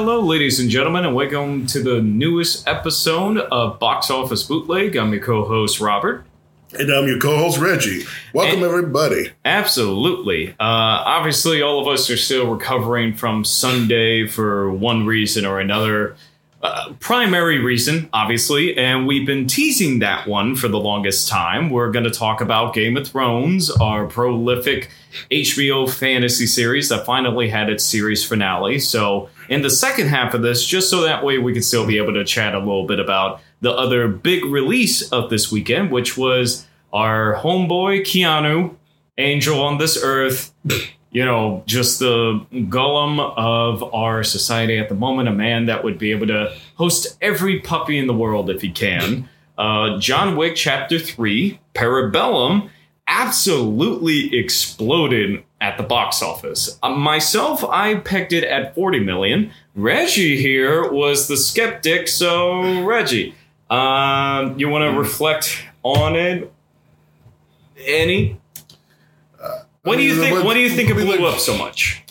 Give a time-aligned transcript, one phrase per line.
[0.00, 4.94] Hello, ladies and gentlemen, and welcome to the newest episode of Box Office Bootleg.
[4.94, 6.24] I'm your co-host Robert.
[6.78, 8.04] And I'm your co-host Reggie.
[8.32, 9.30] Welcome And- everybody.
[9.44, 10.50] Absolutely.
[10.50, 16.14] Uh, obviously, all of us are still recovering from Sunday for one reason or another.
[16.60, 21.70] Uh, primary reason, obviously, and we've been teasing that one for the longest time.
[21.70, 24.90] We're going to talk about Game of Thrones, our prolific
[25.30, 28.80] HBO fantasy series that finally had its series finale.
[28.80, 31.96] So, in the second half of this, just so that way we can still be
[31.96, 36.16] able to chat a little bit about the other big release of this weekend, which
[36.16, 38.74] was our homeboy Keanu,
[39.16, 40.52] Angel on this earth.
[41.10, 45.98] You know, just the golem of our society at the moment, a man that would
[45.98, 49.28] be able to host every puppy in the world if he can.
[49.56, 52.68] Uh, John Wick Chapter 3, Parabellum,
[53.08, 56.78] absolutely exploded at the box office.
[56.82, 59.50] Uh, myself, I pegged it at 40 million.
[59.74, 63.34] Reggie here was the skeptic, so Reggie,
[63.70, 66.52] um, you want to reflect on it?
[67.84, 68.40] Any?
[69.88, 70.34] What do you think?
[70.36, 72.02] what- What do you think it what- blew up so much?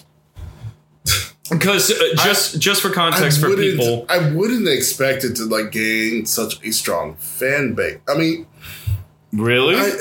[1.50, 5.72] Because uh, just just for context for wouldn't- people, I wouldn't expect it to like
[5.72, 8.00] gain such a strong fan base.
[8.06, 8.48] I mean,
[9.32, 9.92] really, I,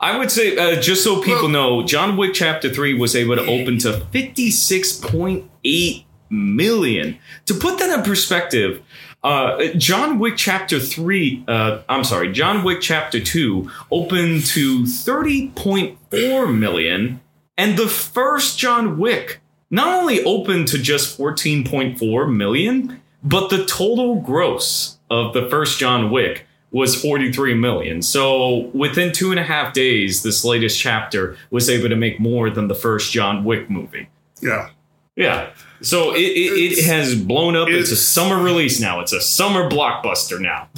[0.00, 3.36] I would say, uh, just so people Well- know, John Wick Chapter 3 was able
[3.36, 7.18] to open to 56.8 million.
[7.46, 8.82] To put that in perspective,
[9.22, 16.58] uh, John Wick Chapter 3, uh, I'm sorry, John Wick Chapter 2 opened to 30.4
[16.58, 17.20] million,
[17.56, 24.20] and the first John Wick not only opened to just 14.4 million, but the total
[24.20, 28.02] gross of the first John Wick was 43 million.
[28.02, 32.50] So within two and a half days, this latest chapter was able to make more
[32.50, 34.08] than the first John Wick movie.
[34.40, 34.70] yeah.
[35.14, 35.50] Yeah.
[35.82, 37.68] So it, it, it has blown up.
[37.68, 39.00] It's, a summer release now.
[39.00, 40.68] It's a summer blockbuster now.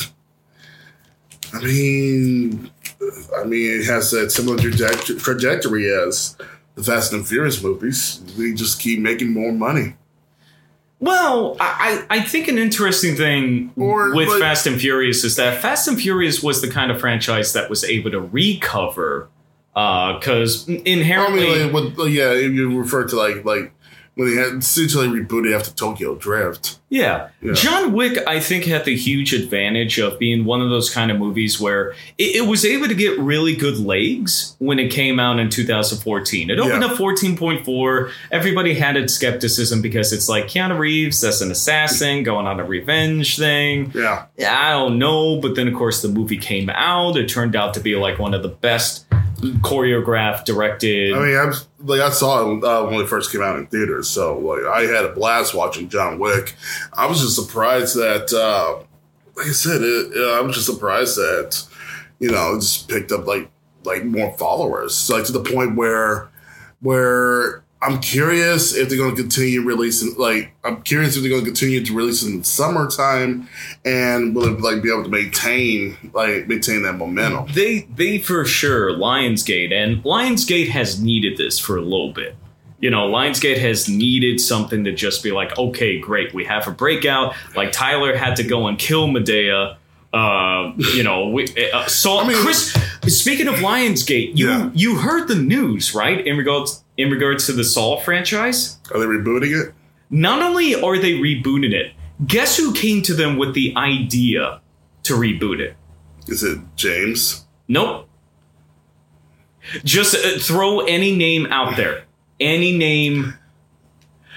[1.52, 2.70] I mean,
[3.38, 6.36] I mean, it has that similar traje- trajectory as
[6.74, 8.20] the Fast and Furious movies.
[8.36, 9.94] They just keep making more money.
[11.00, 15.36] Well, I, I I think an interesting thing Or, with like- Fast and Furious is
[15.36, 19.28] that Fast and Furious was the kind of franchise that was able to recover
[19.76, 21.40] uh, because I inherently.
[21.46, 23.72] mean, like, what, yeah, you refer to like like
[24.16, 26.78] when they had essentially rebooted after Tokyo Drift.
[26.88, 27.30] Yeah.
[27.42, 27.54] Yeah.
[27.54, 31.18] John Wick, I think, had the huge advantage of being one of those kind of
[31.18, 35.40] movies where it, it was able to get really good legs when it came out
[35.40, 36.50] in 2014.
[36.50, 36.88] It opened Yeah.
[36.90, 38.10] up 14.4.
[38.30, 42.64] Everybody had its skepticism because it's like Keanu Reeves, that's an assassin going on a
[42.64, 43.90] revenge thing.
[43.94, 45.40] Yeah, Yeah, I don't know.
[45.40, 47.16] But then, of course, the movie came out.
[47.16, 49.03] It turned out to be like one of the best
[49.60, 51.14] choreographed, directed.
[51.14, 53.66] I mean, I was, like I saw it uh, when it first came out in
[53.66, 56.54] theaters, so like I had a blast watching John Wick.
[56.92, 58.84] I was just surprised that, uh,
[59.36, 61.66] like I said, it, uh, I was just surprised that
[62.20, 63.50] you know it just picked up like
[63.84, 66.28] like more followers, so, like to the point where
[66.80, 70.14] where I'm curious if they're going to continue releasing.
[70.16, 73.48] Like I'm curious if they're going to continue to release in summertime,
[73.84, 77.46] and will it like be able to maintain like maintain that momentum?
[77.54, 82.36] they they for sure Lionsgate and Lionsgate has needed this for a little bit.
[82.80, 86.70] You know, Lionsgate has needed something to just be like, okay, great, we have a
[86.70, 87.34] breakout.
[87.56, 89.76] Like Tyler had to go and kill Madea.
[90.12, 92.72] Uh, you know, we uh, saw I mean- Chris.
[93.08, 94.70] Speaking of Lionsgate, you Yeah.
[94.74, 98.78] you heard the news right in regards in regards to the Saw franchise.
[98.92, 99.74] Are they rebooting it?
[100.10, 101.92] Not only are they rebooting it,
[102.26, 104.60] guess who came to them with the idea
[105.04, 105.76] to reboot it?
[106.28, 107.44] Is it James?
[107.68, 108.08] Nope.
[109.82, 112.04] Just uh, throw any name out there.
[112.38, 113.34] Any name.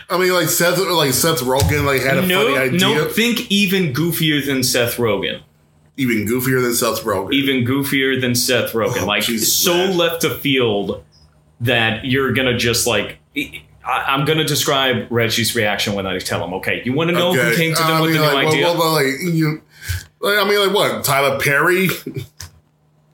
[0.10, 3.10] I mean, like Seth, like Seth Rogen, like had a No, funny idea, no.
[3.10, 5.42] Think even goofier than Seth Rogen.
[5.98, 7.34] even goofier than Seth Rogen.
[7.34, 9.02] Even goofier than Seth Rogen.
[9.04, 9.98] Oh, like so man.
[9.98, 11.04] left of field
[11.62, 13.18] that you're gonna just like.
[13.36, 16.54] I, I'm gonna describe Reggie's reaction when I tell him.
[16.56, 18.48] Okay, you want to know who came to them I with mean, the new well,
[18.48, 18.64] idea?
[18.66, 19.62] well, well, like you,
[20.20, 21.04] like, I mean, like what?
[21.04, 21.88] Tyler Perry?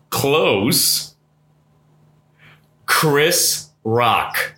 [0.09, 1.15] Close.
[2.85, 4.53] Chris Rock.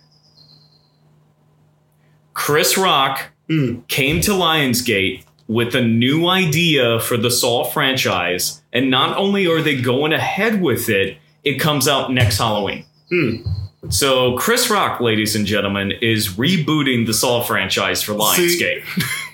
[2.34, 3.80] Chris Rock Hmm.
[3.86, 9.62] came to Lionsgate with a new idea for the Saw franchise, and not only are
[9.62, 12.84] they going ahead with it, it comes out next Halloween.
[13.08, 13.36] Hmm.
[13.90, 18.82] So Chris Rock, ladies and gentlemen, is rebooting the Saw franchise for See- Lionsgate.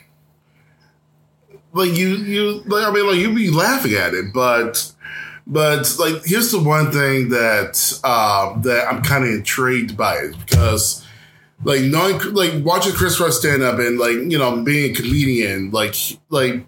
[1.74, 4.92] Like you, you, like I mean, like you'd be laughing at it, but,
[5.46, 10.36] but like here's the one thing that um, that I'm kind of intrigued by is
[10.36, 11.06] because
[11.64, 15.70] like knowing like watching Chris Rock stand up and like you know being a comedian
[15.70, 15.94] like
[16.28, 16.66] like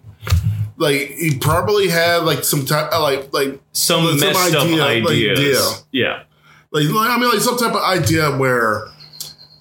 [0.77, 5.13] like he probably had like some type like like Some Some messed idea, up like,
[5.13, 5.85] ideas.
[5.91, 6.23] yeah.
[6.75, 8.87] Like like, I mean like some type of idea where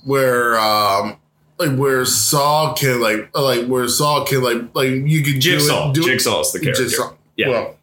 [0.04, 1.16] where um
[1.58, 5.92] like where Saul can like like where Saul can like like you could Jigsaw.
[5.92, 6.84] do it, do Jigsaw is the character.
[6.84, 7.14] Jigsaw.
[7.36, 7.48] Yeah.
[7.48, 7.76] Well,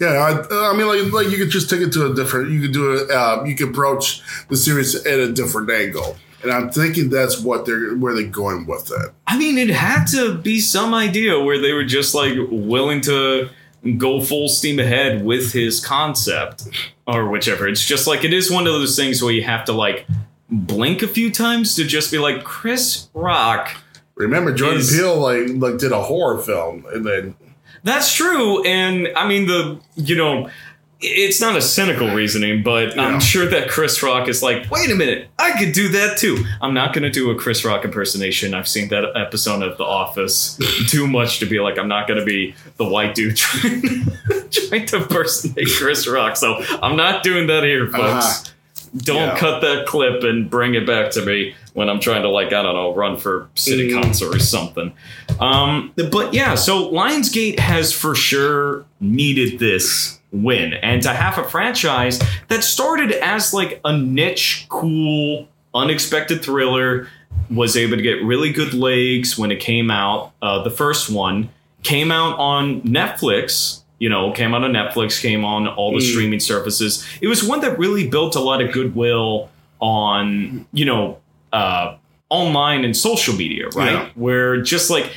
[0.00, 2.50] yeah, I, I mean, like, like you could just take it to a different.
[2.50, 3.10] You could do it.
[3.10, 7.64] Uh, you could approach the series at a different angle, and I'm thinking that's what
[7.64, 9.12] they're where they're going with it.
[9.28, 13.48] I mean, it had to be some idea where they were just like willing to
[13.96, 16.64] go full steam ahead with his concept
[17.06, 17.68] or whichever.
[17.68, 20.06] It's just like it is one of those things where you have to like
[20.50, 23.76] blink a few times to just be like Chris Rock.
[24.16, 27.34] Remember, Jordan Is- Peele like like did a horror film, and then
[27.82, 30.50] That's true, and I mean the you know.
[31.06, 33.06] It's not a cynical reasoning, but Yeah.
[33.06, 36.44] I'm sure that Chris Rock is like, wait a minute, I could do that too.
[36.60, 38.54] I'm not going to do a Chris Rock impersonation.
[38.54, 40.58] I've seen that episode of The Office
[40.88, 44.06] too much to be like, I'm not going to be the white dude trying,
[44.50, 46.36] trying to impersonate Chris Rock.
[46.36, 48.00] So I'm not doing that here, folks.
[48.42, 48.50] Uh-huh.
[48.96, 49.38] Don't Yeah.
[49.38, 52.62] cut that clip and bring it back to me when I'm trying to, like, I
[52.62, 54.02] don't know, run for city Mm.
[54.02, 54.92] council or something.
[55.40, 60.74] Um, but yeah, so Lionsgate has for sure needed this win.
[60.74, 67.08] And to have a franchise that started as like a niche, cool, unexpected thriller,
[67.50, 70.32] was able to get really good legs when it came out.
[70.42, 71.50] Uh, the first one
[71.82, 73.80] came out on Netflix.
[74.00, 76.10] You know, came out on Netflix, came on all the Mm.
[76.10, 77.06] streaming services.
[77.22, 79.48] It was one that really built a lot of goodwill
[79.80, 81.18] on, you know,
[81.52, 81.94] uh,
[82.28, 83.92] online and social media, right?
[83.92, 84.08] Yeah.
[84.16, 85.10] Where just like,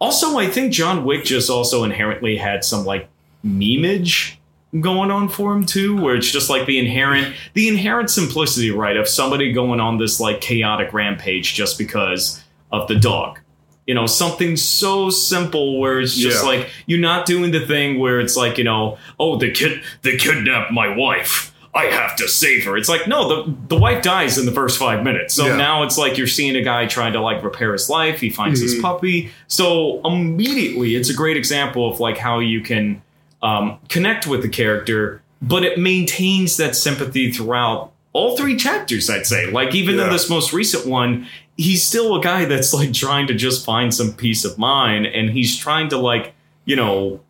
[0.00, 3.08] also, I think John Wick just also inherently had some like
[3.44, 4.34] memeage
[4.80, 8.96] going on for him too, where it's just like the inherent the inherent simplicity, right,
[8.96, 13.38] of somebody going on this like chaotic rampage just because of the dog.
[13.86, 16.48] You know, something so simple where it's just Yeah.
[16.50, 20.16] like you're not doing the thing where it's like, you know, oh the kid they
[20.16, 21.54] kidnapped my wife.
[21.74, 22.76] I have to save her.
[22.76, 25.32] It's like, no, the the wife dies in the first five minutes.
[25.34, 25.56] So Yeah.
[25.56, 28.20] now it's like you're seeing a guy trying to like repair his life.
[28.20, 28.82] He finds his Mhm.
[28.82, 29.30] puppy.
[29.46, 33.00] So immediately it's a great example of like how you can
[33.42, 39.26] um, connect with the character, but it maintains that sympathy throughout all three chapters, I'd
[39.26, 39.50] say.
[39.50, 41.26] Like, even in this most recent one,
[41.56, 45.30] he's still a guy that's like trying to just find some peace of mind and
[45.30, 47.20] he's trying to, like, you know,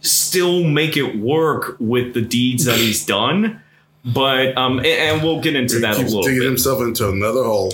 [0.00, 3.60] still make it work with the deeds that he's done.
[4.04, 6.46] But, um, a- and, we'll get into he that a little digging bit.
[6.46, 7.72] himself into another hole.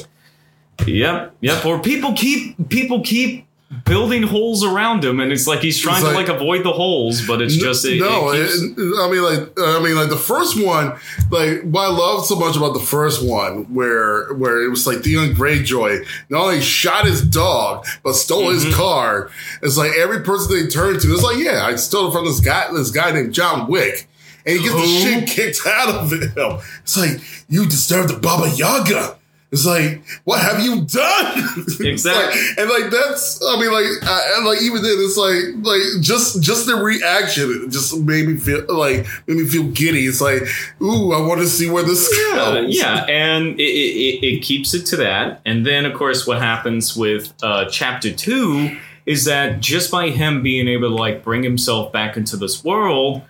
[0.87, 1.67] Yep, yep.
[1.67, 3.48] Or people keep people keep
[3.85, 6.73] building holes around him, and it's like he's trying It's to like- like avoid the
[6.73, 8.31] holes, but it's just it, no.
[8.31, 10.95] it keeps- it- I mean, like, I mean, like the first one,
[11.31, 15.03] like what I love so much about the first one, where where it was like
[15.03, 18.67] Theon Greyjoy not only shot his dog but stole Mm-hmm.
[18.67, 19.31] his car.
[19.63, 22.41] It's like every person they turn to, it's like, yeah, I stole it from this
[22.41, 24.09] guy, this guy named John Wick.
[24.47, 26.61] And he gets the shit kicked out of him.
[26.83, 27.21] It's like,
[27.51, 29.18] you deserve the Baba Yaga.
[29.51, 31.65] It's like, what have you done?
[31.81, 32.39] Exactly.
[32.41, 36.03] like- and like that's, I mean, like, uh, and like even then, it's like, like
[36.03, 40.05] just just the reaction just made me feel like made me feel giddy.
[40.07, 40.43] It's like,
[40.83, 42.77] ooh, I want to see where this Uh, goes.
[42.77, 45.41] yeah, and it, it, it keeps it to that.
[45.47, 48.77] And then, of course, what happens with uh, chapter two
[49.07, 53.23] is that just by him being able to like bring himself back into this world,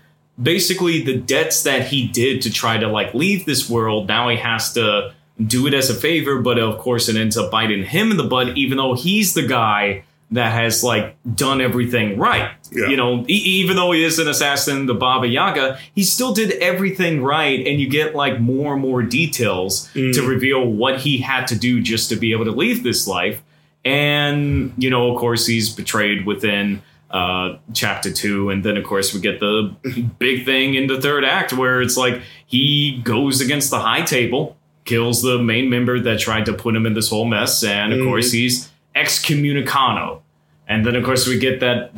[0.43, 4.37] basically the debts that he did to try to like leave this world, now he
[4.37, 5.15] has to
[5.45, 6.41] do it as a favor.
[6.41, 9.47] But of course, it ends up biting him in the butt, even though he's the
[9.47, 12.51] guy that has like done everything right.
[12.71, 12.89] Yeah.
[12.89, 16.53] You know, e- even though he is an assassin, the Baba Yaga, he still did
[16.61, 20.13] everything right, and you get like more and more details Mm.
[20.15, 23.41] to reveal what he had to do just to be able to leave this life.
[23.85, 29.15] And you know, of course, he's betrayed within uh, chapter two, and then of course
[29.15, 29.75] we get the
[30.19, 34.58] big thing in the third act where it's like he goes against the high table,
[34.89, 37.99] kills the main member that tried to put him in this whole mess, and of
[37.99, 38.05] Mhm.
[38.07, 40.21] course he's excommunicado.
[40.67, 41.93] And then of course we get that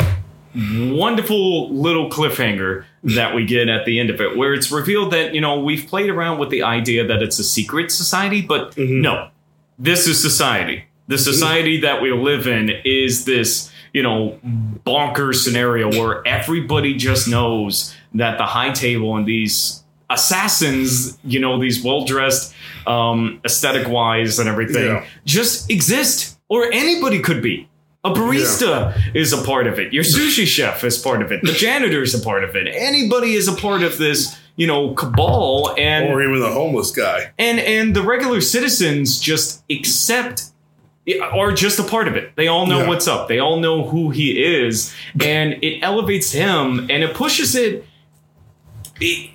[0.54, 5.32] wonderful little cliffhanger that we get at the end of it, where it's revealed that,
[5.34, 9.00] you know, we've played around with the idea that it's a secret society, but Mhm.
[9.00, 9.28] no,
[9.78, 10.82] this is society.
[11.06, 14.38] The society that we live in is this, you know,
[14.84, 19.79] bonkers scenario where everybody just knows that the high table and these
[20.10, 22.54] assassins, you know, these well dressed,
[22.86, 25.04] um, aesthetic wise and everything, Yeah.
[25.24, 27.68] just exist, or anybody could be.
[28.02, 29.92] A barista is a part of it.
[29.92, 31.40] Your sushi chef is part of it.
[31.42, 32.66] The janitor is a part of it.
[32.72, 37.30] Anybody is a part of this, you know cabal and or even the homeless guy.
[37.38, 40.44] and and the regular citizens just accept
[41.32, 42.32] are just a part of it.
[42.36, 42.88] They all know Yeah.
[42.88, 43.28] what's up.
[43.28, 47.84] They all know who he is, and it elevates him and it pushes it.
[49.00, 49.30] it-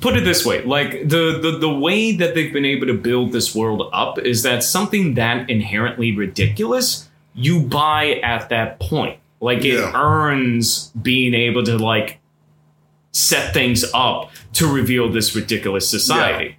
[0.00, 3.32] put it this way, like the, the the way that they've been able to build
[3.32, 9.18] this world up is that something that inherently ridiculous you buy at that point.
[9.40, 9.92] Like it Yeah.
[9.94, 12.20] earns being able to like
[13.12, 16.56] set things up to reveal this ridiculous society.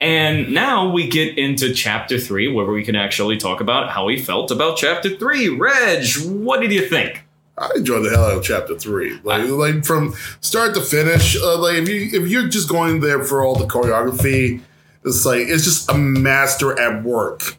[0.00, 4.18] And now we get into chapter three, where we can actually talk about how he
[4.18, 5.48] felt about chapter three.
[5.48, 7.24] Reg, what did you think?
[7.58, 11.36] I enjoyed the hell out of chapter three, like like from start to finish.
[11.40, 14.60] Uh, like if you if you're just going there for all the choreography,
[15.04, 17.56] it's like it's just a master at work.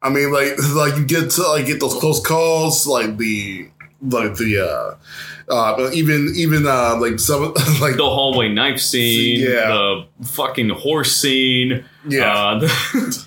[0.00, 3.68] I mean, like like you get to like get those close calls, like the
[4.00, 7.42] like the uh uh even even uh like some
[7.80, 9.68] like The hallway knife scene, Yeah.
[9.68, 11.84] the fucking horse scene.
[12.08, 13.26] yeah Uh, the-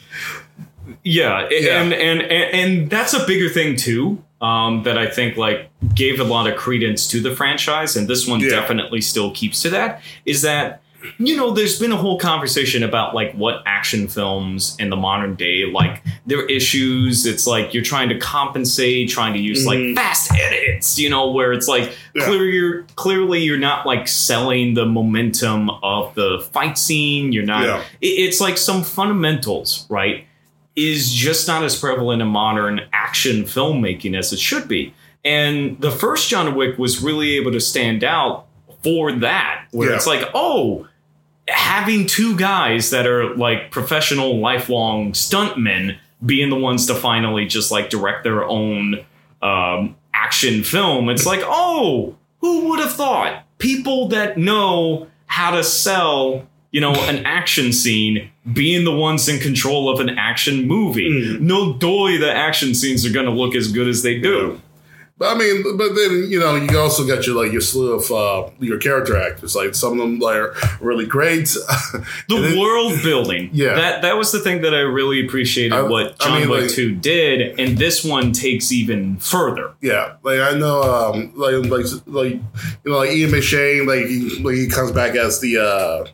[1.04, 1.82] yeah, Yeah.
[1.82, 2.32] And, and and
[2.82, 4.24] and that's a bigger thing too.
[4.42, 8.28] Um, that I think like gave a lot of credence to the franchise, and this
[8.28, 8.50] one Yeah.
[8.50, 10.02] definitely still keeps to that.
[10.26, 10.82] Is that
[11.20, 15.36] you know, there's been a whole conversation about like what action films in the modern
[15.36, 17.28] day, like their issues.
[17.28, 19.94] It's like you're trying to compensate, trying to use like Mhm.
[19.96, 22.26] fast edits, you know, where it's like Yeah.
[22.26, 27.32] clearly you're clearly you're not like selling the momentum of the fight scene.
[27.32, 27.64] You're not.
[27.66, 27.82] Yeah.
[28.02, 30.26] it- it's like some fundamentals, right?
[30.76, 34.94] Is just not as prevalent in modern action filmmaking as it should be.
[35.24, 38.48] And the first John Wick was really able to stand out
[38.84, 39.96] for that, where Yeah.
[39.96, 40.88] it's like, oh,
[41.48, 47.72] having two guys that are like professional, lifelong stuntmen being the ones to finally just
[47.72, 49.06] like direct their own
[49.42, 53.44] um, action film, it's like, oh, who would have thought?
[53.60, 59.40] People that know how to sell, you know, an action scene being the ones in
[59.40, 61.10] control of an action movie.
[61.10, 61.40] Mm.
[61.40, 64.60] No doy the action scenes are going to look as good as they do.
[65.18, 68.12] But I mean, but then you know, you also got your like your slew of
[68.12, 69.56] uh, your character actors.
[69.56, 71.48] Like some of them are really great.
[72.28, 73.50] The then- world building.
[73.54, 73.76] Yeah.
[73.76, 76.62] That that was the thing that I really appreciated I- what I John mean, Wick
[76.64, 79.68] like- 2 did, and this one takes even further.
[79.80, 84.44] Yeah, like I know, um, like like like you know, like Ian McShane, like he,
[84.44, 86.08] like he comes back as the uh,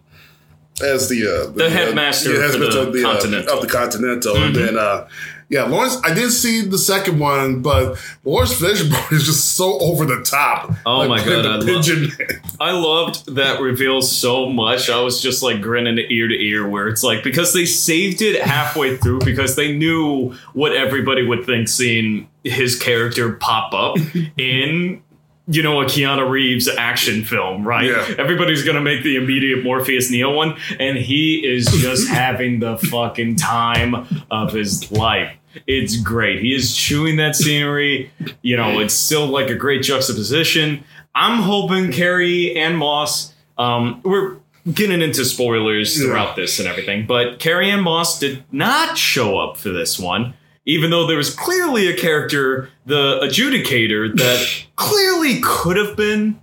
[0.84, 3.54] as the uh, The headmaster for the of the Continental.
[3.54, 4.66] Uh, of the Continental, and Mhm.
[4.66, 5.08] then uh,
[5.50, 5.98] yeah, Laurence.
[6.06, 10.74] I did see the second one, but Laurence Fishburne is just so over the top.
[10.86, 12.42] Oh Like, my God, I the pigeon man.
[12.62, 14.90] I loved that reveal so much.
[14.90, 18.42] I was just like grinning ear to ear, where it's like because they saved it
[18.42, 23.98] halfway through because they knew what everybody would think seeing his character pop up
[24.38, 25.02] in.
[25.48, 27.86] You know, a Keanu Reeves action film, right?
[27.90, 28.16] Yeah.
[28.18, 33.36] Everybody's gonna make the immediate Morpheus Neo one, and he is just having the fucking
[33.38, 35.36] time of his life.
[35.68, 36.42] It's great.
[36.42, 38.12] He is chewing that scenery.
[38.42, 40.84] You know, it's still like a great juxtaposition.
[41.14, 43.34] I'm hoping Carrie-Anne Moss.
[43.58, 44.38] Um, we're
[44.72, 46.06] getting into spoilers Yeah.
[46.06, 50.90] throughout this and everything, but Carrie-Anne Moss did not show up for this one, even
[50.92, 56.40] though there was clearly a character, the adjudicator, that clearly could have been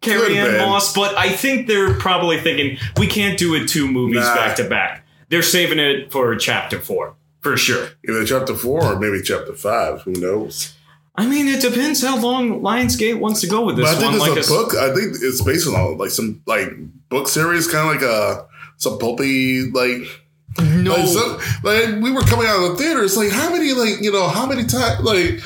[0.00, 0.58] Carrie-Anne.
[0.58, 4.34] Moss, but I think they're probably thinking we can't do it two movies Nah.
[4.34, 5.06] back to back.
[5.28, 7.14] They're saving it for chapter four.
[7.40, 7.88] For sure.
[8.08, 10.02] Either chapter four or maybe chapter five.
[10.02, 10.74] Who knows?
[11.14, 14.20] I mean, it depends how long Lionsgate wants to go with this But I think
[14.20, 14.30] one.
[14.30, 14.74] Like a a- book.
[14.74, 16.70] I think it's based on like some like
[17.08, 18.46] book series, kind of like a
[18.78, 20.02] some pulpy like
[20.58, 23.02] no, Like, so, like we were coming out of the theater.
[23.04, 25.40] It's like how many like you know how many times like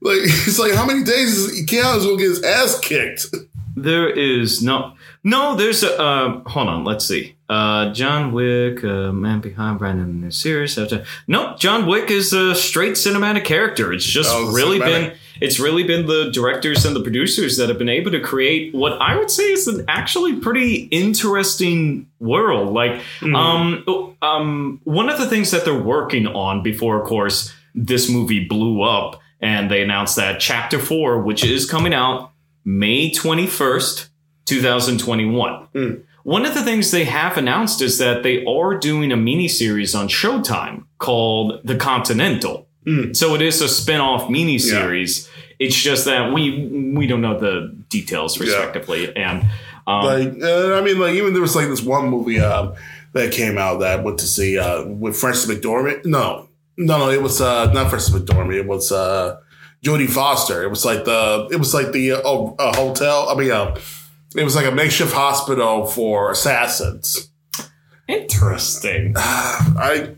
[0.00, 3.26] like it's like how many days is Keanu's gonna get his ass kicked?
[3.74, 4.92] there is no,
[5.24, 5.56] no.
[5.56, 5.98] There's a.
[5.98, 7.36] Uh, hold on, let's see.
[7.48, 10.78] Uh, John Wick, uh, man behind Brandon in the series.
[10.78, 13.92] After no, John Wick is a straight cinematic character.
[13.92, 14.84] It's just Oh, really cinematic.
[15.10, 15.12] been.
[15.42, 18.92] It's really been the directors and the producers that have been able to create what
[19.00, 22.72] I would say is an actually pretty interesting world.
[22.72, 23.34] Like, Mm-hmm.
[23.34, 28.44] um, um, one of the things that they're working on before, of course, this movie
[28.46, 32.30] blew up, and they announced that Chapter Four, which is coming out
[32.64, 34.08] May twenty first,
[34.44, 35.66] two thousand twenty one.
[35.74, 36.02] Mm.
[36.24, 40.06] One of the things they have announced is that they are doing a miniseries on
[40.06, 42.68] Showtime called The Continental.
[42.86, 43.16] Mm.
[43.16, 45.28] So it is a spin-off miniseries.
[45.58, 49.14] It's just that we we don't know the details respectively.
[49.16, 49.44] And
[49.86, 52.72] um, like uh, I mean, like even there was like this one movie uh,
[53.12, 56.04] that came out that I went to see uh, with Frances McDormand.
[56.04, 58.54] No, no, no, it was uh, not Frances McDormand.
[58.54, 59.40] It was uh,
[59.82, 60.62] Jodie Foster.
[60.62, 63.28] It was like the it was like the uh, oh, uh, hotel.
[63.28, 63.76] I mean, uh,
[64.34, 67.28] it was like a makeshift hospital for assassins.
[68.08, 69.14] Interesting.
[69.16, 70.14] I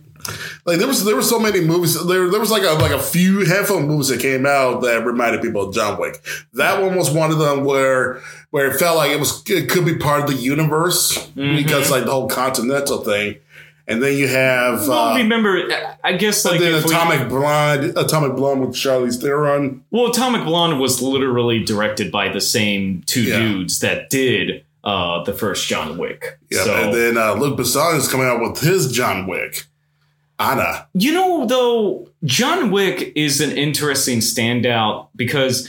[0.64, 2.98] like there was there were so many movies there there was like a like a
[2.98, 6.24] few handful of movies that came out that reminded people of John Wick.
[6.54, 9.84] That one was one of them where where it felt like it was it could
[9.84, 11.56] be part of the universe Mm-hmm.
[11.56, 13.36] because like the whole continental thing.
[13.86, 15.62] And then you have Well, uh, remember,
[16.02, 19.84] I guess like then if we- Atomic Blonde, Atomic Blonde with Charlize Theron.
[19.90, 23.40] well, Atomic Blonde was literally directed by the same two Yeah.
[23.40, 26.38] dudes that did uh, the first John Wick.
[26.50, 29.64] Yeah, so, and then uh, Luc Besson is coming out with his John Wick.
[30.38, 30.88] Anna.
[30.94, 35.68] You know, though, John Wick is an interesting standout because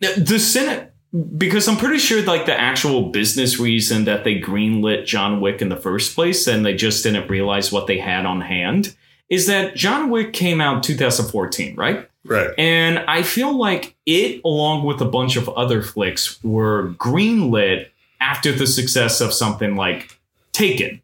[0.00, 0.90] the, the Senate.
[1.36, 5.68] Because I'm pretty sure, like the actual business reason that they greenlit John Wick in
[5.68, 8.96] the first place, and they just didn't realize what they had on hand,
[9.28, 12.08] is that John Wick came out 2014, right?
[12.24, 12.50] Right.
[12.58, 17.86] And I feel like it, along with a bunch of other flicks, were greenlit
[18.20, 20.18] after the success of something like
[20.54, 21.00] Taken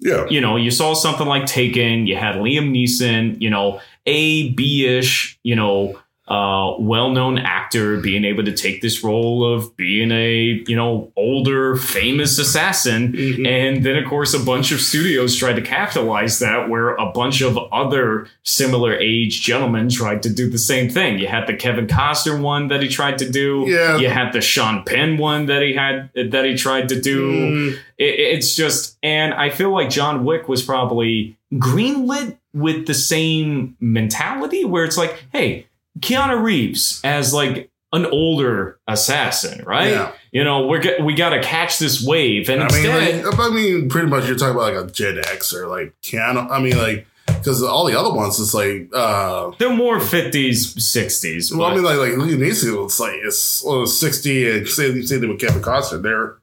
[0.00, 0.26] Yeah.
[0.28, 5.38] you know, you saw something like Taken, you had Liam Neeson, you know, a B-ish,
[5.42, 10.74] you know, uh, well-known actor being able to take this role of being a, you
[10.74, 13.12] know, older, famous assassin.
[13.12, 13.46] Mhm.
[13.46, 17.42] And then, of course, a bunch of studios tried to capitalize that, where a bunch
[17.42, 21.18] of other similar age gentlemen tried to do the same thing.
[21.18, 23.64] You had the Kevin Costner one that he tried to do.
[23.68, 23.98] Yeah.
[23.98, 27.72] You had the Sean Penn one that he had that he tried to do Mm,
[27.98, 33.76] it, it's just and i feel like john wick was probably greenlit with the same
[33.80, 35.66] mentality where it's like hey
[36.04, 40.12] keanu reeves as like an older assassin right Yeah.
[40.32, 43.38] you know we're get, we got to catch this wave and I mean, instead like,
[43.38, 46.50] I mean, pretty much you're talking about like a Gen X or like Keanu.
[46.50, 51.56] I mean, like because all the other ones, it's like, uh, they're more 50s 60s
[51.56, 55.30] well, I mean, like like Neeson, it's like it's well, sixty, and same same thing
[55.30, 56.02] with Kevin Costner.
[56.02, 56.36] They're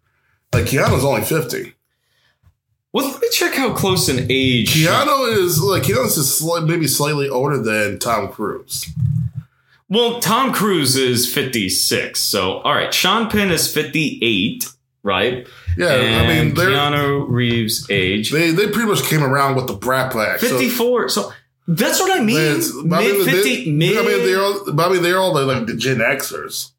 [0.54, 1.74] like Keanu's only fifty.
[2.94, 6.88] well let me check how close in age Keanu is like Keanu's just sli- maybe
[6.88, 8.86] slightly older than Tom Cruise.
[9.92, 14.66] Well tom cruise is 56 so all right sean penn is 58
[15.04, 19.56] right Yeah, I mean, and they're keanu reeves age they they pretty much came around
[19.56, 20.40] with the Brat Pack.
[20.40, 21.10] 54.
[21.10, 21.32] So,
[21.68, 22.36] that's what I mean.
[22.36, 23.72] Mid 50.
[23.72, 26.72] mid, I mean, they're all, I mean, they're all like the Gen Xers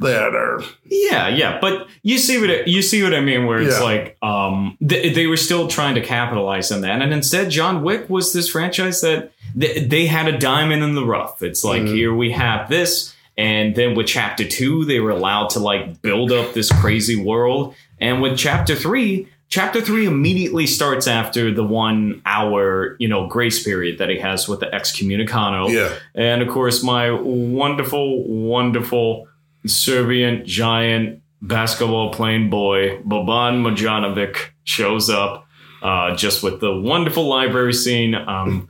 [0.00, 0.60] that are.
[0.84, 1.58] yeah, yeah.
[1.60, 3.84] But you see what it, you see what I mean, where it's Yeah.
[3.84, 8.08] like um, they, they were still trying to capitalize on that, and instead, John Wick
[8.10, 11.42] was this franchise that they, they had a diamond in the rough.
[11.42, 11.94] It's like Mhm.
[11.94, 16.32] here we have this, and then with Chapter Two, they were allowed to like build
[16.32, 19.28] up this crazy world, and with Chapter Three.
[19.48, 24.48] Chapter three immediately starts after the one hour, you know, grace period that he has
[24.48, 25.70] with the excommunicado.
[25.72, 29.28] Yeah, And of course, my wonderful, wonderful
[29.68, 35.46] Serbian giant basketball playing boy, Boban Marjanovic, shows up
[35.82, 38.14] uh, just with the wonderful library scene.
[38.14, 38.68] Um,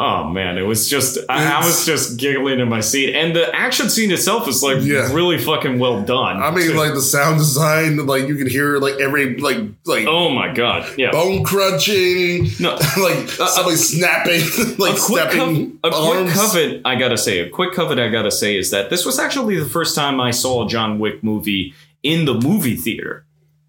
[0.00, 3.16] oh man, it was just, I, I was just giggling in my seat.
[3.16, 5.12] And the action scene itself is like Yeah.
[5.12, 6.40] really fucking well done.
[6.40, 6.74] I mean, too.
[6.74, 10.88] like the sound design, like you can hear like every like like oh my God.
[10.96, 11.10] Yeah.
[11.10, 12.74] bone crunching, No.
[12.96, 14.40] like uh, uh, somebody snapping,
[14.78, 18.08] like a quick, stepping cov- a quick covet I gotta say, a quick covet I
[18.08, 21.24] gotta say is that this was actually the first time I saw a John Wick
[21.24, 23.24] movie in the movie theater.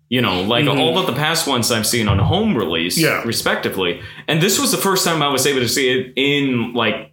[0.09, 0.79] You know, like Mhm.
[0.79, 3.21] all of the past ones I've seen on home release, Yeah.
[3.25, 3.99] respectively.
[4.27, 7.11] And this was the first time I was able to see it in like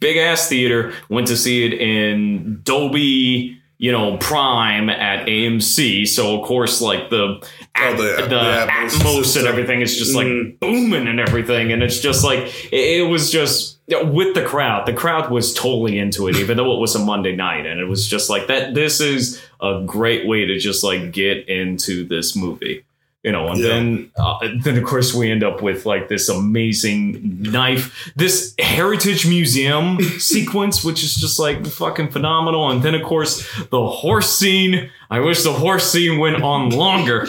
[0.00, 0.92] big ass theater.
[1.08, 6.06] Went to see it in Dolby, you know, Prime at AMC.
[6.06, 7.44] So of course, like the
[7.76, 10.58] Oh, the- the, the Atmos Atmos and everything is just like Mhm.
[10.60, 12.38] booming and everything, and it's just like
[12.72, 14.86] it, it was just with the crowd.
[14.86, 17.86] The crowd was totally into it, even though it was a Monday night, and it
[17.86, 18.74] was just like that.
[18.74, 22.84] This is a great way to just like get into this movie.
[23.24, 23.68] You know, and Yeah.
[23.68, 29.26] then, uh, then of course we end up with like this amazing knife, this heritage
[29.26, 32.70] museum sequence, which is just like fucking phenomenal.
[32.70, 34.90] And then of course the horse scene.
[35.10, 37.26] I wish the horse scene went on longer.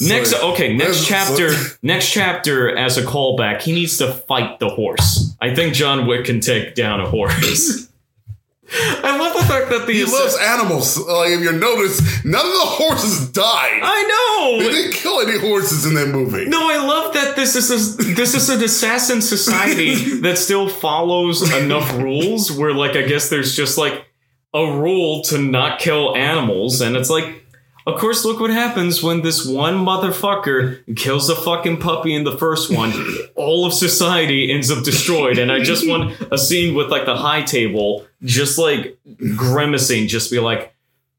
[0.00, 1.52] Next, So- okay, next so- chapter.
[1.82, 5.34] Next chapter, as a callback, he needs to fight the horse.
[5.40, 7.88] I think John Wick can take down a horse.
[8.72, 10.98] I love the fact that the He loves animals.
[10.98, 13.80] Like if you notice, none of the horses died.
[13.82, 14.58] I know.
[14.58, 16.46] They didn't kill any horses in that movie.
[16.46, 21.52] No, I love that this is a, this is an assassin society that still follows
[21.52, 24.06] enough rules where like I guess there's just like
[24.54, 27.43] a rule to not kill animals and it's like
[27.86, 32.36] of course look what happens when this one motherfucker kills a fucking puppy in the
[32.36, 32.92] first one
[33.34, 37.16] all of society ends up destroyed and I just want a scene with like the
[37.16, 38.98] high table just like
[39.36, 40.74] grimacing just be like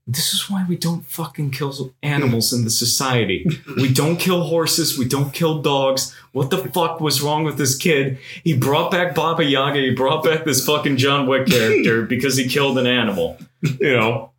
[0.07, 1.73] This is why we don't fucking kill
[2.03, 3.43] animals in the society.
[3.75, 4.99] We don't kill horses.
[4.99, 6.13] We don't kill dogs.
[6.31, 8.19] What the fuck was wrong with this kid?
[8.43, 9.79] He brought back Baba Yaga.
[9.79, 13.37] He brought back this fucking John Wick character because he killed an animal.
[13.79, 14.31] You know?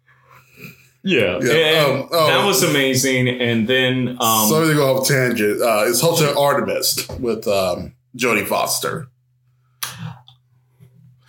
[1.09, 1.39] Yeah.
[1.41, 2.27] Yeah, And um, oh.
[2.27, 3.29] that was amazing.
[3.29, 5.63] And then, um, Sorry to go off tangent.
[5.63, 9.07] Uh, it's Hotel Artemis with um, Jodie Foster.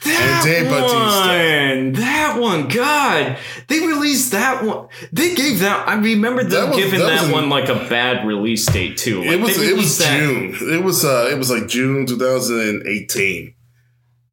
[0.04, 0.94] That Dave Bautista.
[0.96, 3.38] one, that one, God,
[3.68, 4.88] they released that one.
[5.12, 5.88] They gave that.
[5.88, 8.66] I remember them That was- giving that that, was in- one like a bad release
[8.68, 9.22] date too.
[9.22, 10.56] Like, it was it was released that- June.
[10.74, 13.54] It was uh it was like June 2018.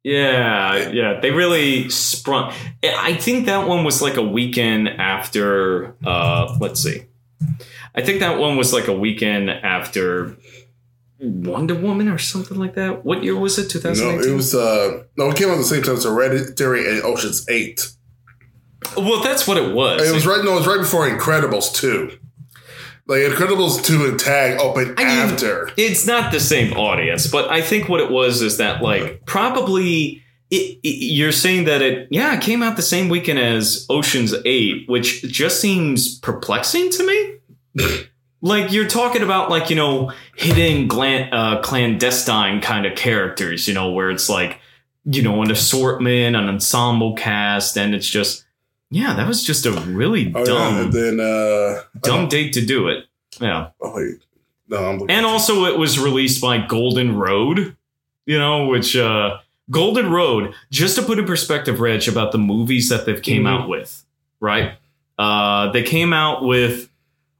[0.05, 2.53] Yeah, yeah, they really sprung.
[2.83, 5.95] I think that one was like a weekend after.
[6.05, 7.05] uh Let's see.
[7.95, 10.37] I think that one was like a weekend after
[11.19, 13.03] Wonder Woman or something like that.
[13.03, 13.73] What year was it?
[13.73, 17.01] No, it was uh no, it came out at the same time as Hereditary and
[17.01, 17.89] Ocean's Eight.
[18.95, 20.07] well, that's what it was.
[20.07, 22.11] It was right no, it was right before Incredibles 2.
[23.07, 25.69] Like Incredibles 2 and Tag opened I mean, after.
[25.77, 30.23] it's not the same audience, but I think what it was is that like probably
[30.49, 34.33] it, it- you're saying that it yeah it came out the same weekend as Ocean's
[34.45, 37.05] Eight, which just seems perplexing to
[37.75, 37.97] me.
[38.41, 43.73] like you're talking about like you know hidden glan- uh, clandestine kind of characters, you
[43.75, 44.59] know, where it's like
[45.05, 48.44] you know an assortment, an ensemble cast, and it's just
[48.91, 52.53] yeah that was just a really Oh, yeah, dumb and then uh dumb oh, date
[52.53, 53.05] to do it.
[53.41, 53.69] Yeah.
[53.81, 54.15] oh wait.
[54.67, 55.15] No, I'm looking.
[55.15, 57.75] And also, it was released by Global Road,
[58.25, 59.37] you know, which uh,
[59.69, 60.55] Global Road.
[60.71, 63.49] Just to put in perspective, Reg, about the movies that they've came Mhm.
[63.61, 64.03] out with,
[64.39, 64.71] right?
[65.19, 66.89] Uh, they came out with,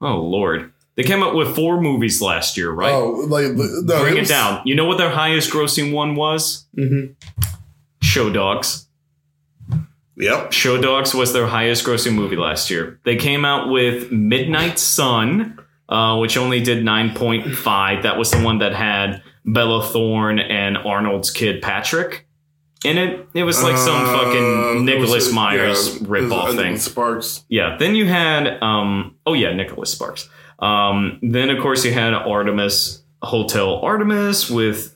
[0.01, 2.93] oh lord, they came out with four movies last year, right?
[2.93, 4.61] Oh, like no, Bring it, was- down.
[4.65, 6.65] You know what their highest grossing one was?
[6.77, 7.15] Mhm.
[8.03, 8.85] Show Dogs.
[10.17, 10.53] Yep.
[10.53, 12.99] Show Dogs was their highest grossing movie last year.
[13.03, 18.03] They came out with Midnight Sun, uh, which only did 9.5.
[18.03, 22.27] That was the one that had Bella Thorne and Arnold's kid Patrick
[22.85, 23.27] in it.
[23.33, 26.77] It was like some Uh, fucking Nicholas Myers yeah, ripoff was, thing.
[26.77, 27.43] Sparks.
[27.49, 27.75] Yeah.
[27.77, 30.29] Then you had, um, oh yeah, Nicholas Sparks.
[30.59, 34.94] Um, then of course you had Artemis Hotel Artemis with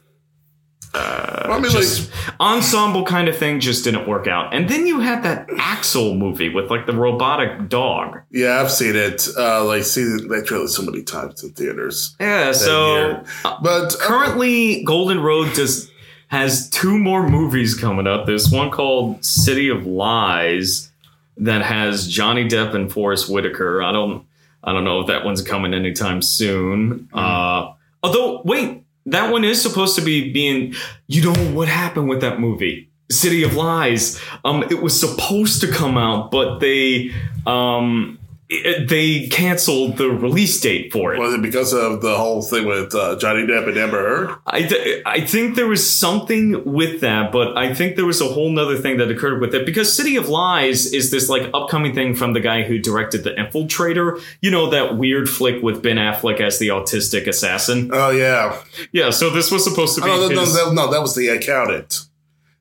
[0.94, 4.54] uh, Well, I mean, just ensemble kind of thing just didn't work out.
[4.54, 8.22] And then you had that Axel movie with like the robotic dog.
[8.32, 9.28] Yeah, I've seen it.
[9.38, 12.16] Uh, like seen that trailer so many times in theaters.
[12.20, 15.90] Yeah, so uh, But uh, currently Global Road does
[16.30, 18.26] has two more movies coming up.
[18.28, 20.92] There's one called City of Lies
[21.38, 23.82] that has Johnny Depp and Forest Whitaker.
[23.82, 24.26] I don't
[24.64, 27.10] I don't know if that one's coming anytime soon.
[27.14, 27.74] Uh
[28.04, 30.74] although wait, that one is supposed to be being
[31.08, 32.90] you know what happened with that movie?
[33.12, 34.20] City of Lies.
[34.46, 37.12] Um it was supposed to come out, but they
[37.46, 38.19] um
[38.50, 41.20] it- they canceled the release date for it.
[41.20, 44.36] was it because of the whole thing with uh, Johnny Depp and Amber Heard?
[44.48, 48.26] I, th- I think there was something with that, but I think there was a
[48.28, 51.94] whole nother thing that occurred with it because City of Lies is this like upcoming
[51.94, 54.20] thing from the guy who directed The Infiltrator.
[54.42, 57.92] You know, that weird flick with Ben Affleck as the autistic assassin.
[57.94, 58.60] Oh yeah.
[58.92, 60.10] Yeah, so this was supposed to be.
[60.10, 62.06] Oh, no, no, his- no, no, that was the accountant.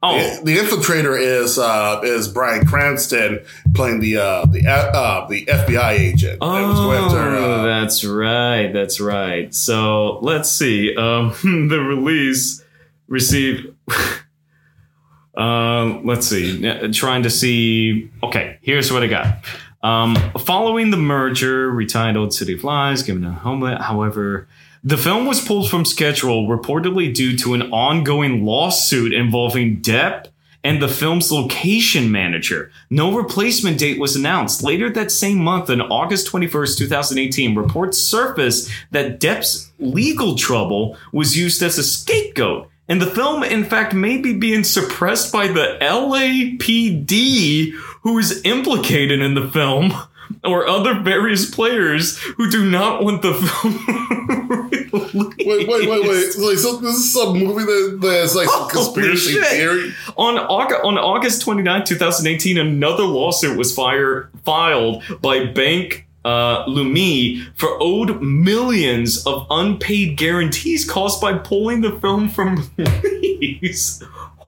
[0.01, 5.45] Oh, The, the infiltrator is uh, is Bryan Cranston playing the uh, the uh, the
[5.47, 6.39] FBI agent.
[6.41, 8.73] that was Oh, her, uh, that's right.
[8.73, 9.53] That's right.
[9.53, 10.95] So let's see.
[10.95, 12.63] Um, the release
[13.09, 13.75] received.
[15.37, 16.67] um, let's see.
[16.67, 18.11] Uh, Trying to see.
[18.23, 19.45] Okay, here's what I got.
[19.83, 23.81] Um, following the merger, retitled City of Lies, given a homelet.
[23.81, 24.49] However,
[24.85, 30.29] the film was pulled from schedule reportedly due to an ongoing lawsuit involving Depp
[30.65, 32.71] and the film's location manager.
[32.91, 34.63] No replacement date was announced.
[34.63, 41.37] Later that same month, on August 21st, 2018, reports surfaced that Depp's legal trouble was
[41.37, 42.69] used as a scapegoat.
[42.89, 49.21] And the film, in fact, may be being suppressed by the LAPD, who is implicated
[49.21, 49.93] in the film,
[50.45, 54.69] or other various players who do not want the film.
[54.91, 56.37] Wait, wait, wait, wait.
[56.39, 59.47] Like, so this is some movie that that's like some Holy conspiracy shit.
[59.49, 59.93] theory.
[60.17, 67.47] On August, on August 29, 2018, another lawsuit was fire, filed by Bank uh, Leumi
[67.57, 72.71] for owed millions of unpaid guarantees caused by pulling the film from
[73.03, 74.03] release.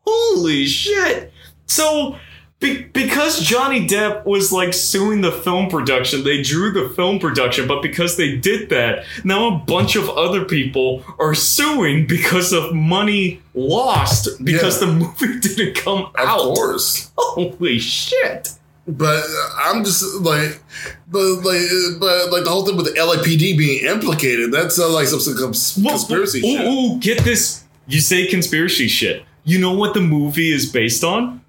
[0.06, 1.32] Holy shit!
[1.66, 2.16] So,
[2.60, 7.66] be- because Johnny Depp was like suing the film production, they drew the film production,
[7.66, 12.74] but because they did that, now a bunch of other people are suing because of
[12.74, 14.88] money lost because Yeah.
[14.88, 16.40] the movie didn't come Of out.
[16.40, 17.10] Of course.
[17.16, 18.50] Holy shit!
[18.88, 20.60] but uh, I'm just like,
[21.08, 24.52] but like, uh, but like the whole thing with the LAPD being implicated.
[24.52, 26.66] That sounds uh, like some, some cons- conspiracy ooh, shit.
[26.66, 27.64] Ooh, get this.
[27.86, 29.24] You say conspiracy shit.
[29.44, 31.40] You know what the movie is based on?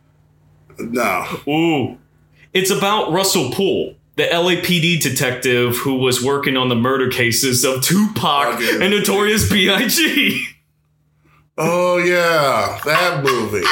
[0.89, 1.25] No.
[1.47, 1.97] Ooh.
[2.53, 7.81] It's about Russell Poole, the LAPD detective who was working on the murder cases of
[7.83, 8.83] Tupac Okay.
[8.83, 10.45] and Notorious B.I.G.
[11.57, 13.65] Oh yeah, that movie.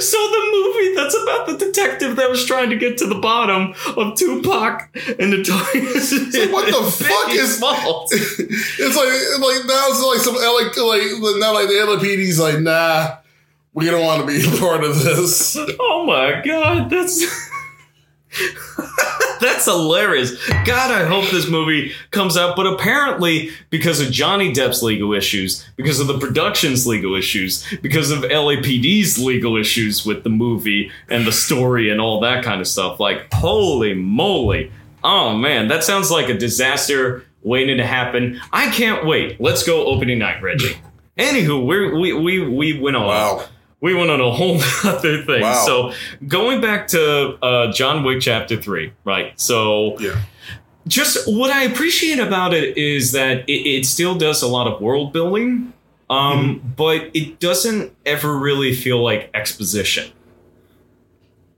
[0.00, 3.74] So the movie that's about the detective that was trying to get to the bottom
[3.96, 6.12] of Tupac and Notorious.
[6.12, 8.12] like, what the fuck is- Smalls.
[8.12, 9.08] It's like
[9.40, 13.16] like now it's like some like like now like the LAPD's like nah,
[13.74, 15.56] we don't want to be part of this.
[15.80, 17.24] Oh my god, that's
[19.40, 20.32] that's hilarious.
[20.64, 22.56] God, I hope this movie comes out.
[22.56, 28.10] But apparently, because of Johnny Depp's legal issues, because of the production's legal issues, because
[28.10, 32.68] of LAPD's legal issues with the movie and the story and all that kind of
[32.68, 34.72] stuff, like holy moly!
[35.04, 38.40] Oh man, that sounds like a disaster waiting to happen.
[38.52, 39.40] I can't wait.
[39.40, 40.76] Let's go opening night, Reggie.
[41.18, 43.44] Anywho, we're, we we we went on Wow.
[43.82, 45.42] We went on a whole other thing.
[45.42, 45.64] Wow.
[45.66, 45.92] So
[46.26, 49.38] going back to uh, John Wick Chapter Three, right?
[49.38, 50.18] So Yeah.
[50.88, 54.80] just what I appreciate about it is that it, it still does a lot of
[54.80, 55.72] world building,
[56.08, 56.68] um, Mm-hmm.
[56.76, 60.10] but it doesn't ever really feel like exposition.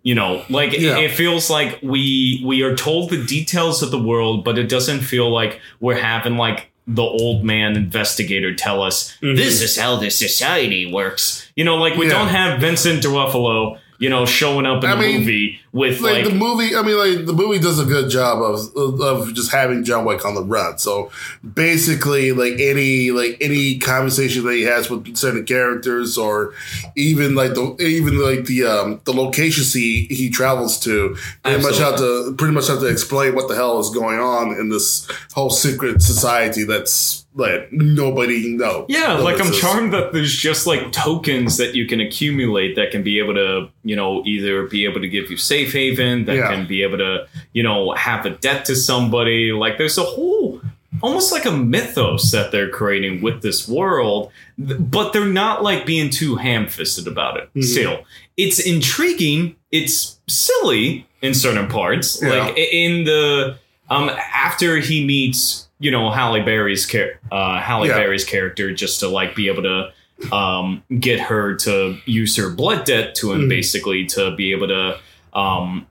[0.03, 0.99] You know, like Yeah.
[0.99, 5.01] it, feels like we we are told the details of the world, but it doesn't
[5.01, 9.37] feel like we're having like the old man investigator tell us Mhm.
[9.37, 11.47] this is how this society works.
[11.57, 12.13] You know, like we Yeah.
[12.19, 16.13] don't have Vincent D'Onofrio, you know, showing up in I the mean, movie with like,
[16.13, 19.51] like, the movie i mean like the movie does a good job of of just
[19.51, 20.79] having john wick on the run.
[20.79, 21.11] So
[21.55, 26.53] basically like any like any conversation that he has with certain characters or
[26.97, 31.79] even like the even like the um the locations he he travels to pretty much
[31.79, 35.09] have to pretty much have to explain what the hell is going on in this
[35.33, 40.93] whole secret society that's like nobody know Yeah, like I'm charmed that there's just like
[40.93, 45.01] tokens that you can accumulate that can be able to, you know, either be able
[45.01, 46.49] to give you safe haven, that Yeah.
[46.49, 49.51] can be able to, you know, have a debt to somebody.
[49.53, 50.61] Like there's a whole
[51.03, 56.09] almost like a mythos that they're creating with this world, but they're not like being
[56.09, 57.49] too ham-fisted about it.
[57.57, 57.65] Mhm.
[57.65, 58.05] Still,
[58.37, 62.21] it's intriguing, it's silly in certain parts.
[62.23, 62.29] Yeah.
[62.47, 63.57] Like in the
[63.91, 67.99] um after he meets you know Halle Berry's char- uh Halle Yeah.
[67.99, 69.93] Berry's character just to like be able to
[70.35, 73.49] um get her to use her blood debt to him Mhm.
[73.49, 74.99] basically to be able to
[75.39, 75.87] um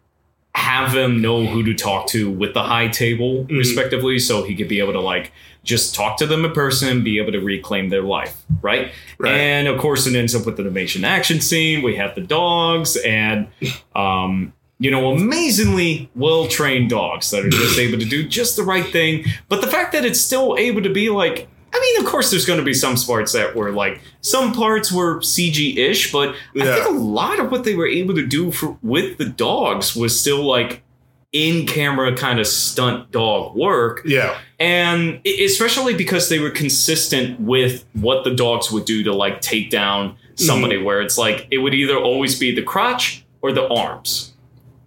[0.55, 3.57] have him know who to talk to with the high table Mhm.
[3.57, 5.31] respectively so he could be able to like
[5.63, 9.31] just talk to them in person be able to reclaim their life right Right.
[9.33, 11.81] and of course, it ends up with an animation action scene.
[11.81, 13.47] We have the dogs, and
[13.95, 14.51] um,
[14.83, 18.85] you know, amazingly well trained dogs that are just able to do just the right
[18.91, 19.23] thing.
[19.47, 22.45] But the fact that it's still able to be like, I mean, of course, there's
[22.45, 26.65] going to be some parts that were like some parts were CG ish, but I
[26.65, 30.19] think a lot of what they were able to do for with the dogs was
[30.19, 30.83] still like
[31.31, 34.01] in camera kind of stunt dog work.
[34.03, 34.37] Yeah.
[34.59, 39.69] And especially because they were consistent with what the dogs would do to like take
[39.69, 40.85] down somebody mm-hmm.
[40.85, 44.32] where it's like it would either always be the crotch or the arms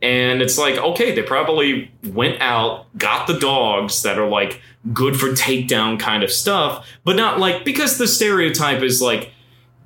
[0.02, 4.60] and it's like okay they probably went out got the dogs that are like
[4.92, 9.30] good for takedown kind of stuff but not like because the stereotype is like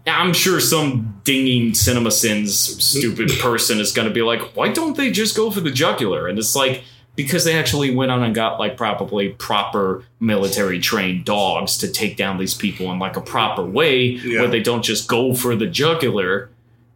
[0.07, 4.97] I'm sure some dinging cinema sins stupid person is going to be like, why don't
[4.97, 6.27] they just go for the jugular?
[6.27, 6.83] And it's like,
[7.17, 12.17] because they actually went on and got like probably proper military trained dogs to take
[12.17, 14.41] down these people in like a proper way Yeah.
[14.41, 16.49] where they don't just go for the jugular.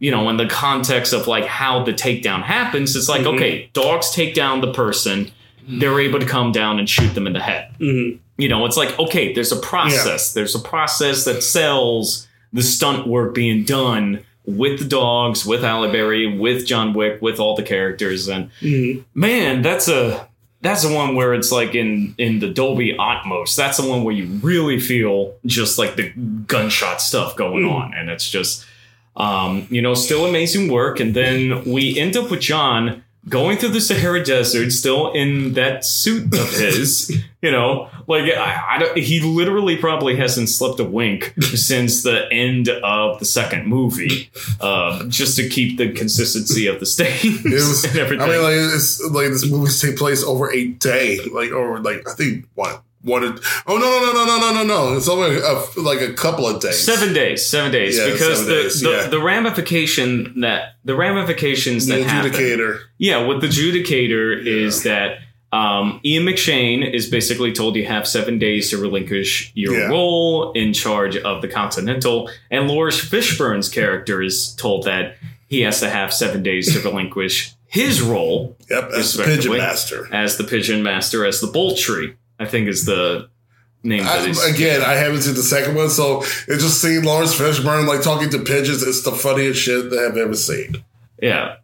[0.05, 3.35] You know, in the context of like how the takedown happens, it's like, Mhm.
[3.35, 5.31] okay, dogs take down the person,
[5.79, 8.19] they're able to come down and shoot them in the head Mhm.
[8.37, 10.33] you know, it's like, okay, there's a process.
[10.33, 15.91] There's a process that sells the stunt work being done with the dogs, with Halle
[15.91, 18.27] Berry, with John Wick, with all the characters.
[18.27, 19.03] And Mhm.
[19.15, 20.27] man, that's a
[20.61, 23.55] that's the one where it's like in in the Dolby Atmos.
[23.55, 26.07] That's the one where you really feel just like the
[26.47, 27.71] gunshot stuff going Mm.
[27.79, 28.65] on, and it's just
[29.15, 30.99] um, you know still amazing work.
[30.99, 35.83] And then we end up with John going through the Sahara Desert, still in that
[35.83, 37.23] suit of his.
[37.41, 42.27] you know, like I, I don't, he literally probably hasn't slept a wink since the
[42.31, 47.83] end of the second movie, uh, just to keep the consistency of the stains was,
[47.85, 48.27] and everything.
[48.27, 52.07] I mean, like it's like this movies take place over a day, like over like
[52.07, 54.97] I think what Or, oh no no no no no no no no!
[54.97, 56.83] It's only a, like a couple of days.
[56.83, 59.07] Seven days, seven days, Yeah, because seven the, days, the, yeah.
[59.07, 62.31] the ramification that the ramifications The that happen.
[62.31, 62.79] adjudicator.
[62.97, 64.51] Yeah, what the adjudicator Yeah.
[64.67, 65.19] is that
[65.51, 69.87] um, Ian McShane is basically told you have seven days to relinquish your Yeah.
[69.87, 75.15] role in charge of the Continental, and Laurence Fishburne's character is told that
[75.47, 80.09] he has to have seven days to relinquish his role Yep, that's the pigeon master.
[80.11, 82.13] as the Pigeon Master, as the Bolt Tree.
[82.39, 83.29] I think is the
[83.83, 87.35] name that I, again, I haven't seen the second one, so it just seeing Laurence
[87.35, 88.83] Fishburne like talking to pigeons.
[88.83, 90.83] It's the funniest shit that I've ever seen.
[91.21, 91.57] Yeah.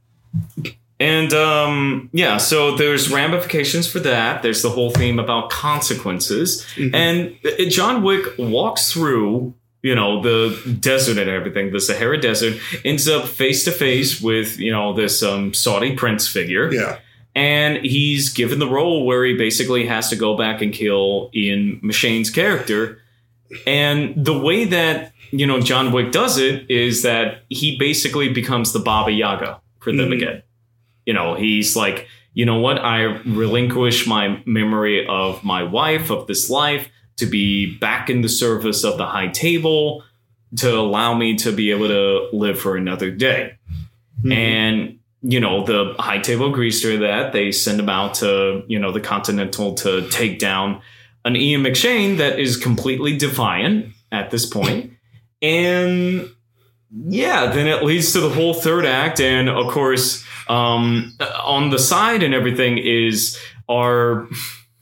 [1.00, 4.44] And um, yeah, so there's ramifications for that.
[4.44, 6.64] There's the whole theme about consequences.
[6.94, 12.60] And uh, John Wick walks through, you know, the desert and everything, the Sahara Desert,
[12.86, 16.72] ends up face to face with, you know, this um, Saudi prince figure.
[16.72, 17.00] Yeah,
[17.34, 21.80] And he's given the role where he basically has to go back and kill Ian
[21.82, 23.00] McShane's character.
[23.66, 28.74] And the way that, you know, John Wick does it is that he basically becomes
[28.74, 30.16] the Baba Yaga for them Mhm.
[30.16, 30.44] again.
[31.06, 32.80] You know, he's like, you know what?
[32.80, 38.30] I relinquish my memory of my wife, of this life, to be back in the
[38.30, 40.04] service of the high table,
[40.58, 43.54] to allow me to be able to live for another day.
[44.20, 44.32] Mm-hmm.
[44.32, 47.32] And you know, the high table agrees to that.
[47.34, 50.82] They send him out to, you know, the Continental to take down
[51.24, 54.94] an Ian McShane that is completely defiant at this point.
[55.44, 56.30] And
[57.08, 59.20] yeah, then it leads to the whole third act.
[59.20, 64.28] And of course, um, on the side and everything is our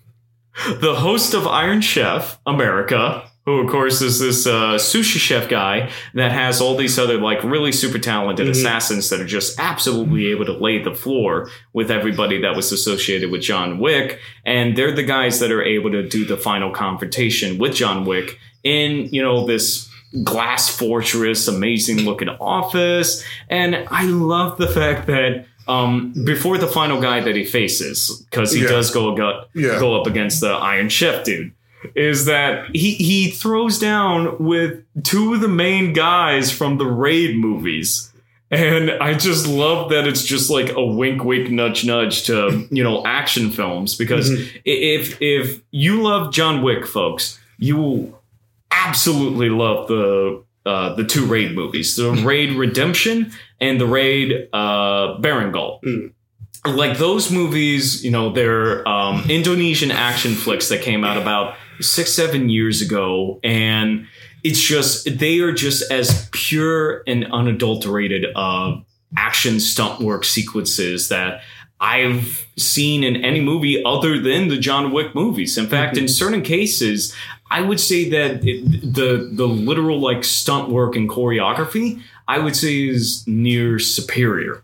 [0.82, 5.90] the host of Iron Chef America, who of course is this uh, sushi chef guy
[6.14, 8.52] that has all these other like really super talented Mhm.
[8.52, 13.32] assassins that are just absolutely able to lay the floor with everybody that was associated
[13.32, 17.58] with John Wick, and they're the guys that are able to do the final confrontation
[17.58, 19.90] with John Wick in you know this
[20.24, 25.46] glass fortress, amazing looking office, and I love the fact that.
[25.68, 28.70] Um, before the final guy that he faces, because he Yeah.
[28.70, 29.78] does go go, Yeah.
[29.80, 31.52] go up against the Iron Chef dude,
[31.96, 37.36] is that he he throws down with two of the main guys from the Raid
[37.38, 38.12] movies.
[38.52, 42.84] And I just love that it's just like a wink, wink, nudge, nudge to you
[42.84, 44.50] know action films because Mhm.
[44.66, 48.22] if if you love John Wick, folks, you will
[48.72, 55.18] absolutely love the uh, the two Raid movies, the Raid Redemption and the Raid uh,
[55.20, 55.80] Berandal.
[55.84, 56.12] Mm.
[56.66, 62.12] Like those movies, you know, they're um, Indonesian action flicks that came out about six,
[62.12, 64.08] seven years ago, and
[64.44, 68.78] it's just they are just as pure and unadulterated uh,
[69.18, 71.42] action stunt work sequences that
[71.80, 75.58] I've seen in any movie other than the John Wick movies.
[75.58, 77.16] In fact, in certain cases,
[77.52, 82.56] I would say that it, the the literal like stunt work and choreography, I would
[82.56, 84.64] say is near superior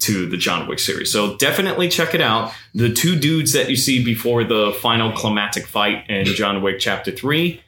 [0.00, 1.12] to the John Wick series.
[1.12, 2.52] So definitely check it out.
[2.74, 7.10] The two dudes that you see before the final climactic fight in John Wick Chapter
[7.10, 7.62] Three.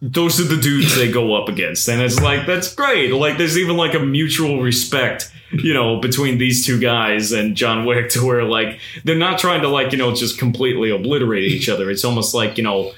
[0.00, 3.12] Those are the dudes they go up against, and it's like that's great.
[3.12, 7.84] Like there's even like a mutual respect you know, between these two guys and John
[7.84, 11.68] Wick to where like they're not trying to like, you know, just completely obliterate each
[11.68, 11.90] other.
[11.90, 12.92] It's almost like, you know,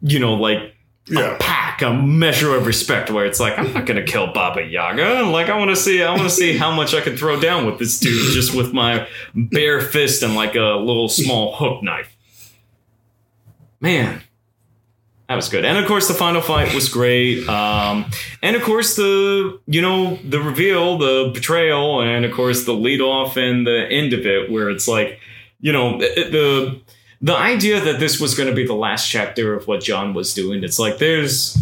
[0.00, 0.73] you know, like
[1.06, 1.34] Yeah.
[1.34, 5.24] a pack, a measure of respect where it's like, I'm not gonna kill Baba Yaga.
[5.26, 7.98] Like I wanna see I wanna see how much I can throw down with this
[8.00, 12.16] dude just with my bare fist and like a little small hook knife.
[13.80, 14.22] Man.
[15.28, 15.64] That was good.
[15.64, 17.46] And of course the final fight was great.
[17.48, 18.06] Um
[18.42, 23.00] and of course the you know, the reveal, the betrayal, and of course the lead
[23.00, 25.18] off and the end of it where it's like,
[25.60, 26.80] you know, the the,
[27.24, 30.34] the idea that this was going to be the last chapter of what John was
[30.34, 31.56] doing, it's like there's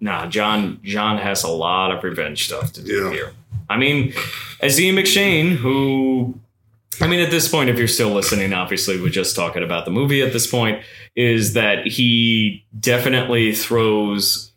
[0.00, 3.10] nah, John John has a lot of revenge stuff to do Yeah.
[3.12, 3.32] here.
[3.68, 4.12] I mean,
[4.60, 6.38] as Ian McShane, who
[7.00, 9.90] I mean, at this point, if you're still listening, obviously we're just talking about the
[9.90, 10.82] movie at this point,
[11.16, 14.50] is that he definitely throws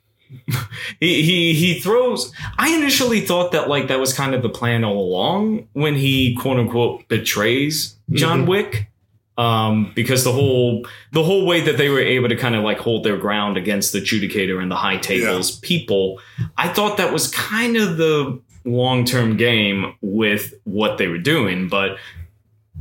[1.00, 4.84] he he he throws I initially thought that like that was kind of the plan
[4.84, 8.48] all along when he quote unquote betrays John Mhm.
[8.48, 8.88] Wick.
[9.38, 12.78] Um, because the whole the whole way that they were able to kind of like
[12.80, 16.20] hold their ground against the judicator and the high tables people,
[16.58, 21.68] I thought that was kind of the long term game with what they were doing,
[21.68, 21.98] but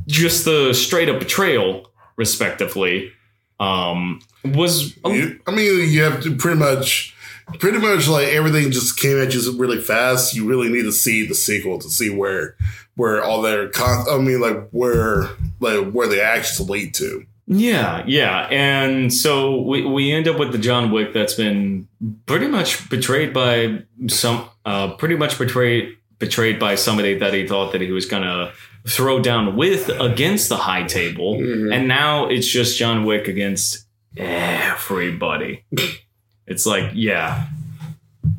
[0.07, 3.11] just the straight up betrayal, respectively,
[3.59, 7.14] um, was a- I mean, you have to pretty much,
[7.59, 10.35] pretty much like everything just came at you really fast.
[10.35, 12.55] You really need to see the sequel to see where,
[12.95, 14.05] where all their con.
[14.09, 15.29] I mean, like where,
[15.59, 17.25] like where the actions lead to.
[17.47, 18.47] Yeah, yeah.
[18.49, 21.87] And so we, we end up with the John Wick that's been
[22.25, 27.71] pretty much betrayed by some uh pretty much betrayed betrayed by somebody that he thought
[27.73, 28.51] that he was gonna
[28.87, 31.35] throw down with against the high table.
[31.37, 31.71] Mhm.
[31.71, 33.85] And now it's just John Wick against
[34.17, 35.63] everybody.
[36.47, 37.47] it's like, yeah.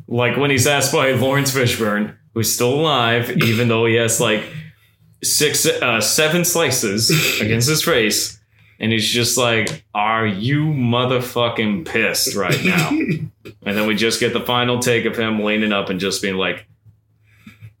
[0.07, 4.43] Like when he's asked by Laurence Fishburne, who's still alive, even though he has like
[5.23, 7.09] six uh seven slices
[7.41, 8.39] against his face.
[8.79, 12.89] And he's just like, Are you motherfucking pissed right now?
[12.89, 13.31] and
[13.77, 16.67] then we just get the final take of him leaning up and just being like,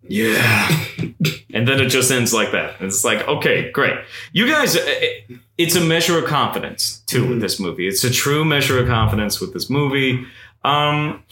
[0.01, 0.67] Yeah.
[1.53, 2.79] and then it just ends like that.
[2.79, 3.97] And it's like, okay, great.
[4.31, 7.87] You guys, uh, it- it's a measure of confidence too with this movie.
[7.87, 10.25] It's a true measure of confidence with this movie.
[10.63, 11.23] Um,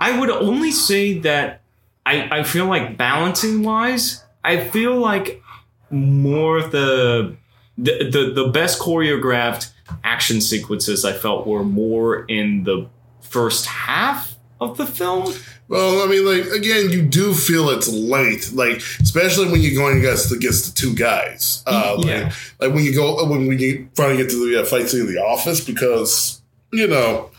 [0.00, 1.62] I would only say that
[2.04, 5.42] I, I feel like balancing wise, I feel like
[5.90, 7.36] more of the
[7.78, 9.70] the, the the best choreographed
[10.02, 12.88] action sequences I felt were more in the
[13.20, 15.34] first half of the film.
[15.68, 19.98] Well, I mean, like again, you do feel its length, like especially when you're going
[19.98, 21.62] against against the two guys.
[21.66, 22.24] Uh, Yeah.
[22.24, 25.00] like, like when you go when when you finally get to the uh, fight scene
[25.00, 26.40] in the office, because
[26.72, 27.30] you know,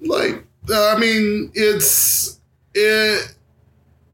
[0.00, 2.38] like uh, I mean, it's
[2.74, 3.30] it.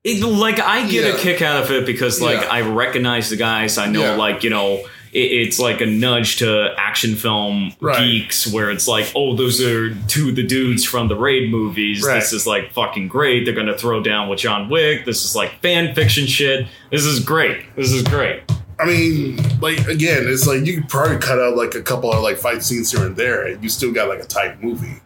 [0.03, 1.15] It, like I get Yeah.
[1.15, 2.49] a kick out of it because like Yeah.
[2.49, 3.77] I recognize the guys.
[3.79, 4.15] I know Yeah.
[4.17, 4.83] like you know
[5.13, 7.99] it's like a nudge to action film Right.
[7.99, 12.05] geeks where it's like oh those are two of the dudes from the raid movies.
[12.05, 12.15] Right.
[12.15, 13.45] This is like fucking great.
[13.45, 15.05] They're gonna throw down with John Wick.
[15.05, 16.67] This is like fan fiction shit.
[16.91, 17.75] This is great.
[17.77, 18.43] This is great.
[18.79, 22.23] I mean, like again, it's like you could probably cut out like a couple of
[22.23, 25.01] like fight scenes here and there, and you still got like a tight movie.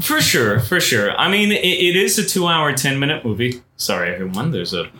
[0.00, 1.12] For sure, for sure.
[1.12, 3.62] I mean, it, it is a two-hour, ten-minute movie.
[3.76, 4.50] Sorry, everyone.
[4.50, 4.90] There's a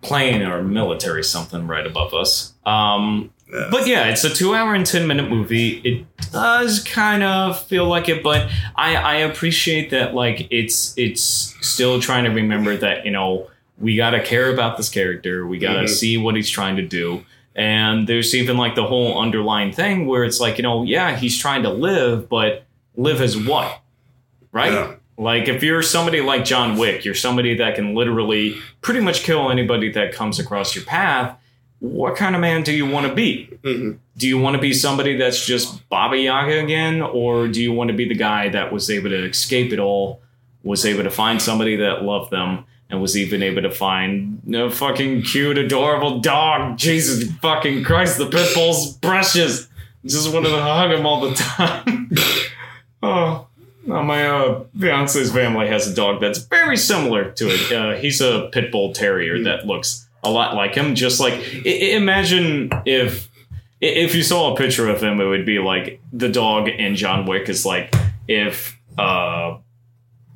[0.00, 2.51] plane or military something right above us.
[2.64, 3.68] Um, Yeah.
[3.70, 5.80] but yeah, it's a two-hour and ten-minute movie.
[5.84, 10.14] It does kind of feel like it, but I, I appreciate that.
[10.14, 11.22] Like, it's it's
[11.60, 13.48] still trying to remember that you know
[13.78, 15.46] we gotta care about this character.
[15.46, 15.88] We gotta Mhm.
[15.88, 17.24] see what he's trying to do.
[17.54, 21.36] And there's even like the whole underlying thing where it's like, you know, yeah, he's
[21.36, 22.64] trying to live, but
[22.96, 23.80] live as what?
[24.52, 24.72] Right?
[24.72, 24.92] Yeah.
[25.18, 29.50] Like if you're somebody like John Wick, you're somebody that can literally pretty much kill
[29.50, 31.36] anybody that comes across your path.
[31.82, 33.48] What kind of man do you want to be?
[33.64, 33.96] Mhm.
[34.16, 37.88] Do you want to be somebody that's just Baba Yaga again, or do you want
[37.88, 40.20] to be the guy that was able to escape it all,
[40.62, 44.70] was able to find somebody that loved them, and was even able to find a
[44.70, 46.78] fucking cute, adorable dog?
[46.78, 49.66] Jesus fucking Christ, the pit bull's precious.
[50.06, 52.12] Just wanted to hug him all the time.
[53.02, 53.48] oh,
[53.84, 57.72] my uh, fiance's family has a dog that's very similar to it.
[57.72, 60.94] Uh, he's a pit bull terrier that looks a lot like him.
[60.94, 63.28] Just like I- I- imagine if
[63.80, 67.26] if you saw a picture of him, it would be like the dog in John
[67.26, 67.94] Wick is like
[68.28, 69.56] if uh,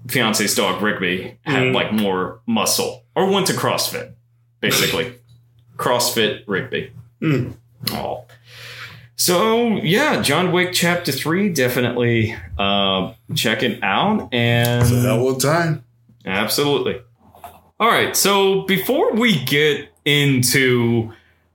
[0.09, 1.75] fiance's dog Rigby had Mhm.
[1.75, 4.13] like more muscle or went to CrossFit,
[4.61, 5.13] basically.
[5.77, 6.91] CrossFit Rigby.
[7.23, 7.53] Mm.
[7.93, 8.25] Oh.
[9.17, 14.29] So yeah, John Wick Chapter Three, definitely uh, check it out.
[14.33, 15.85] And So that one time.
[16.25, 17.01] Absolutely.
[17.79, 18.17] All right.
[18.17, 21.13] So before we get into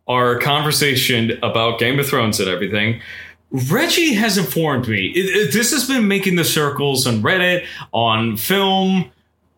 [0.08, 3.02] our conversation about Game of Thrones and everything,
[3.50, 5.08] Reggie has informed me.
[5.08, 9.12] It, it- this has been making the circles on Reddit, on film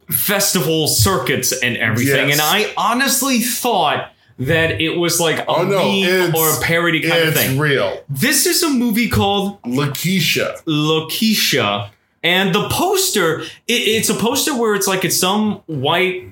[0.10, 2.30] festival circuits, and everything.
[2.30, 2.40] Yes.
[2.40, 7.02] And I honestly thought that it was like a Oh, no, meme or a parody
[7.02, 7.60] kind of It's thing.
[7.60, 8.02] real.
[8.10, 10.64] This is a movie called Loqueesha.
[10.66, 11.90] Loqueesha,
[12.24, 16.24] and the poster, it, it's a poster where it's like it's some white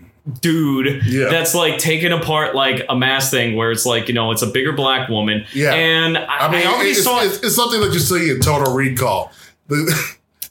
[0.41, 1.29] dude Yeah.
[1.29, 4.47] that's like taking apart like a mass thing where it's like you know it's a
[4.47, 5.45] bigger black woman.
[5.53, 5.73] Yeah.
[5.73, 8.39] and I, I mean, I already it's, saw it's, it's something that you see in
[8.39, 9.31] Total Recall.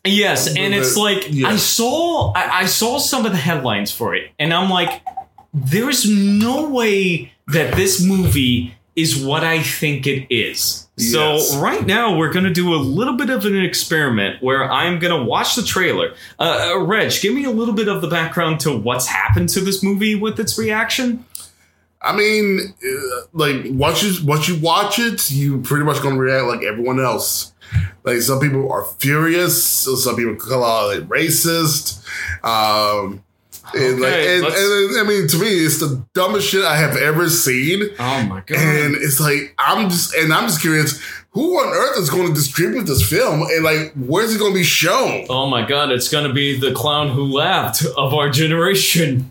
[0.04, 1.48] Yes, and it's like yeah.
[1.48, 5.02] I saw I, I saw some of the headlines for it, and I'm like,
[5.52, 10.88] there's no way that this movie is what I think it is.
[10.96, 11.50] Yes.
[11.50, 15.24] So right now we're gonna do a little bit of an experiment where I'm gonna
[15.24, 16.14] watch the trailer.
[16.38, 19.60] Uh, uh, Reg, give me a little bit of the background to what's happened to
[19.60, 21.24] this movie with its reaction.
[22.02, 26.46] I mean, uh, like once you once you watch it, you pretty much gonna react
[26.46, 27.52] like everyone else.
[28.04, 32.04] Like some people are furious, some people call it like racist.
[32.44, 33.22] Um,
[33.74, 36.96] and, like, Okay, and, and I mean, to me, it's the dumbest shit I have
[36.96, 37.82] ever seen.
[37.98, 38.58] Oh my god!
[38.58, 41.00] And it's like I'm just and I'm just curious,
[41.30, 44.58] who on earth is going to distribute this film, and like where's it going to
[44.58, 45.26] be shown?
[45.28, 45.90] oh my god!
[45.90, 49.30] It's gonna be the clown who laughed of our generation.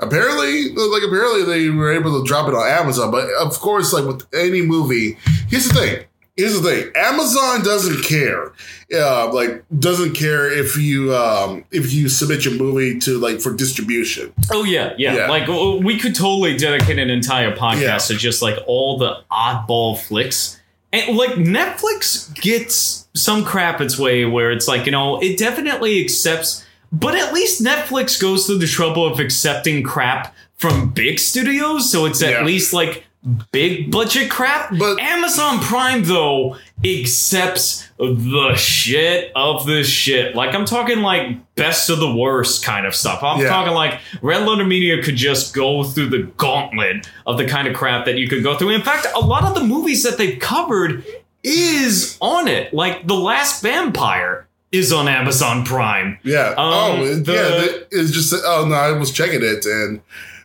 [0.00, 4.04] Apparently, like apparently they were able to drop it on Amazon, but of course, like
[4.04, 5.18] with any movie,
[5.48, 6.04] here's the thing:
[6.38, 8.52] here's the thing: Amazon doesn't care.
[8.94, 13.52] Uh, like doesn't care if you um, if you submit your movie to like for
[13.52, 14.32] distribution.
[14.50, 15.28] Oh yeah, yeah, Yeah.
[15.28, 15.46] Like
[15.84, 17.98] we could totally dedicate an entire podcast Yeah.
[17.98, 20.58] to just like all the oddball flicks.
[20.90, 26.02] And like Netflix gets some crap its way where it's like, you know, it definitely
[26.02, 31.92] accepts but at least Netflix goes through the trouble of accepting crap from big studios,
[31.92, 32.44] so it's at Yeah.
[32.44, 33.04] least like
[33.52, 34.70] big budget crap.
[34.78, 40.34] But- Amazon Prime though accepts the shit of the shit.
[40.34, 43.22] Like I'm talking like best of the worst kind of stuff.
[43.22, 43.48] I'm Yeah.
[43.48, 47.74] talking like Red Letter Media could just go through the gauntlet of the kind of
[47.74, 48.70] crap that you could go through.
[48.70, 51.04] In fact, a lot of the movies that they've covered
[51.42, 52.72] is on it.
[52.72, 56.18] Like The Last Vampire is on Amazon Prime.
[56.22, 56.50] Yeah.
[56.50, 56.56] Um,
[57.00, 57.64] oh, the- yeah.
[57.64, 58.34] it- It's just.
[58.44, 60.00] Oh no, I was checking it, and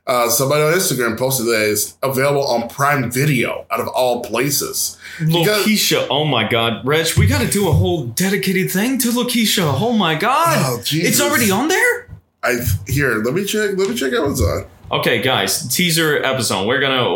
[0.06, 4.97] uh, somebody on Instagram posted that it's available on Prime Video, out of all places.
[5.20, 6.86] Loqueesha, oh my god.
[6.86, 9.64] Reg, we gotta do a whole dedicated thing to Loqueesha.
[9.64, 10.58] Oh my god.
[10.60, 12.10] Oh, it's already on there?
[12.43, 13.24] I here.
[13.24, 13.78] Let me check.
[13.78, 14.66] Let me check Amazon.
[14.91, 16.68] Okay, guys, teaser episode.
[16.68, 17.10] We're gonna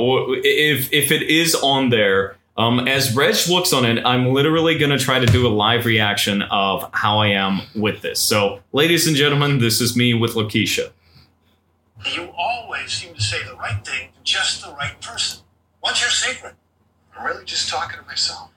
[0.43, 2.35] if if it is on there.
[2.55, 6.41] Um, as Reg looks on it, I'm literally gonna try to do a live reaction
[6.43, 8.19] of how I am with this.
[8.19, 10.89] So, ladies and gentlemen, this is me with Loqueesha.
[12.05, 15.43] You always seem to say the right thing to just the right person.
[15.81, 16.53] What's your secret?
[17.17, 18.51] I'm really just talking to myself.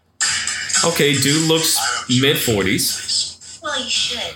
[0.84, 1.78] Okay, dude looks
[2.08, 3.60] mid 40s.
[3.62, 4.34] Well, you should,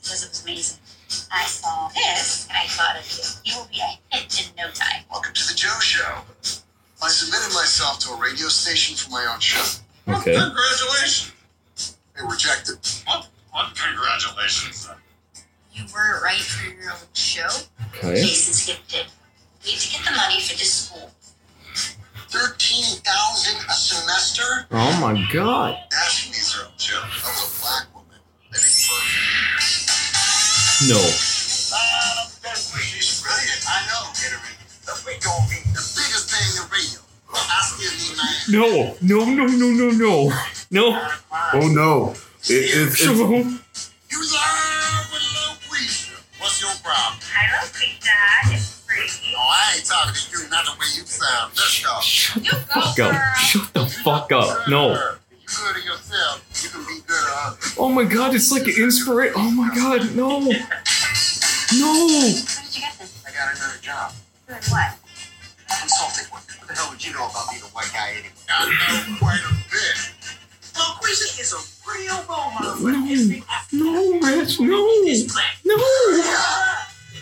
[0.00, 0.78] because it was amazing.
[1.30, 3.52] I saw this and I thought of you.
[3.52, 5.02] You will be a hit in no time.
[5.10, 6.22] Welcome to the Joe Show.
[7.02, 9.80] I submitted myself to a radio station for my own show.
[10.08, 10.36] Okay.
[10.36, 11.32] Congratulations.
[12.16, 12.78] They rejected.
[13.06, 13.28] What?
[13.50, 13.74] What?
[13.74, 14.88] Congratulations.
[15.72, 17.48] You weren't right for your own show.
[17.96, 18.16] Okay.
[18.20, 19.06] Jason skipped it.
[19.64, 21.10] We have to get the money for this school.
[22.28, 24.66] Thirteen thousand a semester?
[24.70, 25.76] Oh my god.
[25.92, 27.00] Ask me, Zero Joe.
[27.02, 28.18] I was a black woman.
[28.50, 30.88] That'd be perfect.
[30.88, 30.96] No.
[30.96, 31.00] Uh,
[32.56, 33.62] she's brilliant.
[33.68, 34.56] I know, Hillary.
[35.06, 37.00] We gonna be the biggest thing in radio.
[37.32, 38.96] Well, I still need my No.
[39.00, 40.30] No, no, no, no, no.
[40.70, 40.84] No.
[41.54, 42.14] Oh no!
[42.44, 42.54] It, it,
[42.88, 43.50] it's So, You live with Loqueesha.
[45.12, 45.41] What's
[46.62, 47.18] your problem?
[47.34, 48.10] I love pizza.
[48.54, 49.34] It's free.
[49.34, 51.52] Oh, I ain't talking to you, not the way you sound.
[51.56, 52.00] Let's go.
[52.00, 53.36] shut You the go, fuck up.
[53.36, 54.68] Shut the fuck up.
[54.68, 54.92] No.
[54.94, 57.74] If good to yourself, you can be good to.
[57.78, 59.34] Oh my god, it's like an inspiration.
[59.36, 60.40] Oh my god, no.
[61.72, 61.88] No.
[61.88, 63.24] Where did you get this?
[63.26, 64.12] I got another job.
[64.46, 64.92] Doing what?
[65.80, 66.42] Consulting one.
[66.60, 68.28] What the hell would you know about being a white guy anyway?
[68.50, 69.96] I know quite a bit.
[70.74, 71.60] Loqueesha is a
[71.90, 73.04] real role model for No.
[73.04, 73.44] history.
[73.72, 74.66] No, Rich, no.
[75.64, 75.76] No.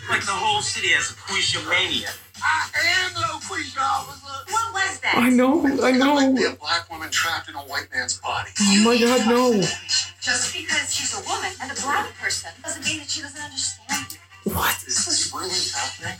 [0.09, 2.09] Like the whole city has a Quisha mania.
[2.43, 2.69] I
[3.05, 4.51] am the Loqueesha officer.
[4.51, 5.15] What was that?
[5.17, 6.51] I know, I Like be know.
[6.51, 8.49] a black woman trapped in a white man's body.
[8.59, 9.61] Oh my god, no.
[10.21, 14.11] Just because she's a woman and a black person doesn't mean that she doesn't understand
[14.11, 14.51] you.
[14.53, 14.75] What?
[14.87, 16.17] Is this really happening?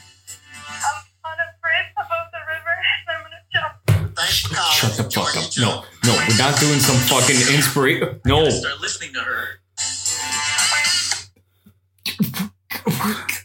[0.70, 3.81] I'm on a bridge above the river and I'm gonna jump.
[4.22, 4.72] Thanks for calling.
[4.72, 5.52] Shut the Enjoy fuck your up.
[5.52, 5.86] job.
[6.06, 8.20] No, no, we're not doing some fucking inspiration.
[8.26, 8.50] No.
[8.50, 9.48] Start listening to her.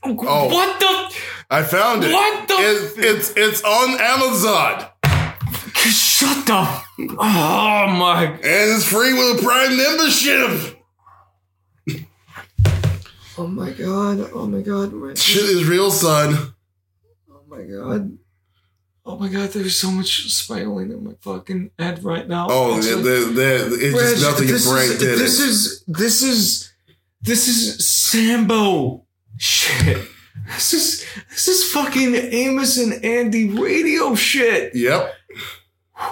[0.09, 0.47] Oh.
[0.49, 1.17] What the?
[1.51, 2.13] I found it.
[2.13, 2.55] What the?
[2.55, 4.87] It, it's it's on Amazon
[5.91, 6.65] Shut the.
[7.19, 8.25] Oh my.
[8.25, 10.77] and it's free with a Prime membership.
[13.39, 14.31] Oh my god.
[14.33, 14.93] Oh my god.
[14.93, 15.19] Rich.
[15.19, 16.55] Shit is real, son.
[17.31, 18.17] Oh my god.
[19.09, 22.49] Oh my god, there's so much spiraling in my fucking head right now.
[22.51, 25.49] Oh, Actually- the, the, it's Reg, just nothing this brain is, did This it.
[25.49, 26.73] is this is
[27.23, 29.05] this is Sambo
[29.37, 30.09] shit.
[30.49, 34.75] This is this is fucking Amos and Andy radio shit.
[34.75, 35.15] Yep.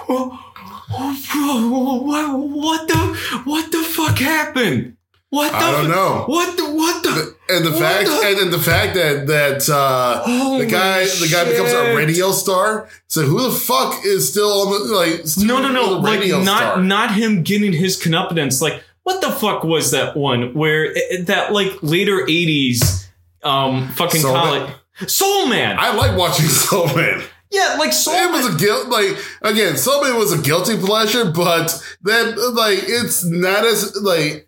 [0.07, 0.39] Bro,
[0.87, 4.97] what, what the what the fuck happened?
[5.35, 6.23] What the I don't know.
[6.27, 10.21] What the what the And the fact the- and, and the fact that that uh,
[10.23, 12.87] Holy the guy the guy becomes a radio star.
[13.07, 15.27] So who the fuck is still on the like?
[15.27, 15.97] still No, no, no.
[15.99, 16.81] Like not star?
[16.81, 18.61] not him getting his comeuppance.
[18.61, 23.07] Like what the fuck was that one where eh, that like later eighties
[23.43, 24.71] um fucking Soul college
[25.07, 25.75] Soul Man.
[25.77, 27.21] I like watching Soul Man.
[27.51, 28.33] yeah, like Soul It Man.
[28.33, 31.67] was a guilt, like again, Soul Man was a guilty pleasure, but
[32.03, 34.47] that like it's not as like.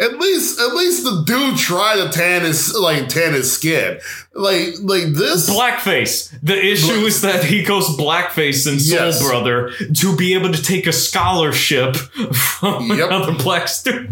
[0.00, 3.98] At least, at least the dude tried to tan his like tan his skin,
[4.32, 5.50] like like this.
[5.50, 6.32] Blackface.
[6.40, 9.20] The issue Bla- is that he goes blackface in Soul Yes.
[9.28, 11.96] Brother to be able to take a scholarship
[12.32, 13.08] from Yep.
[13.08, 14.10] another black student.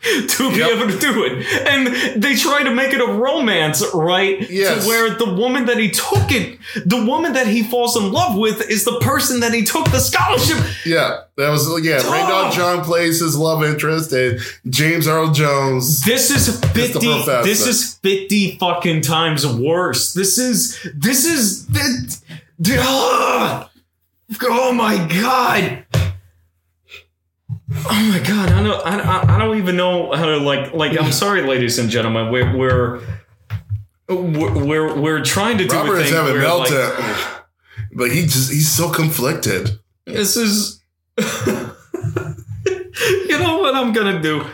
[0.28, 0.70] to be Yep.
[0.70, 1.44] able to do it.
[1.66, 4.48] And they try to make it a romance, right?
[4.48, 4.82] Yes.
[4.84, 8.36] To where the woman that he took it, the woman that he falls in love
[8.38, 10.58] with is the person that he took the scholarship.
[10.86, 11.96] Yeah, that was yeah.
[11.96, 12.28] Rae Oh.
[12.28, 14.38] Dawn Chong plays his love interest, and
[14.68, 16.02] James Earl Jones.
[16.04, 17.42] This is 50 professor.
[17.42, 20.12] this is 50 fucking times worse.
[20.12, 22.20] This is this is th-
[22.62, 23.68] th- ah!
[24.44, 25.84] Oh my god.
[27.86, 30.98] Oh my god, I don't I, I, I don't even know how to like like
[30.98, 32.32] I'm sorry ladies and gentlemen.
[32.32, 33.00] We're we're
[34.08, 37.44] we're we're, we're trying to do Robert a is having where, like,
[37.92, 39.78] but he just he's so conflicted.
[40.06, 40.82] This is.
[41.18, 41.28] you
[43.38, 44.44] know what I'm gonna do?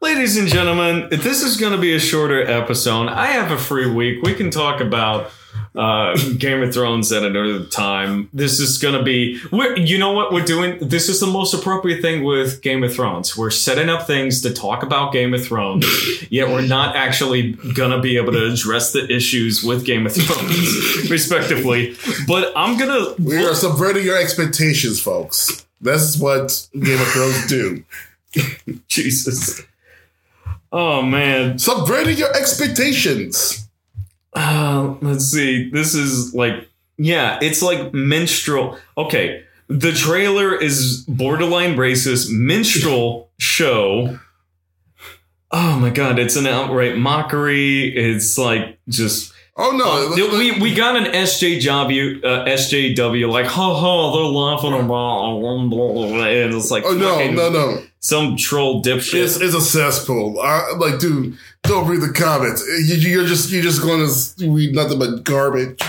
[0.00, 3.08] Ladies and gentlemen, this is gonna be a shorter episode.
[3.08, 4.22] I have a free week.
[4.22, 5.30] We can talk about
[5.74, 8.28] uh, Game of Thrones at another time.
[8.32, 9.40] This is gonna be.
[9.50, 10.78] We're, you know what we're doing?
[10.80, 13.36] This is the most appropriate thing with Game of Thrones.
[13.36, 15.86] We're setting up things to talk about Game of Thrones,
[16.30, 21.06] yet we're not actually gonna be able to address the issues with Game of Thrones,
[21.10, 21.96] respectively.
[22.28, 23.14] But I'm gonna.
[23.18, 25.66] We are subverting your expectations, folks.
[25.80, 27.84] That's what Game of Thrones do.
[28.88, 29.62] Jesus.
[30.72, 31.58] Oh man.
[31.58, 33.63] Subverting your expectations.
[34.34, 35.70] Uh, let's see.
[35.70, 38.78] This is like yeah, it's like minstrel.
[38.96, 39.44] Okay.
[39.68, 44.18] The trailer is borderline racist minstrel show.
[45.50, 47.94] Oh my god, it's an outright mockery.
[47.96, 54.12] It's like just Oh no, we we got an SJW uh, SJW like ha ha
[54.12, 57.82] they're laughing about and it's like oh no, no, no.
[58.00, 59.22] some troll dipshit.
[59.22, 60.40] It's, it's a cesspool.
[60.40, 62.62] I, like, dude, don't read the comments.
[62.66, 65.80] You, you're just you're just going to read nothing but garbage.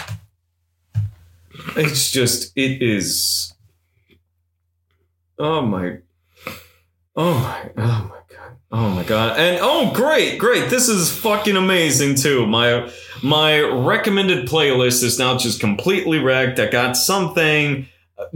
[1.76, 3.54] It's just it is.
[5.38, 5.98] Oh my.
[7.16, 7.72] Oh my.
[7.78, 8.58] Oh my god.
[8.72, 9.38] Oh my god.
[9.38, 10.70] And oh great, great.
[10.70, 12.46] This is fucking amazing too.
[12.46, 16.60] My my recommended playlist is now just completely wrecked.
[16.60, 17.88] I got something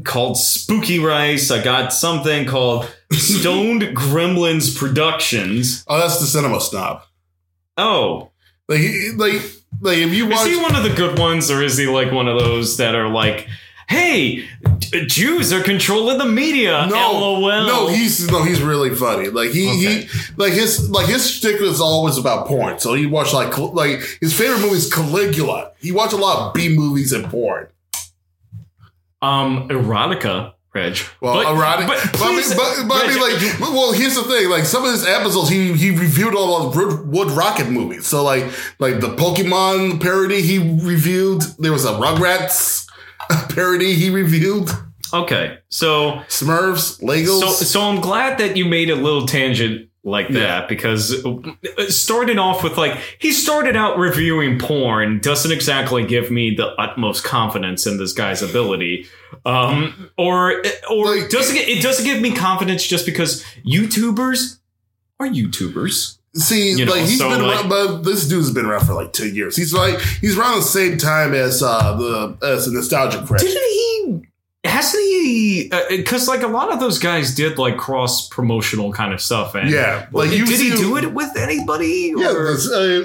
[0.04, 1.52] called Spooky Rice.
[1.52, 5.86] I got something called Stoned Gremlins Productions.
[5.88, 7.04] Oh, that's the cinema snob.
[7.80, 8.32] Oh,
[8.68, 8.82] Like,
[9.16, 9.42] like,
[9.82, 12.28] like if you is he one of the good ones, or is he like one
[12.28, 13.48] of those that are like,
[13.88, 14.48] "Hey,
[15.08, 16.86] Jews are controlling the media"?
[16.88, 17.42] no, LOL.
[17.68, 19.30] no, he's no, he's really funny.
[19.30, 20.02] Like he, Okay.
[20.02, 20.08] he,
[20.38, 22.78] like his, like his shtick is always about porn.
[22.80, 25.72] So he watched like, like his favorite movie is Caligula.
[25.80, 27.68] He watched a lot of B movies and porn.
[29.22, 30.98] um erotica, Reg.
[31.20, 33.92] Well, But- erotic, but but, I mean, please, but, but I mean, Reg, like, well,
[33.92, 37.32] here's the thing: like, some of his episodes, he he reviewed all those Wood, Wood
[37.32, 38.06] Rocket movies.
[38.08, 38.46] So, like,
[38.80, 41.42] like the Pokemon parody he reviewed.
[41.58, 42.86] There was a Rugrats
[43.50, 44.70] parody he reviewed.
[45.14, 47.40] okay, so Smurfs, Legos.
[47.40, 51.38] so so I'm glad that you made a little tangent like that because uh,
[51.88, 57.24] starting off with like he started out reviewing porn doesn't exactly give me the utmost
[57.24, 59.06] confidence in this guy's ability
[59.46, 64.60] um or or Like- doesn't it, it doesn't give me confidence just because youtubers
[65.20, 68.68] are youtubers See, you know, like he's so, been like- around, but this dude's been
[68.68, 69.56] around for like ten years.
[69.56, 73.48] He's like he's around the same time as uh the as the nostalgia critic.
[73.48, 73.99] didn't he
[74.66, 79.22] hasn't he because like a lot of those guys did like cross promotional kind of
[79.22, 82.56] stuff and Yeah, like you did he do it with anybody Yeah, uh,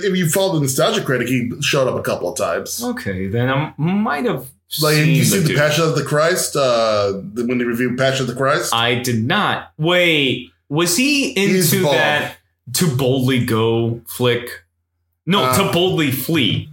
[0.03, 2.83] if you follow the nostalgia critic, he showed up a couple of times.
[2.83, 4.49] Okay, then I might have.
[4.83, 5.57] Like, seen you see the dude.
[5.57, 6.57] Passion of the Christ?
[6.57, 8.75] Uh, when they reviewed Passion of the Christ?
[8.75, 9.73] I did not.
[9.79, 12.39] Wait, was he into that
[12.73, 14.65] to boldly go flick?
[15.27, 16.69] No, Uh, to boldly flee.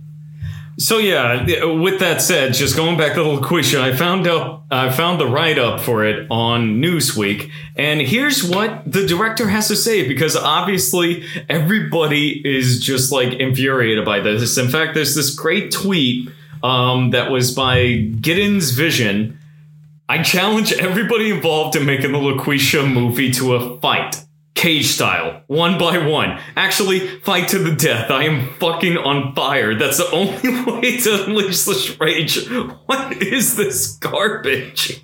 [0.79, 1.43] So yeah,
[1.75, 5.28] with that said, just going back to the Loqueesha, I found out I found the
[5.28, 10.38] write up for it on Newsweek, and here's what the director has to say because
[10.38, 14.57] obviously everybody is just like infuriated by this.
[14.57, 16.30] In fact, there's this great tweet
[16.63, 17.80] um, that was by
[18.22, 19.38] Giddens Vision.
[20.07, 24.24] I challenge everybody involved in making the Loqueesha movie to a fight.
[24.54, 26.39] Cage style, one by one.
[26.56, 28.12] Actually, fight to the death.
[28.12, 29.76] I am fucking on fire.
[29.76, 32.47] That's the only way to unleash this rage.
[32.86, 35.04] What is this garbage?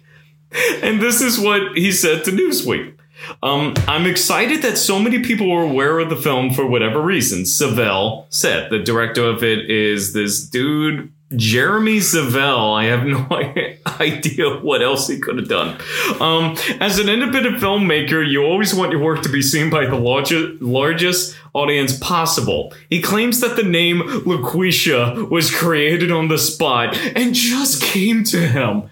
[0.83, 2.97] And this is what he said to Newsweek.
[3.41, 7.45] Um, I'm excited that so many people are aware of the film for whatever reason.
[7.45, 12.73] Saville said the director of it is this dude, Jeremy Saville.
[12.73, 13.27] I have no
[13.99, 15.77] idea what else he could have done.
[16.21, 19.95] Um, as an independent filmmaker, you always want your work to be seen by the
[19.95, 22.73] largest, largest audience possible.
[22.89, 28.47] He claims that the name Loqueesha was created on the spot and just came to
[28.47, 28.89] him.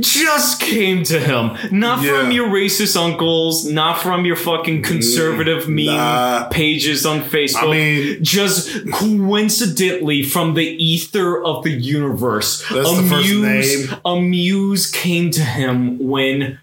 [0.00, 1.56] Just came to him.
[1.70, 6.48] Not from your racist uncles, not from your fucking mm, conservative meme nah.
[6.48, 7.62] pages on Facebook.
[7.62, 12.64] I mean- just coincidentally from the ether of the universe.
[12.70, 14.00] That's a the first name.
[14.04, 16.58] a muse came to him when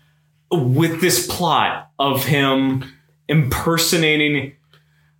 [0.51, 2.83] with this plot of him
[3.27, 4.53] impersonating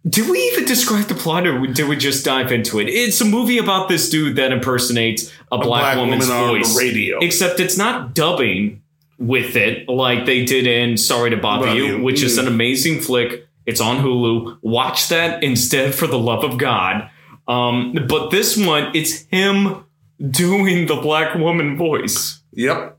[0.09, 2.85] did we even describe the plot or did we just dive into it?
[2.89, 6.59] It's a movie about this dude that impersonates a, black, black woman's woman on the
[6.59, 6.77] voice.
[6.77, 7.19] radio.
[7.19, 8.81] Except it's not dubbing
[9.19, 12.01] with it like they did in Sorry to Bother You, You.
[12.01, 12.41] which is Mm.
[12.41, 13.47] an amazing flick.
[13.67, 14.57] It's on Hulu.
[14.63, 17.07] Watch that instead for the love of God.
[17.47, 19.83] Um, but this one, it's him
[20.29, 22.41] doing the black woman voice.
[22.53, 22.97] Yep.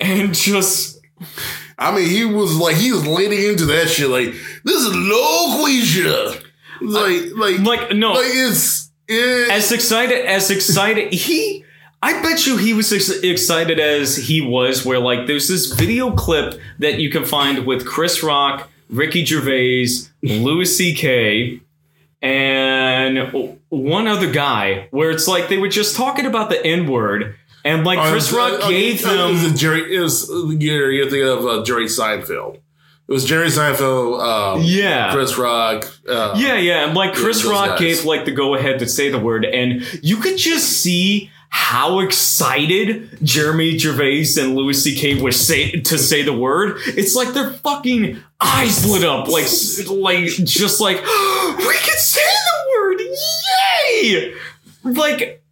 [0.00, 1.00] And just
[1.78, 4.08] I mean, he was like, he was leaning into that shit.
[4.08, 6.44] Like, this is Loqueesha.
[6.80, 11.64] Like, like, like no like it's it, as excited as excited he
[12.02, 16.12] I bet you he was as excited as he was where like there's this video
[16.12, 19.88] clip that you can find with Chris Rock, Ricky Gervais,
[20.22, 21.60] Louis C.K.
[22.22, 27.34] and one other guy where it's like they were just talking about the N word
[27.68, 29.94] and like Chris Uh, Rock uh, gave uh, It was them Jerry.
[29.96, 32.54] It was you're, you're thinking of uh, Jerry Seinfeld.
[32.56, 34.20] It was Jerry Seinfeld.
[34.20, 35.12] Um, Yeah.
[35.12, 35.86] Chris Rock.
[36.08, 36.84] Uh, Yeah, yeah.
[36.86, 37.78] And like Chris Rock guys.
[37.80, 42.00] gave like the go ahead to say the word, and you could just see how
[42.00, 45.22] excited Jeremy Gervais and Louis C.K.
[45.22, 46.76] were say to say the word.
[46.86, 49.46] It's like their fucking eyes lit up, like
[49.88, 54.34] like just like we can say the word, yay!
[54.84, 55.42] Like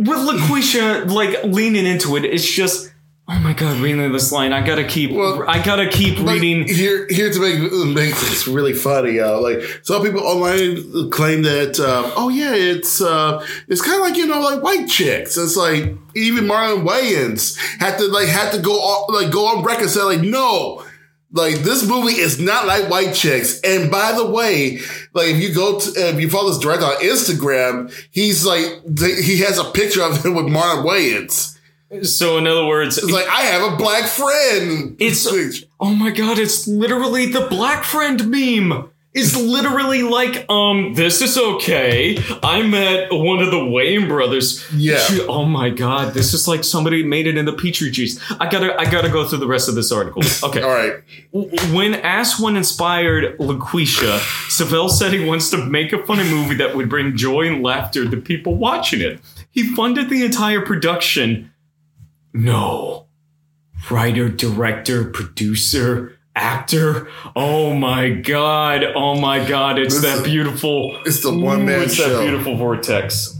[0.00, 2.88] with Loqueesha like leaning into it, it's just.
[3.32, 6.66] Oh my god, reading this line, I gotta keep, Well, I gotta keep reading.
[6.66, 7.60] here, here to make
[7.94, 9.20] make this really funny.
[9.20, 14.00] Uh, like some people online claim that, uh, oh yeah, it's uh, it's kind of
[14.00, 15.38] like you know like white chicks.
[15.38, 19.62] It's like even Marlon Wayans had to like had to go on, like go on
[19.62, 20.84] record and say like no.
[21.32, 23.60] Like this movie is not like White Chicks.
[23.60, 24.78] And by the way,
[25.14, 28.64] like if you go to if you follow this director on Instagram, he's like
[28.98, 31.56] he has a picture of him with Marlon Wayans.
[32.04, 34.96] So in other words, It's like I have a black friend.
[35.00, 35.26] It's
[35.80, 38.89] oh my god, it's literally the black friend meme.
[39.12, 42.16] It's literally like, um, this is okay.
[42.44, 44.64] I met one of the Wayne brothers.
[44.72, 45.04] Yeah.
[45.28, 48.20] Oh my god, this is like somebody made it in the petri juice.
[48.38, 50.22] I gotta, I gotta go through the rest of this article.
[50.42, 50.62] Okay.
[50.62, 50.94] all right.
[51.32, 56.88] When what inspired Loqueesha, Saville said he wants to make a funny movie that would
[56.88, 59.20] bring joy and laughter to people watching it.
[59.50, 61.52] He funded the entire production.
[62.32, 63.06] No.
[63.90, 67.08] Writer, director, producer, actor.
[67.36, 68.84] Oh my god.
[68.94, 69.78] Oh my god.
[69.78, 70.98] It's This that beautiful.
[71.04, 72.08] it's the one-man It's show.
[72.18, 73.36] that beautiful vortex.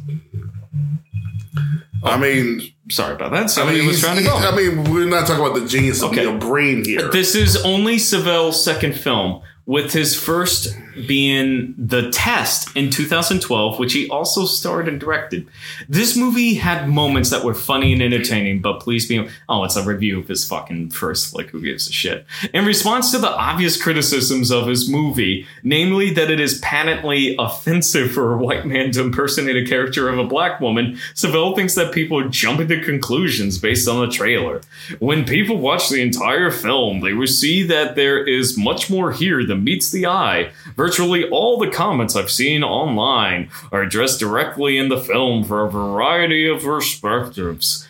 [2.02, 3.56] I mean, Sorry about that.
[3.56, 4.34] I mean, was trying to go.
[4.36, 6.22] I mean, we're not talking about the genius of Okay.
[6.22, 7.08] your brain here.
[7.10, 10.76] This is only Saville's second film, with his first
[11.06, 15.46] being The Test in 2012, which he also starred and directed.
[15.88, 19.84] This movie had moments that were funny and entertaining, but please be oh, it's a
[19.84, 21.50] review of his fucking first flick.
[21.50, 22.26] Who gives a shit?
[22.52, 28.12] In response to the obvious criticisms of his movie, namely that it is patently offensive
[28.12, 31.92] for a white man to impersonate a character of a black woman, Saville thinks that
[31.92, 34.60] people are jumping to conclusions based on the trailer.
[34.98, 39.44] When people watch the entire film, they will see that there is much more here
[39.44, 40.52] than meets the eye.
[40.90, 45.70] Virtually all the comments I've seen online are addressed directly in the film for a
[45.70, 47.86] variety of perspectives.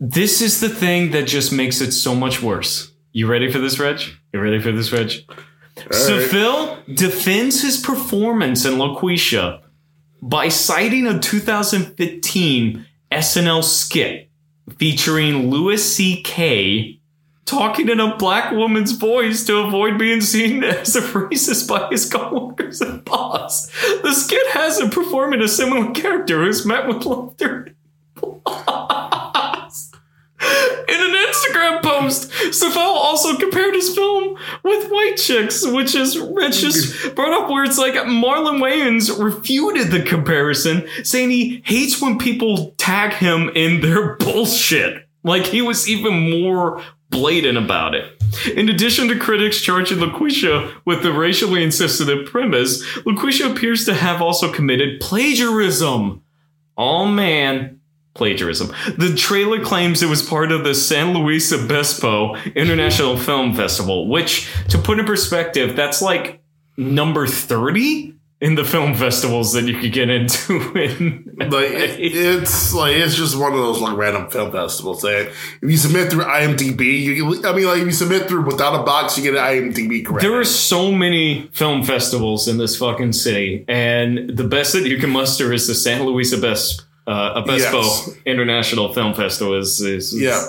[0.00, 2.90] This is the thing that just makes it so much worse.
[3.12, 4.00] You ready for this, Reg?
[4.32, 5.10] You ready for this, Reg?
[5.92, 6.26] So right.
[6.26, 9.60] Phil defends his performance in Loqueesha
[10.22, 14.30] by citing a 2015 SNL skit
[14.78, 16.95] featuring Louis C.K.
[17.46, 22.10] talking in a black woman's voice to avoid being seen as a racist by his
[22.10, 23.66] coworkers and boss.
[24.02, 27.74] The skit has him performing a similar character who's met with laughter.
[30.88, 36.60] In an Instagram post, Saville also compared his film with White Chicks, which is Rich
[36.60, 42.18] just brought up where it's like Marlon Wayans refuted the comparison, saying he hates when
[42.18, 45.08] people tag him in their bullshit.
[45.24, 46.80] Like he was even more
[47.16, 48.12] blatant about it.
[48.54, 54.20] In addition to critics charging Loqueesha with the racially insensitive premise, Loqueesha appears to have
[54.20, 56.22] also committed plagiarism.
[56.76, 57.80] Oh man,
[58.14, 58.68] plagiarism.
[58.98, 64.52] The trailer claims it was part of the San Luis Obispo International Film Festival, which,
[64.68, 66.42] to put in perspective, that's like
[66.76, 72.74] number 30 in the film festivals that you could get into in Like it, it's
[72.74, 75.00] like it's just one of those like random film festivals.
[75.02, 75.28] That
[75.62, 78.82] if you submit through IMDb, you I mean like if you submit through without a
[78.84, 80.20] box, you get an IMDb correct.
[80.22, 84.98] There are so many film festivals in this fucking city, and the best that you
[84.98, 88.10] can muster is the San Luis Obispo, uh, Obispo Yes.
[88.26, 89.54] International Film Festival.
[89.58, 90.42] Is, is, is- Yeah.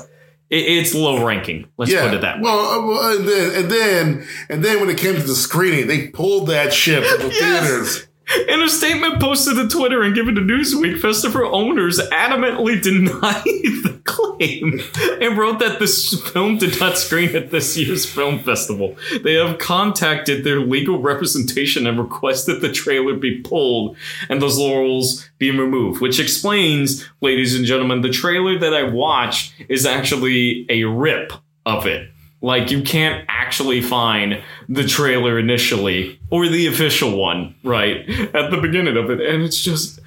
[0.49, 1.65] It- it's low ranking.
[1.77, 2.43] Let's put it that way.
[2.43, 5.87] Well, uh, well, and then and then and then when it came to the screening,
[5.87, 7.39] they pulled that shit from the Yes.
[7.67, 8.06] theaters.
[8.49, 14.01] In a statement posted to Twitter and given to Newsweek, festival owners adamantly denied the
[14.03, 14.81] claim
[15.21, 18.97] and wrote that this film did not screen at this year's film festival.
[19.23, 23.95] They have contacted their legal representation and requested the trailer be pulled
[24.27, 29.53] and those laurels be removed, which explains, ladies and gentlemen, the trailer that I watched
[29.69, 31.31] is actually a rip
[31.65, 32.11] of it.
[32.41, 38.07] Like you can't actually find the trailer initially or the official one, right?
[38.35, 39.19] At the beginning of it.
[39.21, 39.99] And it's just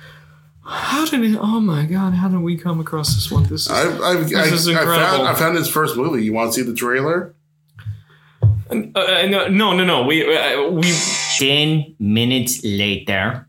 [0.64, 3.43] how did it oh my god, how did we come across this one?
[3.45, 4.14] This is I, I, I,
[4.47, 4.95] is I incredible.
[4.95, 6.24] found I found his first movie.
[6.24, 7.35] You want to see the trailer?
[8.70, 10.03] uh, no no no no.
[10.05, 10.85] We uh, we
[11.39, 13.49] 10 minutes later.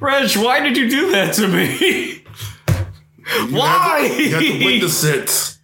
[0.00, 2.22] Reg, why did you do that to me?
[3.48, 3.98] You Why?
[3.98, 5.55] have to- you have to witness it.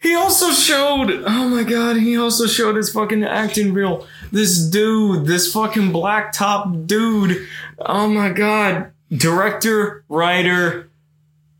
[0.00, 4.06] He also showed, oh my god, he also showed his fucking acting reel.
[4.30, 7.46] This dude, this fucking black top dude,
[7.80, 8.92] oh my god.
[9.10, 10.90] Director, writer,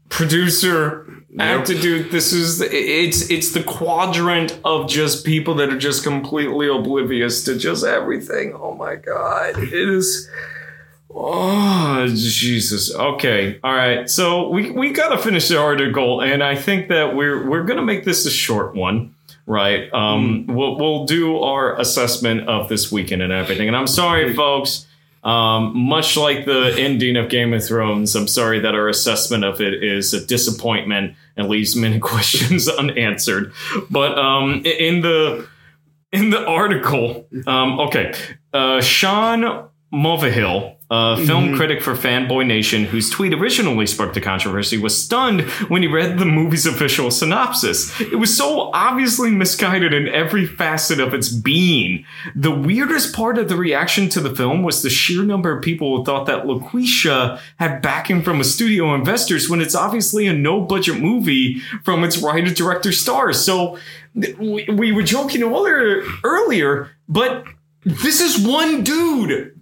[0.08, 1.08] producer,
[1.38, 6.68] actor dude, this is it's it's the quadrant of just people that are just completely
[6.68, 8.54] oblivious to just everything.
[8.54, 9.58] Oh my god.
[9.58, 10.28] It is
[11.10, 12.94] Oh Jesus.
[12.94, 13.58] Okay.
[13.62, 14.08] All right.
[14.08, 18.04] So we we gotta finish the article, and I think that we're we're gonna make
[18.04, 19.14] this a short one,
[19.46, 19.92] right?
[19.92, 23.68] Um, we'll we'll do our assessment of this weekend and everything.
[23.68, 24.86] And I'm sorry, folks.
[25.24, 29.60] Um, much like the ending of Game of Thrones, I'm sorry that our assessment of
[29.60, 33.52] it is a disappointment and leaves many questions unanswered.
[33.90, 35.48] But um, in the
[36.12, 38.14] in the article, um, okay,
[38.54, 41.56] uh, Sean Mulvihill, a film mm-hmm.
[41.56, 46.18] critic for Fanboy Nation, whose tweet originally sparked the controversy, was stunned when he read
[46.18, 48.00] the movie's official synopsis.
[48.00, 52.06] It was so obviously misguided in every facet of its being.
[52.34, 55.94] The weirdest part of the reaction to the film was the sheer number of people
[55.98, 60.62] who thought that Loqueesha had backing from a studio investors when it's obviously a no
[60.62, 63.44] budget movie from its writer director stars.
[63.44, 63.76] So
[64.14, 67.44] we, we were joking earlier, earlier, but
[67.84, 69.57] this is one dude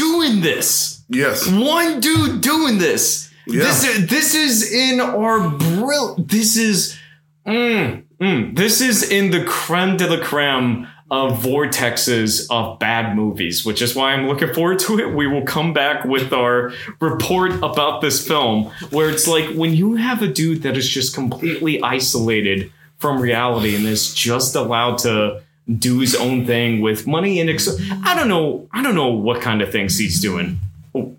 [0.00, 1.04] doing this.
[1.08, 1.46] Yes.
[1.46, 3.30] One dude doing this.
[3.46, 3.64] Yeah.
[3.64, 6.16] This is this is in our brill.
[6.16, 6.98] This is
[7.46, 13.66] mm, mm, this is in the creme de la creme of vortexes of bad movies,
[13.66, 15.12] which is why I'm looking forward to it.
[15.12, 19.96] We will come back with our report about this film, where it's like when you
[19.96, 25.42] have a dude that is just completely isolated from reality and is just allowed to
[25.78, 29.40] do his own thing with money and ex- I don't know I don't know what
[29.40, 30.58] kind of things he's doing.
[30.94, 31.16] Oh,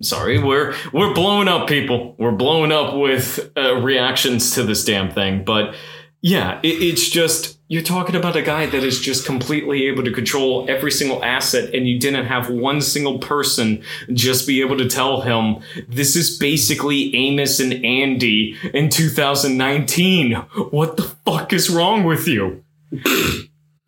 [0.00, 2.14] sorry, we're we're blowing up, people.
[2.18, 5.44] We're blowing up with uh, reactions to this damn thing.
[5.44, 5.74] But
[6.20, 10.12] yeah, it, it's just you're talking about a guy that is just completely able to
[10.12, 13.82] control every single asset, and you didn't have one single person
[14.12, 20.32] just be able to tell him this is basically Amos and Andy in 2019.
[20.70, 22.62] What the fuck is wrong with you?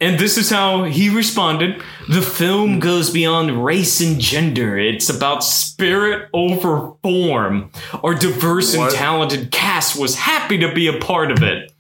[0.01, 1.81] And this is how he responded.
[2.09, 4.77] The film goes beyond race and gender.
[4.79, 7.71] It's about spirit over form.
[8.03, 8.89] Our diverse What?
[8.89, 11.71] and talented cast was happy to be a part of it.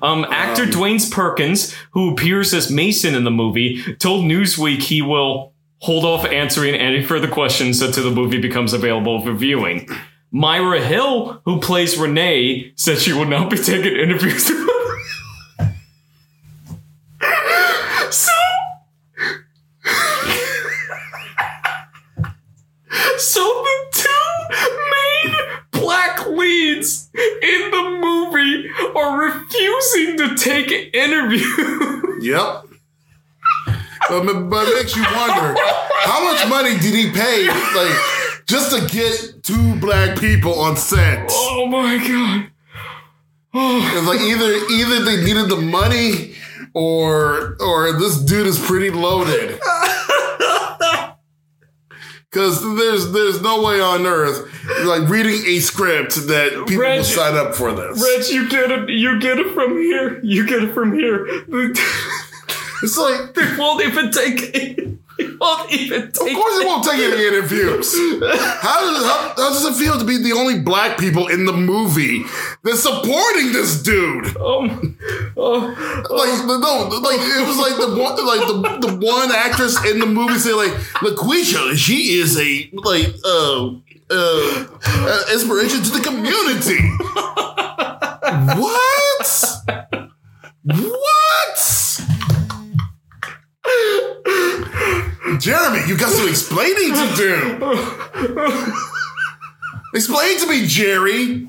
[0.00, 5.52] Um, actor Dwayne Perkins, who appears as Mason in the movie, told Newsweek he will
[5.80, 9.86] hold off answering any further questions until the movie becomes available for viewing.
[10.30, 14.46] Myra Hill, who plays Renee, said she will not be taking interviews.
[18.10, 18.32] so
[23.18, 24.54] So the two
[24.90, 25.36] main
[25.72, 29.44] black leads in the movie are
[30.46, 32.02] refusing an interview.
[32.20, 32.64] Yep.
[34.08, 35.54] But, but it makes you wonder
[36.04, 37.96] how much money did he pay, like,
[38.46, 41.26] just to get two black people on set?
[41.30, 42.50] oh my god.
[43.54, 43.92] Oh.
[43.96, 46.34] It's like either either they needed the money,
[46.74, 49.60] or or this dude is pretty loaded.
[52.34, 54.50] Because there's there's no way on earth,
[54.84, 58.02] like reading a script that people Reg- will sign up for this.
[58.02, 60.18] Rich, you get it you get it from here.
[60.24, 61.24] You get it from here.
[62.82, 64.98] It's like They won't even take
[65.40, 67.94] won't even take Of course, it won't take any interviews.
[68.20, 71.52] How does how, how does it feel to be the only black people in the
[71.52, 72.24] movie
[72.62, 74.36] that's supporting this dude?
[74.36, 74.98] Um,
[75.36, 75.60] oh,
[76.10, 80.06] Like no, like it was like the one, like the, the one actress in the
[80.06, 83.68] movie said like Loqueesha, she is a like uh
[84.10, 86.80] uh, uh inspiration to the community.
[88.60, 89.26] what?
[90.64, 91.13] What?
[95.38, 97.58] Jeremy, you got some explaining to do.
[99.94, 101.48] Explain to me, Jerry.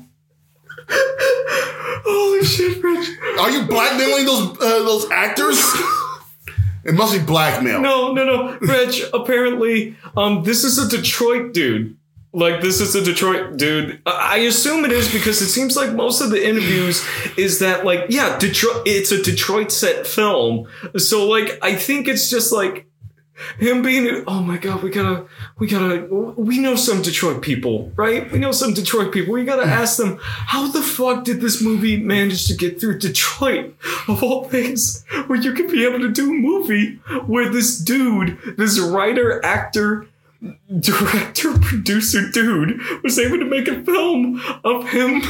[0.88, 3.08] holy shit, Rich.
[3.40, 5.58] Are you blackmailing those uh, those actors?
[6.84, 7.80] It must be blackmail.
[7.80, 11.96] No, no, no, Rich, apparently, um, this is a Detroit dude.
[12.32, 14.02] Like this is a Detroit dude.
[14.06, 17.02] I I assume it is because it seems like most of the interviews
[17.36, 18.82] is that like yeah, Detroit.
[18.84, 20.68] It's a Detroit set film.
[20.98, 22.86] So like I think it's just like
[23.58, 24.24] him being.
[24.26, 25.26] Oh my god, we gotta,
[25.58, 26.06] we gotta.
[26.36, 28.30] We know some Detroit people, right?
[28.30, 29.34] We know some Detroit people.
[29.34, 33.74] We gotta ask them how the fuck did this movie manage to get through Detroit
[34.08, 38.38] of all things, where you could be able to do a movie where this dude,
[38.56, 40.06] this writer, actor
[40.80, 45.22] director producer dude was able to make a film of him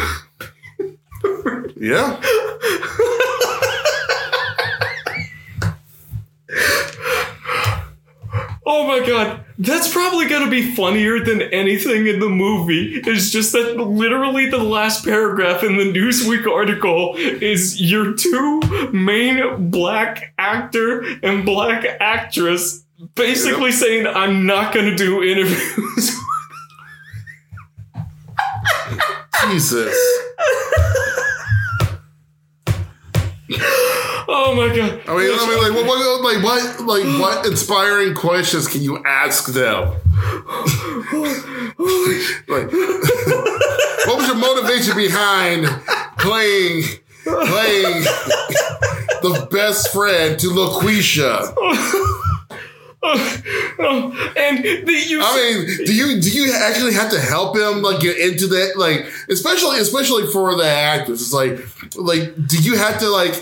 [1.77, 2.21] Yeah.
[8.67, 13.01] oh my god that's probably gonna be funnier than anything in the movie.
[13.07, 18.61] It's just that literally the last paragraph in the newsweek article is your two
[18.93, 26.19] main black actor and black actress basically saying i'm not gonna do interviews.
[29.49, 29.97] Jesus.
[34.39, 38.15] oh my god I mean, I mean, like, what, what, like, what, like, what inspiring
[38.15, 39.89] questions can you ask them?
[42.49, 42.71] like,
[44.07, 45.67] what was your motivation behind
[46.19, 46.83] playing,
[47.25, 48.03] playing
[49.23, 51.55] the best friend to Loqueesha?
[53.79, 57.83] Oh, and the you I mean, do you do you actually have to help him
[57.83, 58.73] like get into that?
[58.77, 61.59] Like, especially especially for the actors, it's like
[61.95, 63.33] like do you have to like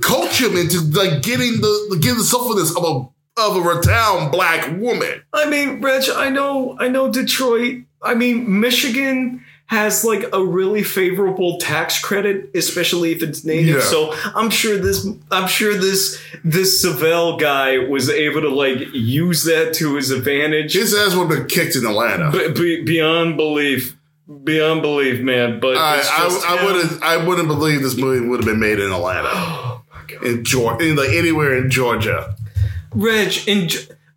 [0.00, 4.78] coach him into like getting the getting the selflessness of a of a renowned black
[4.78, 5.22] woman?
[5.32, 7.82] I mean, Reg, I know, I know Detroit.
[8.02, 13.76] I mean, Michigan has like a really favorable tax credit, especially if it's native.
[13.76, 13.80] Yeah.
[13.80, 19.44] So I'm sure this, I'm sure this, this Saville guy was able to like use
[19.44, 20.74] that to his advantage.
[20.74, 22.30] His ass would have been kicked in Atlanta.
[22.32, 23.96] Be- be- beyond belief,
[24.44, 25.60] beyond belief, man.
[25.60, 28.90] But I, I, I wouldn't I wouldn't believe this movie would have been made in
[28.92, 29.30] Atlanta.
[29.84, 32.34] Oh my god, In Georgia, in like anywhere in Georgia.
[32.94, 33.68] Reg in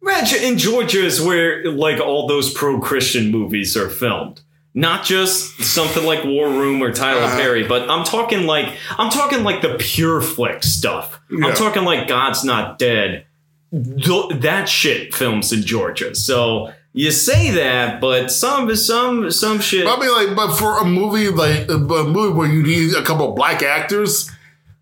[0.01, 4.41] Reg in Georgia is where like all those pro Christian movies are filmed.
[4.73, 7.37] Not just something like War Room or Tyler Uh-huh.
[7.37, 11.19] Perry, but I'm talking like I'm talking like the Pure Flix stuff.
[11.31, 11.47] Yeah.
[11.47, 13.25] I'm talking like God's Not Dead.
[13.71, 16.13] Th- that shit films in Georgia.
[16.15, 19.85] So you say that, but some some some shit.
[19.85, 23.29] I mean, like, but for a movie like a movie where you need a couple
[23.29, 24.31] of black actors,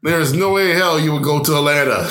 [0.03, 2.07] there is no way in hell you would go to Atlanta.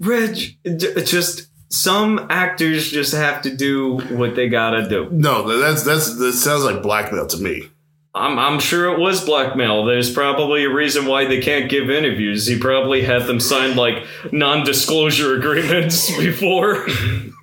[0.00, 0.56] Reg,
[1.04, 5.08] just some actors just have to do what they gotta do.
[5.12, 7.70] No, that's that's that sounds like blackmail to me.
[8.12, 9.84] I'm, I'm sure it was blackmail.
[9.84, 12.48] There's probably a reason why they can't give interviews.
[12.48, 16.88] He probably had them sign like non-disclosure agreements before.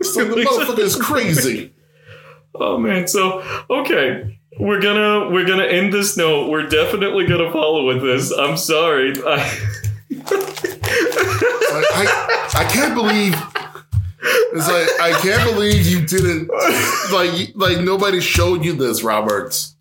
[0.01, 1.71] So the motherfucker is crazy.
[2.59, 4.33] Oh man, so okay.
[4.59, 6.49] We're gonna we're gonna end this note.
[6.49, 8.31] We're definitely gonna follow with this.
[8.31, 9.13] I'm sorry.
[9.25, 9.59] I,
[10.09, 13.35] Like, I I can't believe
[14.53, 16.49] it's like I can't believe you didn't
[17.11, 19.75] like like nobody showed you this, Roberts.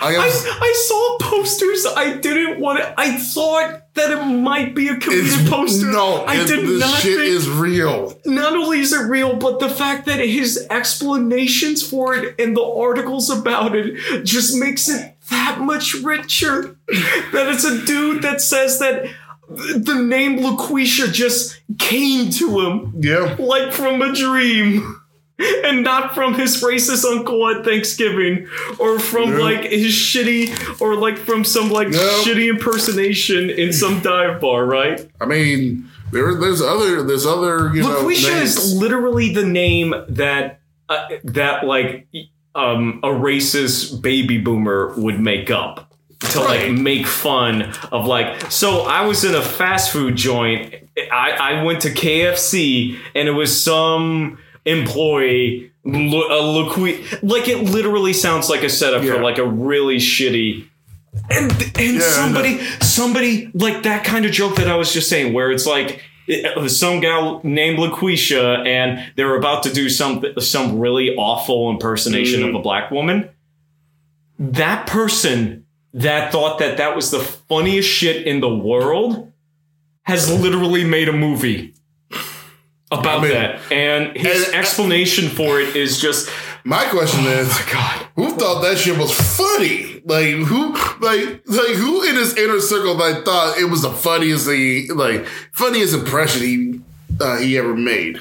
[0.00, 0.16] I.
[0.16, 1.86] I, I saw posters.
[1.96, 2.92] I didn't want it.
[2.96, 5.90] I thought that it might be a comedic poster.
[5.90, 6.24] no.
[6.24, 8.18] I did this not shit think is real.
[8.24, 12.62] not only is it real, but the fact that his explanations for it and the
[12.62, 16.76] articles about it just makes it that much richer.
[16.88, 19.06] that it's a dude that says that
[19.48, 23.36] the name Loqueesha just came to him Yeah.
[23.38, 24.99] like from a dream.
[25.64, 28.46] And not from his racist uncle at Thanksgiving,
[28.78, 29.38] or from No.
[29.38, 31.98] like his shitty, or like from some like No.
[32.24, 35.08] shitty impersonation in some dive bar, right?
[35.20, 40.60] I mean, there, there's other, there's other, you know, Loqueesha is literally the name that
[40.88, 42.06] uh, that like
[42.54, 46.68] um, a racist baby boomer would make up to Right.
[46.68, 48.50] like make fun of like.
[48.50, 50.74] So I was in a fast food joint.
[51.12, 57.58] I, I went to KFC and it was some employ Lu- a Luqui- like it
[57.70, 60.66] literally sounds like a setup for like a really shitty
[61.30, 65.32] and and Yeah, somebody somebody like that kind of joke that I was just saying
[65.32, 70.78] where it's like uh, some gal named LaQuisha and they're about to do some some
[70.78, 72.50] really awful impersonation Mm.
[72.50, 73.28] of a black woman.
[74.38, 79.32] That person that thought that that was the funniest shit in the world
[80.04, 81.74] has literally made a movie
[82.90, 86.28] about I mean- that and his And- explanation for it is just
[86.64, 90.02] My question is, god who thought that shit was funny?
[90.04, 94.48] Like who, like, like who in his inner circle like thought it was the funniest
[94.48, 96.80] he, like, funniest impression he,
[97.20, 98.18] uh, he ever made?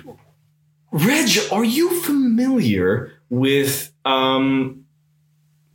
[0.91, 4.85] Reg, are you familiar with um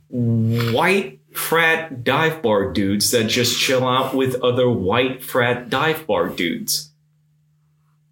[0.09, 6.29] white frat dive bar dudes that just chill out with other white frat dive bar
[6.29, 6.91] dudes?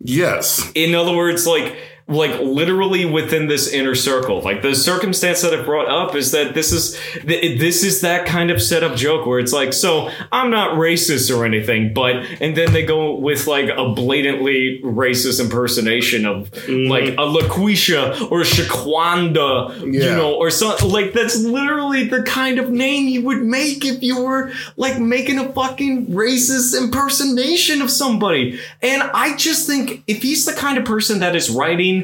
[0.03, 0.71] Yes.
[0.75, 1.77] In other words, like
[2.07, 4.41] like literally within this inner circle.
[4.41, 8.51] Like the circumstance that I brought up is that this is this is that kind
[8.51, 12.73] of setup joke where it's like, so I'm not racist or anything, but and then
[12.73, 16.91] they go with like a blatantly racist impersonation of mm-hmm.
[16.91, 22.69] like a LaQuisha or Shaquanda, you know, or something like that's literally the kind of
[22.69, 28.59] name you would make if you were like making a fucking racist impersonation of somebody.
[28.81, 32.02] And I just think if he's the kind of person that is writing,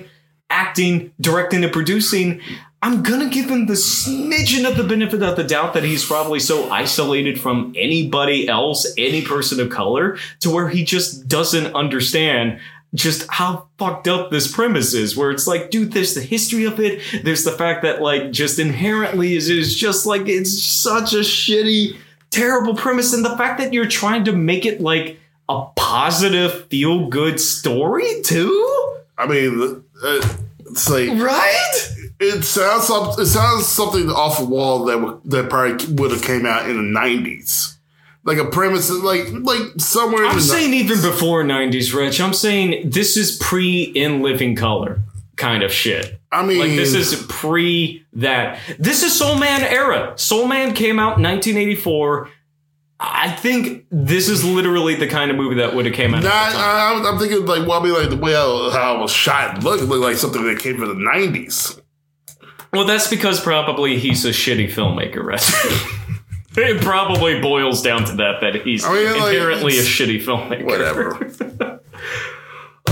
[0.49, 2.41] acting, directing, and producing,
[2.81, 6.39] I'm gonna give him the smidgen of the benefit of the doubt that he's probably
[6.39, 12.59] so isolated from anybody else, any person of color, to where he just doesn't understand
[12.95, 15.15] just how fucked up this premise is.
[15.15, 17.01] Where it's like, dude, there's the history of it.
[17.23, 21.97] There's the fact that like just inherently is is just like it's such a shitty,
[22.31, 25.19] terrible premise, and the fact that you're trying to make it like
[25.49, 31.95] a positive, feel good story too, I mean, it's like right?
[32.19, 32.89] it sounds
[33.19, 36.75] it sounds something off the wall that would, that probably would have came out in
[36.75, 37.77] the nineties,
[38.23, 40.23] like a premise like like somewhere.
[40.23, 42.19] in I'm the, saying even before 90s, Rich.
[42.21, 45.01] I'm saying this is pre In Living Color
[45.35, 46.19] kind of shit.
[46.31, 48.59] I mean, Like this is pre that.
[48.77, 50.13] This is Soul Man era.
[50.15, 52.29] Soul Man came out in 1984.
[53.01, 56.23] I think this is literally the kind of movie that would have came out.
[56.23, 56.29] Nah.
[56.31, 59.11] I, I'm- I'm thinking like well, I mean, like the way how, how it was
[59.11, 61.79] shot and looked, it looked like something that came from the nineties.
[62.73, 65.41] Well, that's because probably he's a shitty filmmaker, right?
[66.57, 70.21] it probably boils down to that that he's I mean, like, inherently a it's- shitty
[70.23, 70.65] filmmaker.
[70.65, 71.79] Whatever.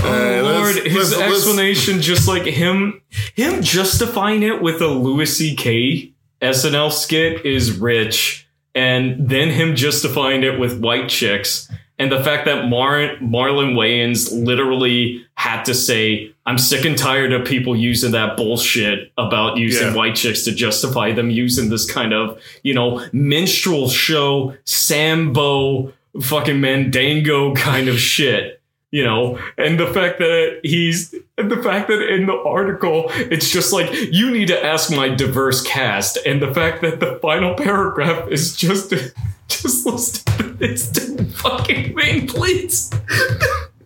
[0.04, 3.02] Uh, Lord, let's- his let's- let's- explanation, just like him,
[3.34, 6.12] him justifying it with a Louis C.K.
[6.40, 8.47] SNL skit is rich,
[8.78, 14.20] and then him justifying it with white chicks, and the fact that Mar- Marlon Wayans
[14.50, 19.88] literally had to say, "I'm sick and tired of people using that bullshit about using
[19.88, 19.94] Yeah.
[19.94, 26.60] white chicks to justify them using this kind of, you know, minstrel show, Sambo, fucking
[26.60, 28.57] Mandingo kind of shit."
[28.90, 33.50] You know and the fact that he's and the fact that in the article it's
[33.50, 37.54] just like you need to ask my diverse cast and the fact that the final
[37.54, 38.90] paragraph is just
[39.48, 40.90] just listed it's
[41.40, 42.90] fucking main please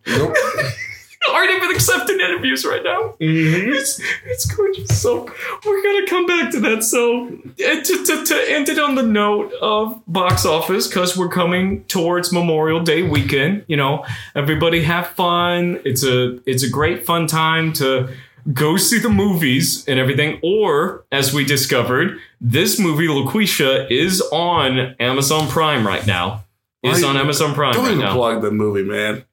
[0.06, 0.34] Nope.
[1.30, 3.14] aren't even accepting interviews right now.
[3.20, 5.00] It's it's gorgeous.
[5.00, 5.24] So
[5.64, 6.82] we're gonna come back to that.
[6.82, 11.84] So to, to, to end it on the note of box office because we're coming
[11.84, 14.04] towards memorial day weekend you know.
[14.34, 15.80] Everybody have fun.
[15.84, 18.08] It's a it's a great fun time to
[18.52, 20.40] go see the movies and everything.
[20.42, 26.44] Or as we discovered this movie Loqueesha is on amazon prime right now.
[26.82, 28.14] Is on amazon prime Don't right even now.
[28.14, 29.24] plug the movie, man.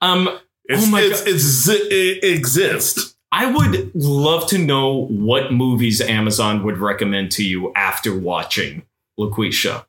[0.00, 0.30] um
[0.70, 3.16] It's, Oh my it's, it's, it exists.
[3.32, 8.82] I would love to know what movies Amazon would recommend to you after watching
[9.18, 9.84] Loqueesha.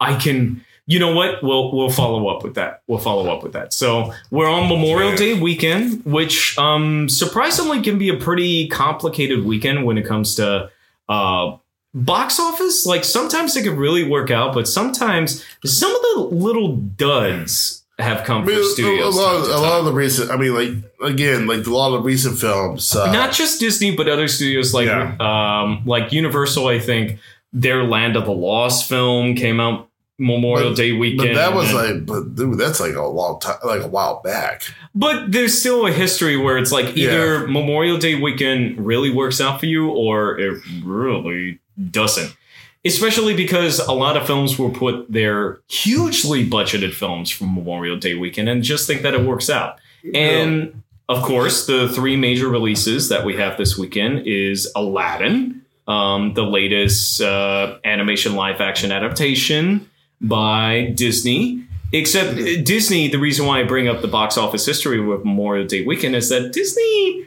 [0.00, 1.42] I can, you know what?
[1.42, 2.82] We'll we'll follow up with that.
[2.88, 3.72] We'll follow up with that.
[3.72, 9.84] So we're on Memorial Day weekend, which um surprisingly can be a pretty complicated weekend
[9.84, 10.70] when it comes to
[11.08, 11.56] uh
[11.94, 12.84] box office.
[12.84, 18.24] Like sometimes it could really work out, but sometimes some of the little duds have
[18.26, 19.16] come I mean, from a, studios.
[19.16, 20.70] lot, time to a lot of the recent, I mean, like
[21.12, 22.94] again, like a lot of recent films.
[22.94, 25.14] Uh, not just Disney, but other studios like Yeah.
[25.20, 26.66] um like Universal.
[26.68, 27.18] I think
[27.52, 29.88] their Land of the Lost film came out
[30.18, 31.30] Memorial But- Day weekend.
[31.30, 34.62] but that was like, but dude, that's like a long time, like a while back.
[34.94, 39.58] but there's still a history where it's like either Memorial Day weekend really works out
[39.60, 41.58] for you or it really
[41.90, 42.36] doesn't.
[42.84, 48.14] Especially because a lot of films will put their hugely budgeted films from Memorial Day
[48.14, 49.78] weekend and just think that it works out.
[50.14, 56.34] And of course, the three major releases that we have this weekend is Aladdin, um,
[56.34, 59.88] the latest uh, animation live action adaptation
[60.20, 61.64] by Disney.
[61.92, 65.84] Except Disney, the reason why I bring up the box office history with Memorial Day
[65.84, 67.26] weekend is that Disney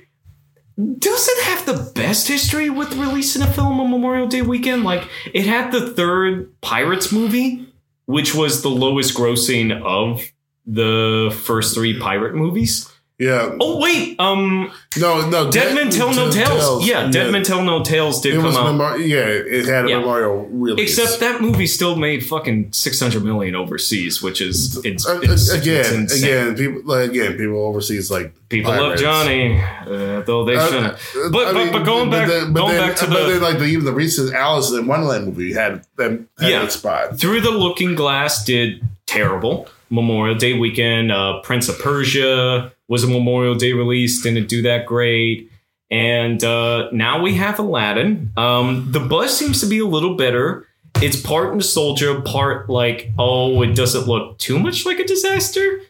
[0.77, 4.83] doesn't have the best history with releasing a film on Memorial Day weekend.
[4.83, 7.67] Like it had the third Pirates movie,
[8.05, 10.21] which was the lowest grossing of
[10.65, 12.91] the first three pirate movies.
[13.17, 13.55] Yeah.
[13.61, 15.49] Oh wait, um, No, no.
[15.49, 16.85] Dead Men Tell No Tales.
[16.85, 17.31] Yeah, Dead yeah.
[17.31, 18.73] Men Tell No Tales did It come out.
[18.75, 19.99] memor- yeah, it had a Yeah.
[19.99, 20.97] memorial release.
[20.99, 25.49] Except that movie still made fucking six hundred million overseas, which is it's, Uh, it's
[25.49, 28.97] again, it's again, people like, again, people overseas like People love.
[28.97, 30.93] Johnny, uh, though they Uh, shouldn't.
[30.93, 33.33] uh, But, I mean, but going back, then, but going then, back to but the
[33.33, 36.67] then, like the, even the recent Alice in Wonderland movie had them had Yeah.
[36.67, 37.17] spot.
[37.17, 39.67] Through the Looking Glass did terrible.
[39.89, 44.85] Memorial Day weekend, uh, Prince of Persia was a Memorial Day release, didn't do that
[44.85, 45.49] great.
[45.91, 48.31] And uh, now we have Aladdin.
[48.37, 50.65] Um, the buzz seems to be a little better.
[51.01, 55.81] It's part nostalgia, part like, oh, it doesn't look too much like a disaster.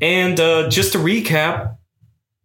[0.00, 1.76] And uh, just to recap,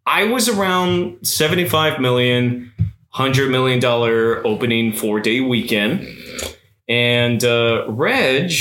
[0.05, 2.71] I was around 75 million,
[3.15, 3.83] $100 million
[4.45, 6.07] opening four day weekend.
[6.87, 8.51] And uh, Reg,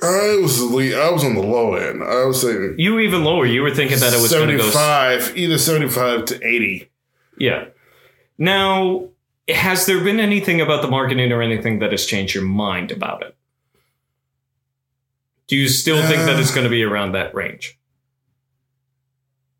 [0.00, 2.02] I was the I was on the low end.
[2.04, 3.44] I was saying you were even lower.
[3.44, 4.70] You were thinking that it was going to go.
[4.70, 6.90] five, either seventy five to eighty.
[7.36, 7.66] Yeah.
[8.38, 9.08] Now,
[9.48, 13.22] has there been anything about the marketing or anything that has changed your mind about
[13.22, 13.36] it?
[15.48, 17.78] Do you still think that Uh, it's going to be around that range?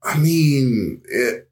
[0.02, 1.50] I mean, it.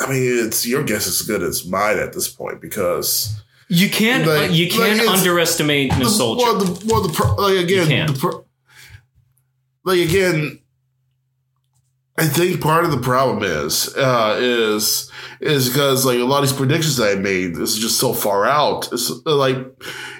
[0.00, 3.88] I mean, it's your guess is as good as mine at this point because You
[3.90, 4.26] can't.
[4.26, 6.42] Like- uh, you can't it's- underestimate the, nostalgia.
[6.44, 8.44] well, the, well, the pro, like again, the pro,
[9.84, 10.60] like again,
[12.18, 15.10] I think part of the problem is uh, is
[15.40, 18.46] is because like a lot of these predictions that I made is just so far
[18.46, 18.90] out.
[18.92, 19.56] It's uh, like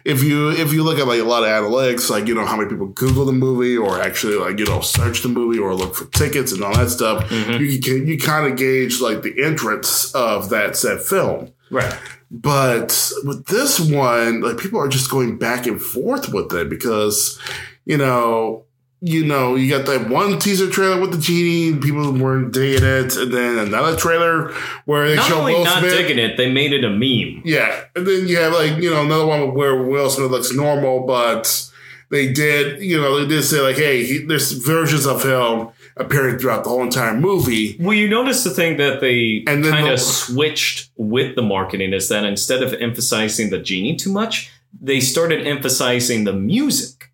[0.05, 2.56] if you if you look at like a lot of analytics, like you know how
[2.56, 5.94] many people Google the movie or actually like you know search the movie or look
[5.94, 7.60] for tickets and all that stuff, Mhm.
[7.60, 11.52] you can you kind of gauge like the entrance of that said film.
[11.70, 11.97] right.
[12.31, 17.39] But with this one, like people are just going back and forth with it because,
[17.85, 18.65] you know,
[19.01, 23.15] you know, you got that one teaser trailer with the genie, people weren't digging it,
[23.16, 24.53] and then another trailer
[24.86, 25.93] where they Not show only Will not Smith.
[25.93, 27.43] digging it, they made it a meme.
[27.44, 31.07] Yeah, and then you have like you know another one where Will Smith looks normal,
[31.07, 31.70] but
[32.11, 36.39] they did you know they did say like, hey, he, there's versions of him appearing
[36.39, 37.77] throughout the whole entire movie.
[37.81, 42.09] Well, you notice the thing that they kind the- of switched with the marketing is
[42.09, 47.10] that instead of emphasizing the genie too much, they started emphasizing the music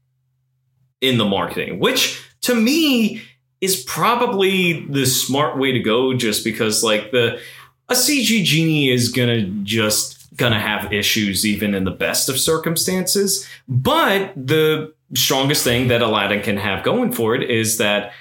[1.01, 3.23] in the marketing, which to me
[3.61, 7.39] is probably the smart way to go just because like the
[7.89, 13.47] a CG genie is gonna just gonna have issues even in the best of circumstances.
[13.69, 18.13] But the strongest thing that Aladdin can have going for it is that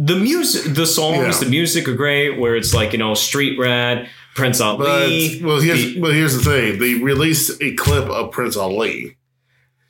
[0.00, 1.44] the music, the songs, Yeah.
[1.44, 2.38] the music are great.
[2.38, 4.06] Where it's like you know, Street Rat,
[4.36, 5.40] Prince But Ali.
[5.42, 9.16] well, here's the- well here's the thing: they released a clip of Prince Ali.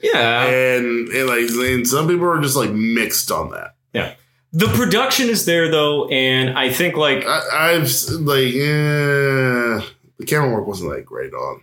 [0.01, 3.75] yeah, and, and like and some people are just like mixed on that.
[3.93, 4.15] Yeah,
[4.53, 7.91] the production is there though, and I think like I, I've
[8.21, 9.83] like yeah,
[10.19, 11.63] the camera work wasn't that great on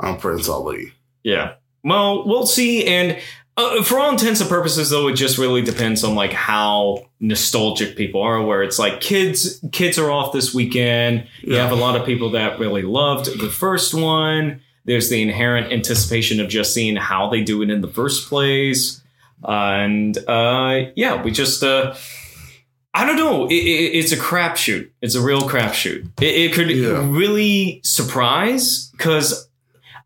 [0.00, 0.92] on Prince Ali.
[1.22, 1.54] Yeah.
[1.82, 2.86] Well, we'll see.
[2.86, 3.18] And
[3.56, 7.96] uh, for all intents and purposes, though, it just really depends on like how nostalgic
[7.96, 8.40] people are.
[8.42, 11.26] Where it's like kids, kids are off this weekend.
[11.42, 11.62] You Yeah.
[11.62, 14.60] have a lot of people that really loved the first one.
[14.86, 19.02] There's the inherent anticipation of just seeing how they do it in the first place.
[19.42, 21.62] and uh, yeah, we just.
[21.62, 21.94] Uh,
[22.92, 23.46] I don't know.
[23.46, 24.90] It, it, it's a crapshoot.
[25.00, 26.08] It's a real crapshoot.
[26.20, 27.06] It, it could Yeah.
[27.08, 29.48] really surprise because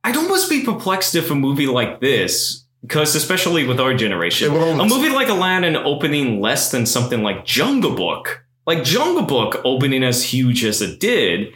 [0.05, 4.85] I'd almost be perplexed if a movie like this, because especially with our generation, a
[4.86, 10.23] movie like Aladdin opening less than something like Jungle Book, like Jungle Book opening as
[10.23, 11.52] huge as it did,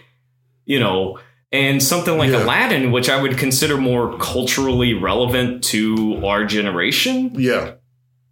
[0.65, 1.19] you know,
[1.53, 2.45] and something like Yeah.
[2.45, 7.73] Aladdin, which I would consider more culturally relevant to our generation, Yeah,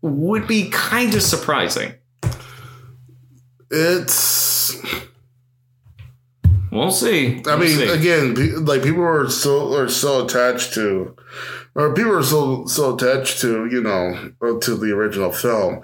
[0.03, 1.95] would be kind of surprising.
[3.71, 4.77] it's.
[6.71, 7.39] We'll see.
[7.47, 7.89] I We'll mean, see.
[7.89, 11.17] again, like people are so are so attached to,
[11.77, 15.83] or people are so so attached to you know to the original film.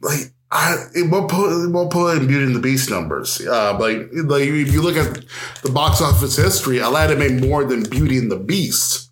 [0.00, 3.40] Like I, it won't put it won't put in Beauty and the Beast numbers.
[3.46, 5.24] Uh, like like if you look at
[5.62, 9.10] the box office history, Aladdin made more than Beauty and the Beast.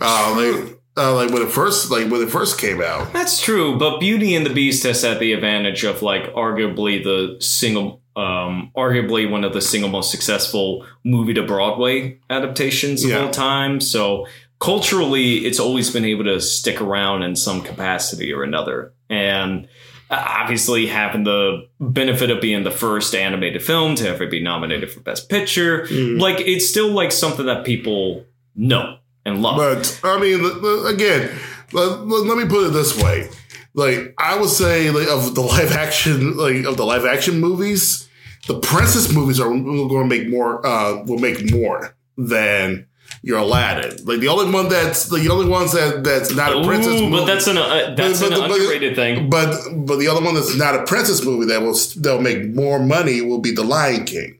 [0.00, 3.12] Uh, like uh, like when it first like when it first came out.
[3.12, 7.36] That's true, but Beauty and the Beast has had the advantage of like arguably the
[7.40, 13.24] single um, arguably one of the single most successful movie to Broadway adaptations of Yeah.
[13.24, 13.80] all time.
[13.80, 14.26] So
[14.64, 18.94] culturally, it's always been able to stick around in some capacity or another.
[19.10, 19.68] And
[20.10, 24.90] uh, obviously, having the benefit of being the first animated film to ever be nominated
[24.90, 26.18] for Best Picture, Mm.
[26.20, 28.24] like it's still like something that people
[28.56, 28.96] know
[29.26, 29.56] and love.
[29.58, 30.40] But I mean,
[30.86, 31.30] again,
[31.72, 33.28] let, let- let me put it this way:
[33.74, 38.08] like I would say, like of the live action, like of the live action movies,
[38.46, 40.64] the princess movies are going to make more.
[40.66, 42.86] Uh, will make more than
[43.22, 44.04] your Aladdin.
[44.04, 47.10] Like the only one that's the only ones that that's not a princess movie.
[47.10, 49.30] but that's an uh, that's But- an but- but- underrated thing.
[49.30, 49.56] but
[49.86, 53.20] but the other one that's not a princess movie that will that'll make more money
[53.22, 54.38] will be the Lion King.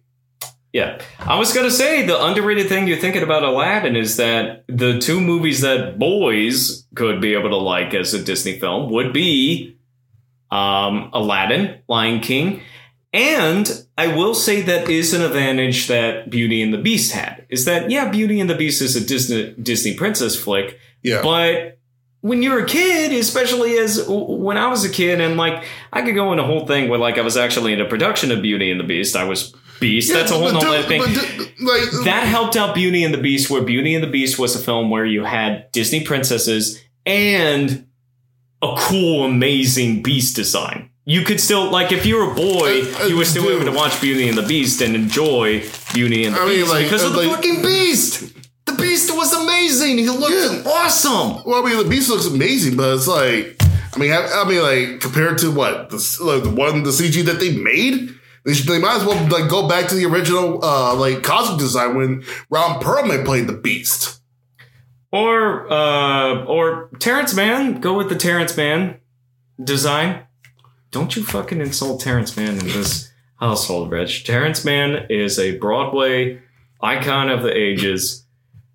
[0.72, 0.98] Yeah.
[1.20, 4.98] I was going to say the underrated thing you're thinking about Aladdin is that the
[4.98, 9.76] two movies that boys could be able to like as a Disney film would be
[10.50, 12.60] um, Aladdin, Lion King,
[13.12, 17.46] and I will say that is an advantage that Beauty and the Beast had.
[17.48, 21.22] Is that yeah, Beauty and the Beast is a Disney Disney princess flick, Yeah.
[21.22, 21.78] but
[22.22, 26.14] when you're a kid, especially as when I was a kid, and like I could
[26.14, 28.70] go in a whole thing where like I was actually in a production of Beauty
[28.70, 29.14] and the Beast.
[29.14, 30.12] I was Beast.
[30.12, 31.02] That's a whole nother thing.
[31.02, 34.56] do- like That helped out Beauty and the Beast, where Beauty and the Beast was
[34.56, 37.86] a film where you had Disney princesses and
[38.62, 40.90] a cool, amazing beast design.
[41.06, 43.60] You could still like if you were a boy, Uh, uh, you were still dude.
[43.62, 45.62] able to watch Beauty and the Beast and enjoy
[45.92, 48.32] Beauty and the I mean, Beast like, because of uh, the like- fucking Beast.
[48.66, 49.98] The Beast was amazing.
[49.98, 50.62] He looked Yeah.
[50.72, 51.42] awesome.
[51.44, 53.60] Well, I mean, the beast looks amazing, but it's like,
[53.94, 57.22] I mean, I, I mean, like compared to what the, like, the one the CG
[57.26, 58.08] that they made,
[58.46, 61.58] they, should, they might as well like go back to the original uh like costume
[61.58, 64.20] design when Ron Perlman played the Beast.
[65.12, 68.96] Or uh or Terrence Mann, go with the Terrence Mann
[69.62, 70.20] design.
[70.94, 73.10] Don't you fucking insult Terrence Mann in this
[73.40, 74.22] household, Rich.
[74.22, 76.40] Terrence Mann is a Broadway
[76.80, 78.24] icon of the ages,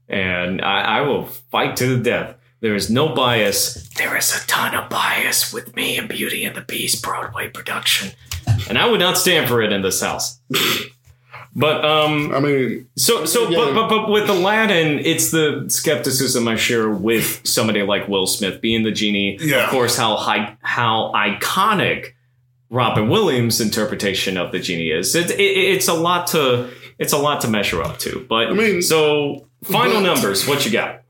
[0.10, 2.36] and I, I will fight to the death.
[2.60, 3.88] There is no bias.
[3.96, 8.12] There is a ton of bias with me and Beauty and the Beast Broadway production.
[8.68, 10.42] And I would not stand for it in this house.
[11.60, 13.58] But um I mean, so, so, Yeah.
[13.58, 18.62] but, but, but with Aladdin, it's the skepticism I share with somebody like Will Smith
[18.62, 19.38] being the genie.
[19.42, 19.66] Yeah.
[19.66, 22.14] Of course, how high, how iconic
[22.70, 25.16] Robin Williams' interpretation of the genie is.
[25.16, 28.26] It, it, it's a lot to, it's a lot to measure up to.
[28.30, 31.02] But I mean, so final but- numbers, what you got?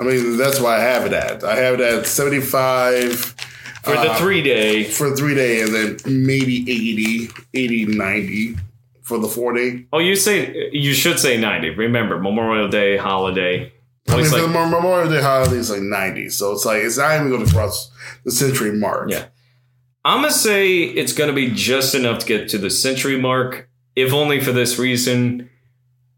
[0.00, 1.44] I mean, that's why I have it at.
[1.44, 3.14] I have it at seventy five
[3.84, 8.56] For the Uh, three day, for three day, and then maybe 80, 80, 90
[9.02, 9.86] for the four day.
[9.92, 11.70] oh, you say, you should say 90.
[11.70, 13.72] Remember, Memorial Day, holiday.
[14.08, 16.98] I mean, Always for the Memorial Day holiday is like ninety, so it's like it's
[16.98, 17.90] not even going to cross
[18.24, 19.10] the century mark.
[19.10, 19.26] Yeah.
[20.04, 24.12] I'm gonna say it's gonna be just enough to get to the century mark, if
[24.12, 25.48] only for this reason.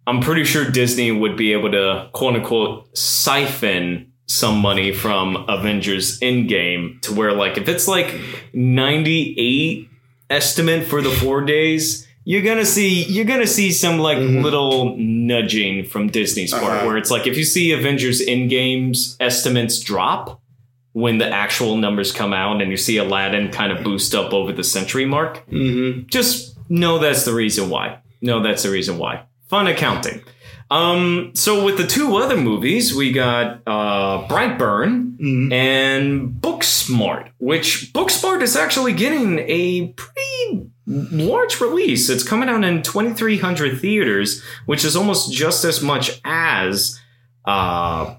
[0.07, 6.19] I'm pretty sure Disney would be able to quote unquote siphon some money from Avengers
[6.21, 8.19] Endgame to where like if it's like
[8.55, 9.89] 98
[10.31, 14.43] estimate for the four days, you're gonna see you're gonna see some like Mhm.
[14.43, 16.87] little nudging from Disney's part Uh-huh.
[16.87, 20.41] where it's like if you see Avengers Endgame's estimates drop
[20.93, 24.53] when the actual numbers come out and you see Aladdin kind of boost up over
[24.53, 26.07] the century mark, Mm-hmm.
[26.09, 27.97] just know that's the reason why.
[28.23, 29.21] No, that's the reason why.
[29.51, 30.21] Fun accounting.
[30.71, 35.53] Um, so with the two other movies, we got uh, Brightburn Mhm.
[35.53, 42.11] and Booksmart, which Booksmart is actually getting a pretty large release.
[42.11, 47.01] It's coming out in 2,300 theaters, which is almost just as much as
[47.45, 48.17] uh,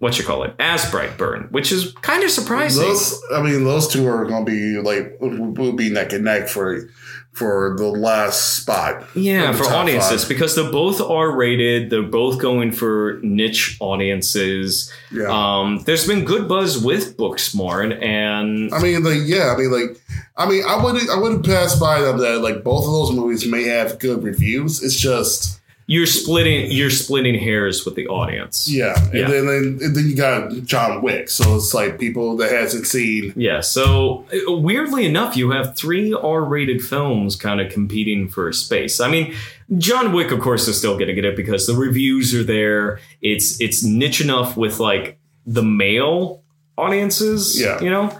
[0.00, 2.82] what you call it, as Brightburn, which is kind of surprising.
[2.82, 6.48] Those, I mean, those two are going to be like will be neck and neck
[6.48, 6.88] for
[7.32, 9.04] for the last spot.
[9.14, 10.28] Yeah, for audiences five.
[10.28, 11.90] because they're both R rated.
[11.90, 14.90] They're both going for niche audiences.
[15.12, 15.28] Yeah.
[15.28, 20.00] Um, there's been good buzz with Booksmart, and I mean, like, yeah, I mean, like,
[20.36, 23.46] I mean, I wouldn't, I wouldn't pass by them that like both of those movies
[23.46, 24.82] may have good reviews.
[24.82, 25.59] It's just,
[25.92, 28.68] you're splitting you're splitting hairs with the audience.
[28.70, 29.28] yeah, and Yeah.
[29.28, 33.32] then then and then you got John Wick, so it's like people that hasn't seen.
[33.34, 38.52] Yeah, so uh, weirdly enough, you have three R rated films kind of competing for
[38.52, 39.00] space.
[39.00, 39.34] I mean,
[39.78, 43.00] John Wick, of course, is still going to get it because the reviews are there.
[43.20, 46.42] It's it's niche enough with like the male
[46.78, 47.80] audiences, Yeah.
[47.82, 48.16] you know.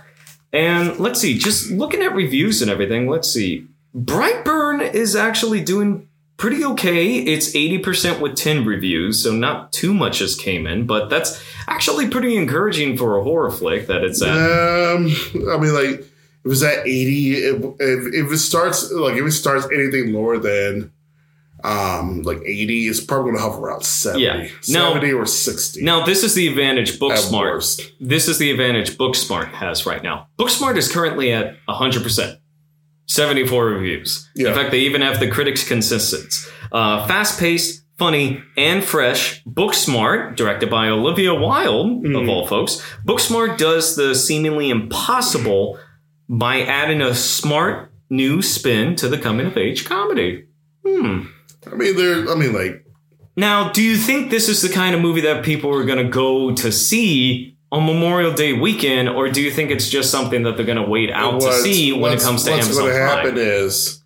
[0.53, 3.67] And let's see, just looking at reviews and everything, let's see.
[3.97, 6.09] Brightburn is actually doing
[6.41, 7.17] pretty okay.
[7.19, 12.09] It's 80% with 10 reviews, so not too much has came in, but that's actually
[12.09, 14.31] pretty encouraging for a horror flick that it's at.
[14.31, 15.07] Um,
[15.51, 16.01] I mean, like,
[16.45, 20.39] if it's at 80, if, if, if it starts like if it starts anything lower
[20.39, 20.91] than
[21.63, 24.25] um like 80, it's probably gonna hover around 70.
[24.25, 24.49] Yeah.
[24.69, 24.95] No.
[24.95, 25.83] 70 or 60.
[25.83, 27.93] Now, this is the advantage Booksmart.
[28.01, 30.29] This is the advantage Booksmart has right now.
[30.39, 32.40] Booksmart is currently at 100%.
[33.11, 34.31] 74 reviews.
[34.37, 34.49] Yeah.
[34.51, 36.49] In fact, they even have the critics' consensus.
[36.71, 39.43] Uh, Fast paced, funny, and fresh.
[39.45, 45.77] Booksmart, directed by Olivia Wilde, of all folks, Booksmart does the seemingly impossible
[46.29, 50.45] by adding a smart new spin to the coming of age comedy.
[50.87, 51.23] Hmm.
[51.71, 52.31] I mean, there.
[52.31, 52.87] I mean, like,
[53.37, 56.09] Now, do you think this is the kind of movie that people are going to
[56.09, 60.57] go to see on Memorial Day weekend, or do you think it's just something that
[60.57, 62.99] they're going to wait out to see when it what's- comes to what's Amazon gonna
[62.99, 64.03] happen is,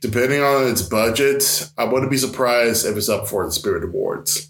[0.00, 4.48] depending on its budget, I wouldn't be surprised if it's up for the Spirit Awards.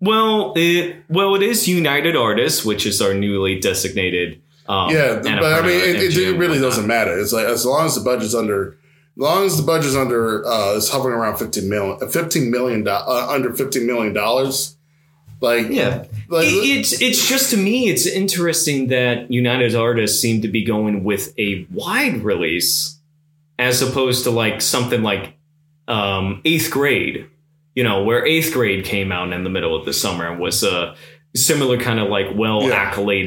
[0.00, 4.40] Well, it well it is United Artists, which is our newly designated.
[4.66, 7.18] Um, Yeah, but I mean, it, it, it really doesn't matter.
[7.18, 8.78] It's like as long as the budget's under,
[9.16, 13.26] as long as the budget's under, uh, is hovering around fifteen million, fifteen million, uh,
[13.28, 14.76] under fifteen million dollars.
[15.40, 20.42] Like, Yeah, like It- it's it's just to me, it's interesting that United Artists seem
[20.42, 22.98] to be going with a wide release
[23.58, 25.34] as opposed to like something like
[25.88, 27.26] um, Eighth Grade,
[27.74, 30.62] you know, where Eighth Grade came out in the middle of the summer and was
[30.62, 30.94] a
[31.34, 32.90] similar kind of like well Yeah.
[32.92, 33.26] coming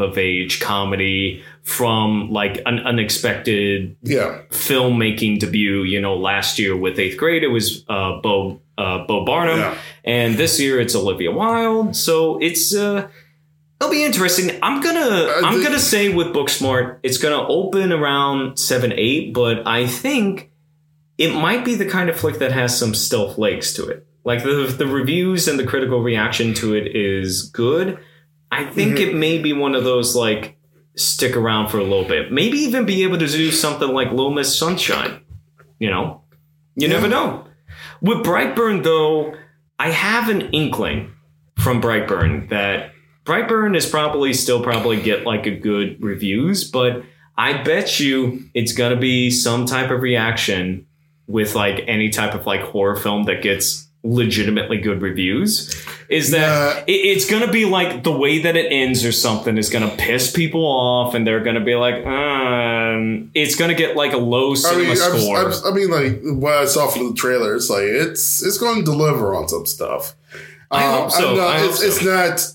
[0.00, 5.82] of age comedy from like an unexpected yeah, filmmaking debut.
[5.82, 9.76] You know, last year with Eighth Grade, it was uh, Bo uh, Bo Burnham, Yeah.
[10.04, 11.94] and this year it's Olivia Wilde.
[11.96, 13.08] So it's uh,
[13.80, 14.58] it'll be interesting.
[14.62, 19.66] I'm gonna I'm think- gonna say with Booksmart, it's gonna open around seven eight, but
[19.66, 20.50] I think
[21.18, 24.06] it might be the kind of flick that has some stealth legs to it.
[24.24, 27.98] Like the the reviews and the critical reaction to it is good.
[28.50, 29.10] I think Mm-hmm.
[29.10, 30.56] it may be one of those like
[30.96, 32.30] stick around for a little bit.
[32.30, 35.22] Maybe even be able to do something like Little Miss Sunshine.
[35.78, 36.22] You know,
[36.76, 36.94] you Yeah.
[36.94, 37.44] never know.
[38.02, 39.34] With Brightburn, though,
[39.78, 41.12] I have an inkling
[41.56, 42.90] from Brightburn that
[43.24, 47.04] Brightburn is probably still probably get like a good reviews, but
[47.38, 50.86] I bet you it's gonna be some type of reaction
[51.28, 55.74] with like any type of like horror film that gets legitimately good reviews.
[56.08, 56.94] Is that Yeah.
[56.94, 60.30] it, it's gonna be like the way that it ends or something is gonna piss
[60.30, 64.54] people off, and they're gonna be like, um, it's gonna get like a low I
[64.54, 65.38] cinema mean, I'm, score.
[65.38, 68.76] I'm, I mean, like what I saw from the trailer, it's like it's it's going
[68.78, 70.14] to deliver on some stuff.
[70.70, 71.30] I hope so.
[71.30, 71.86] I'm not- I hope it's, so.
[71.86, 72.46] it's not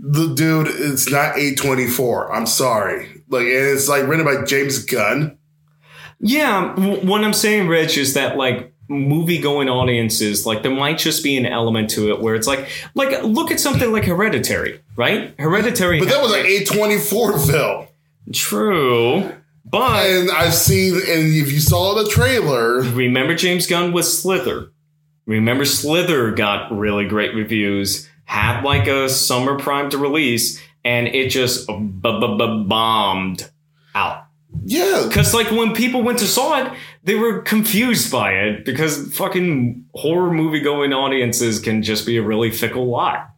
[0.00, 0.66] the dude.
[0.68, 2.30] It's not A24.
[2.32, 3.22] I'm sorry.
[3.28, 5.38] Like, and it's like written by James Gunn.
[6.20, 11.22] Yeah, what I'm saying, Rich, is that like movie going audiences, like there might just
[11.24, 15.34] be an element to it where it's like, like look at something like Hereditary, right?
[15.38, 17.86] Hereditary, But that was an A twenty four film.
[18.32, 19.32] true,
[19.64, 24.70] but And I've seen, and if you saw the trailer, remember James Gunn with Slither.
[25.26, 31.28] Remember Slither got really great reviews, had like a summer prime to release, and it
[31.30, 33.48] just bombed
[33.94, 34.24] out.
[34.64, 36.72] yeah, Because like when people went to saw it,
[37.04, 42.22] they were confused by it because fucking horror movie going audiences can just be a
[42.22, 43.28] really fickle lot.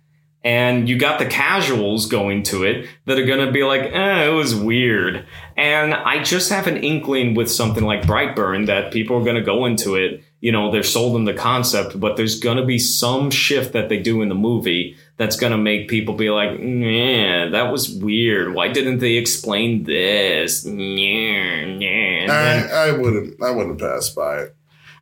[0.42, 4.32] And you got the casuals going to it that are gonna be like, eh, it
[4.34, 5.26] was weird.
[5.56, 9.64] And I just have an inkling with something like Brightburn that people are gonna go
[9.64, 10.22] into it.
[10.42, 13.98] You know, they're sold in the concept, but there's gonna be some shift that they
[13.98, 18.54] do in the movie that's gonna make people be like, yeah, that was weird.
[18.54, 20.64] Why didn't they explain this?
[20.66, 22.68] Yeah, yeah.
[22.72, 24.56] I, I wouldn't, I wouldn't pass by it.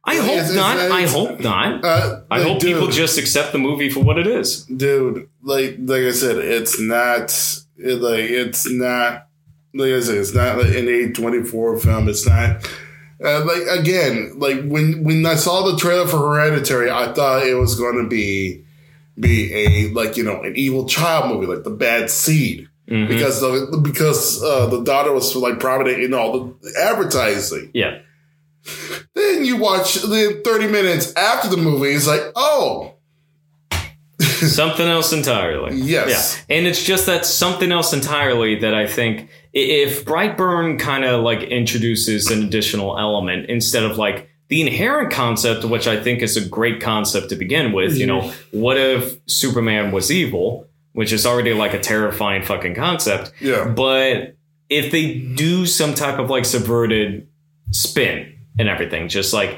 [0.05, 0.77] I hope it's- not.
[0.79, 1.85] I it's- hope not.
[1.85, 4.65] Uh, I like, hope dude, people just accept the movie for what it is.
[4.65, 7.33] dude like like i said it's not
[7.79, 9.27] it, like it's not
[9.75, 12.65] like i said it's not like an a24 film it's not
[13.25, 17.55] uh, like again like when when i saw the trailer for hereditary i thought it
[17.55, 18.65] was going to be
[19.19, 23.07] be a like you know an evil child movie like the bad seed Mhm.
[23.09, 27.99] because the because uh, the daughter was like prominent in all the advertising Yeah.
[29.15, 32.95] then you watch the 30 minutes after the movie it's like oh
[34.21, 35.77] something else entirely.
[35.77, 36.43] Yes.
[36.49, 36.57] Yeah.
[36.57, 41.43] And it's just that something else entirely that I think if Brightburn kind of like
[41.43, 46.47] introduces an additional element instead of like the inherent concept, which I think is a
[46.47, 48.61] great concept to begin with, you know, mm-hmm.
[48.61, 53.33] what if Superman was evil, which is already like a terrifying fucking concept.
[53.41, 54.37] yeah But
[54.69, 57.27] if they do some type of like subverted
[57.71, 59.57] spin and everything, just like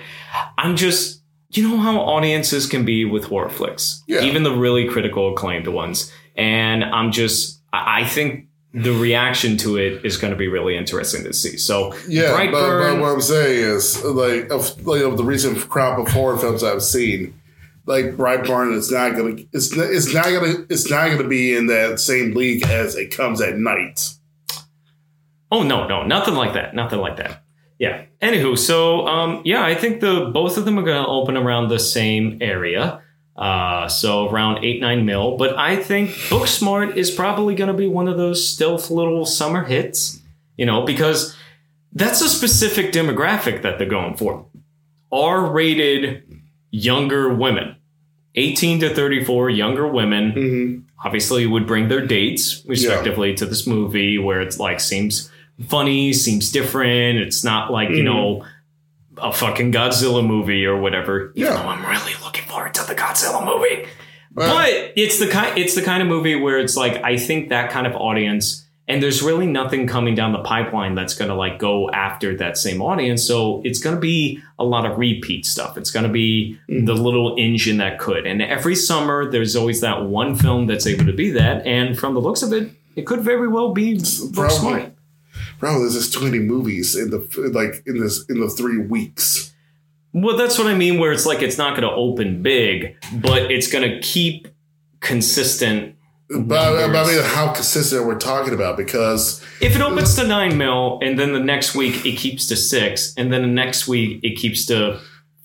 [0.57, 4.21] I'm just you know how audiences can be with horror flicks, Yeah.
[4.21, 9.77] even the really critical acclaimed ones, and I'm just I I think the reaction to
[9.77, 11.57] it is going to be really interesting to see.
[11.57, 15.99] So Yeah, but, but what I'm saying is, like, of like of the recent crop
[15.99, 17.41] of horror films I've seen,
[17.87, 21.69] like Brightburn is not gonna, it's not, it's not gonna, it's not gonna be in
[21.69, 24.11] that same league as it comes at night.
[25.53, 26.75] Oh no, no, nothing like that.
[26.75, 27.45] Nothing like that.
[27.79, 28.07] Yeah.
[28.21, 31.69] Anywho, so um, yeah, I think the both of them are going to open around
[31.69, 33.03] the same area.
[33.37, 35.37] Uh, so around eight nine mil.
[35.37, 39.65] But I think Booksmart is probably going to be one of those stealth little summer
[39.65, 40.21] hits.
[40.57, 41.37] You know, because
[41.93, 44.47] that's a specific demographic that they're going for.
[45.11, 46.23] R rated
[46.71, 47.77] younger women.
[48.37, 51.07] 18 to 34 younger women Mm-hmm.
[51.07, 55.31] obviously would bring their dates respectively to this movie where it's like seems
[55.69, 58.45] funny seems different it's not like you know
[59.19, 61.33] a fucking godzilla movie or whatever.
[61.35, 61.57] Even Yeah.
[61.63, 63.87] though i'm really looking forward to the godzilla movie.
[64.35, 67.51] Well- but it's the kind it's the kind of movie where it's like i think
[67.51, 71.35] that kind of audience and there's really nothing coming down the pipeline that's going to
[71.35, 73.23] like go after that same audience.
[73.25, 75.79] So it's going to be a lot of repeat stuff.
[75.79, 76.85] It's going to be Mm.
[76.85, 78.27] the little engine that could.
[78.27, 81.67] And every summer there's always that one film that's able to be that.
[81.67, 83.99] And from the looks of it it could very well be
[84.35, 84.93] Probably.
[85.65, 85.73] Booksmart.
[85.73, 89.53] Bro, there's just too many movies in the like in this in the three weeks.
[90.13, 93.51] well that's what i mean where it's like it's not going to open big but
[93.51, 94.47] it's going to keep
[95.01, 95.97] consistent
[96.29, 100.57] But, but I mean, how consistent we're talking about because If it opens to nine
[100.57, 104.21] mil, and then the next week it keeps to six, and then the next week
[104.23, 105.01] it keeps to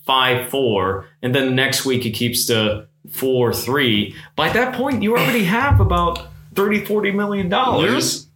[0.06, 4.14] five four, and then the next week it keeps to four three.
[4.36, 8.26] By that point, you already have about 30 40 million dollars.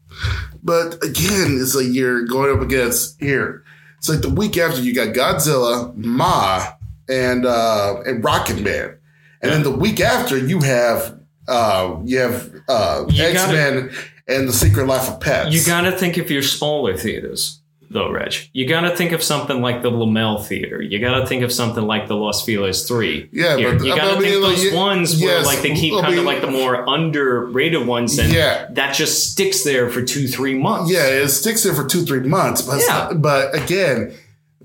[0.65, 3.62] But again, it's like you're going up against here.
[3.99, 6.66] It's like the week after you got Godzilla, Ma,
[7.09, 8.99] and uh and Rocket Man.
[9.43, 13.91] And then the week after you have uh you have uh X Men
[14.27, 15.55] and the Secret Life of Pets.
[15.55, 18.35] You got to think of your smaller theaters, though, Reg.
[18.52, 20.82] You got to think of something like the Laemmle Theater.
[20.82, 23.28] You got to think of something like the Los Feliz Three.
[23.32, 25.74] Yeah, Here, but- you got to mean, think like, those ones where yes, like they
[25.74, 28.66] keep I kind of like the more underrated ones, and Yeah.
[28.73, 30.90] that just sticks there for two, three months.
[30.93, 32.62] Yeah, it sticks there for two, three months.
[32.62, 33.12] But Yeah.
[33.15, 34.15] but again,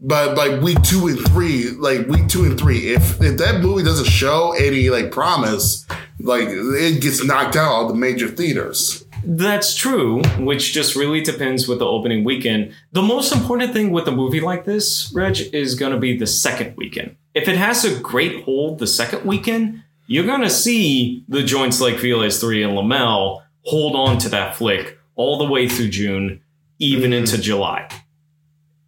[0.02, 3.84] but like week two and three, like week two and three, if if that movie
[3.84, 5.86] doesn't show any like promise,
[6.22, 9.04] like it gets knocked out of the major theaters.
[9.24, 12.74] That's true, which just really depends with the opening weekend.
[12.91, 16.28] The most important thing with a movie like this, Reg, is going to be the
[16.28, 17.16] second weekend.
[17.34, 21.80] If it has a great hold the second weekend, you're going to see the joints
[21.80, 26.41] like Feliz 3 and Laemmle hold on to that flick all the way through June,
[26.80, 27.88] even into July,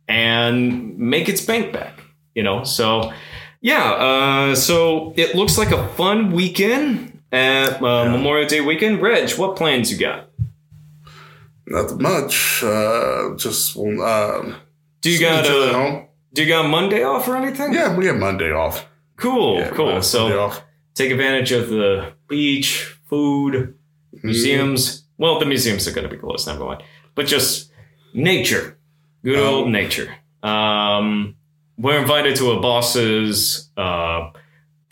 [0.08, 1.99] and make its bank back,
[2.34, 2.64] you know?
[2.64, 3.12] So,
[3.60, 9.02] yeah, uh, so it looks like a fun weekend at uh, Memorial Day weekend.
[9.02, 10.30] Reg, what plans you got?
[11.68, 12.64] Not much.
[12.64, 14.56] Uh, just um,
[15.02, 16.08] Do you got uh, home.
[16.34, 17.74] do you got Monday off or anything?
[17.74, 18.86] Yeah, we have Monday off.
[19.18, 20.02] Cool, Yeah, cool.
[20.02, 20.52] So
[20.95, 23.76] take advantage of the beach, food,
[24.14, 24.28] Mm-hmm.
[24.28, 25.06] museums.
[25.18, 26.80] Well, the museums are going to be closed, number one,
[27.16, 27.72] But just
[28.14, 28.78] nature,
[29.24, 30.14] good old Um, nature.
[30.44, 31.36] Um,
[31.78, 34.32] we're invited to a boss's uh,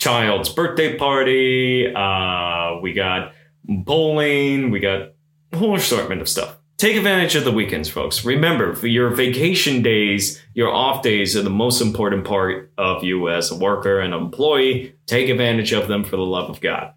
[0.00, 1.94] child's birthday party.
[1.94, 3.32] Uh, we got
[3.64, 4.70] bowling.
[4.70, 5.12] We got
[5.52, 6.56] a whole assortment of stuff.
[6.78, 8.24] Take advantage of the weekends, folks.
[8.24, 13.28] Remember, for your vacation days, your off days are the most important part of you
[13.28, 14.94] as a worker and employee.
[15.04, 16.94] Take advantage of them for the love of God.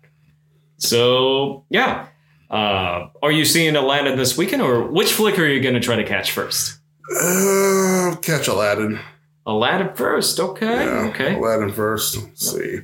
[0.77, 2.07] So, yeah.
[2.49, 5.97] Uh, are you seeing Aladdin this weekend, or which flick are you going to try
[5.97, 6.79] to catch first?
[7.19, 8.99] Uh, catch Aladdin.
[9.45, 11.35] Aladdin first, okay, Yeah, okay.
[11.35, 12.15] Aladdin first.
[12.15, 12.79] Let's see.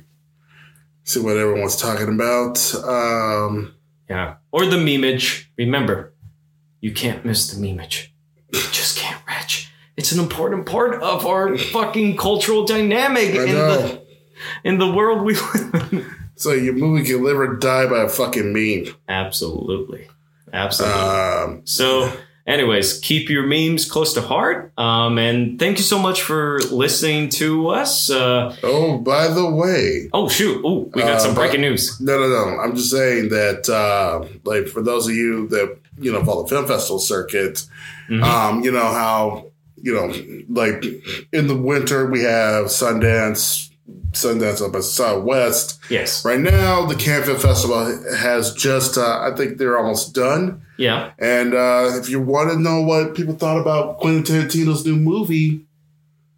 [1.10, 2.72] See what everyone's talking about.
[2.84, 3.74] Um,
[4.08, 4.34] Yeah.
[4.52, 5.46] Or the memeage.
[5.58, 6.14] Remember,
[6.80, 8.10] you can't miss the memeage.
[8.52, 9.50] You just can't, Reg.
[9.96, 14.02] It's an important part of our fucking cultural dynamic in the
[14.62, 16.06] in the world we live in.
[16.36, 18.94] So your movie can live or die by a fucking meme.
[19.08, 20.06] Absolutely.
[20.52, 21.00] Absolutely.
[21.00, 22.12] Um, So,
[22.46, 24.72] anyways, keep your memes close to heart.
[24.78, 28.10] Um, and thank you so much for listening to us.
[28.10, 30.60] Uh, oh, by the way, oh, shoot.
[30.64, 32.00] Oh, we got Uh, some but- breaking news.
[32.00, 32.58] no, no, no.
[32.60, 36.48] I'm just saying that, uh, like, for those of you that you know follow the
[36.48, 37.64] film festival circuit,
[38.10, 38.22] Mhm.
[38.22, 39.46] um, you know how
[39.82, 40.12] you know,
[40.50, 40.84] like
[41.32, 43.69] in the winter we have Sundance,
[44.12, 45.80] Sundance up at Southwest.
[45.90, 46.24] Yes.
[46.24, 47.84] Right now, the Cannes Film Festival
[48.16, 50.62] has just, uh, I think they're almost done.
[50.76, 51.12] Yeah.
[51.18, 55.66] And uh, if you want to know what people thought about Quentin Tarantino's new movie,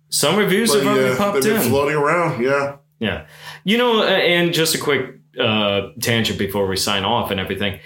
[0.08, 1.60] Some reviews like, have already yeah, popped in.
[1.62, 2.42] floating around.
[2.42, 2.76] Yeah.
[3.00, 3.26] Yeah.
[3.64, 7.80] You know, and just a quick uh, tangent before we sign off and everything.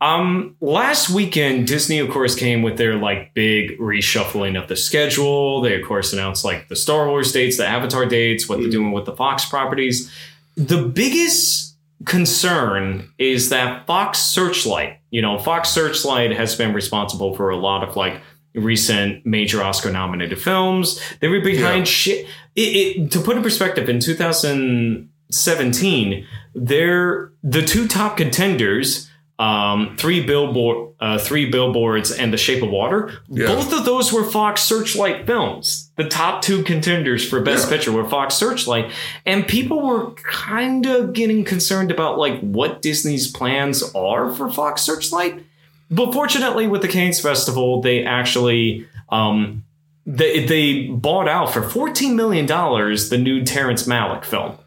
[0.00, 5.60] Um, last weekend, Disney, of course, came with their like big reshuffling of the schedule.
[5.60, 8.92] They, of course, announced like the Star Wars dates, the Avatar dates, what they're doing
[8.92, 10.08] with the Fox properties.
[10.56, 17.50] The biggest concern is that Fox Searchlight, you know, Fox Searchlight has been responsible for
[17.50, 18.20] a lot of like
[18.54, 21.00] recent major Oscar nominated films.
[21.20, 21.84] They were behind Yeah.
[21.84, 22.26] shit.
[22.54, 29.07] It, it, to put in perspective, in 2017, they're the two top contenders.
[29.38, 33.20] Um, three billboard, uh, three billboards, and The Shape of Water.
[33.28, 33.46] Yeah.
[33.46, 35.92] Both of those were Fox Searchlight films.
[35.94, 37.76] The top two contenders for Best Yeah.
[37.76, 38.90] Picture were Fox Searchlight,
[39.24, 44.82] and people were kind of getting concerned about like what Disney's plans are for Fox
[44.82, 45.44] Searchlight.
[45.88, 49.62] But fortunately, with the Cannes Festival, they actually um,
[50.04, 54.58] they they bought out for fourteen million dollars the new Terrence Malick film.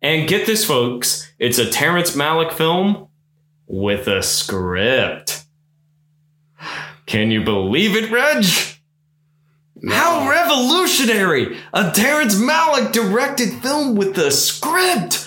[0.00, 3.08] And get this, folks, it's a Terrence Malick film
[3.72, 5.44] with a script.
[7.06, 8.44] Can you believe it, Reg?
[9.88, 11.56] How revolutionary!
[11.72, 15.26] A Terrence Malick directed film with a script.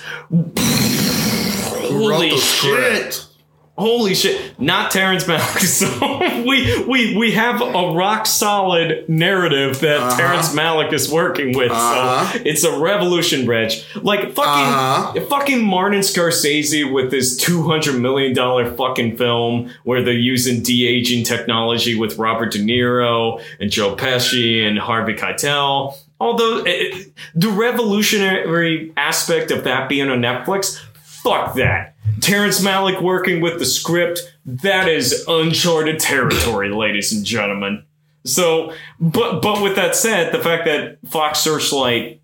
[1.90, 3.14] Holy shit!
[3.14, 3.35] script?
[3.78, 4.58] Holy shit!
[4.58, 5.60] Not Terrence Malick.
[5.76, 10.18] So we we we have a rock solid narrative that Uh-huh.
[10.18, 11.72] Terrence Malick is working with.
[11.72, 12.32] Uh-huh.
[12.32, 13.74] So it's a revolution, Reg.
[14.02, 15.20] Like fucking Uh-huh.
[15.30, 20.88] fucking Martin Scorsese with this two hundred million dollar fucking film where they're using de
[20.88, 25.96] aging technology with Robert De Niro and Joe Pesci and Harvey Keitel.
[26.22, 30.82] Although it, the revolutionary aspect of that being on Netflix,
[31.26, 31.96] fuck that.
[32.22, 37.84] Terrence Malick working with the script, that is uncharted territory, ladies and gentlemen.
[38.26, 42.22] So, but but with that said, the fact that Fox Searchlight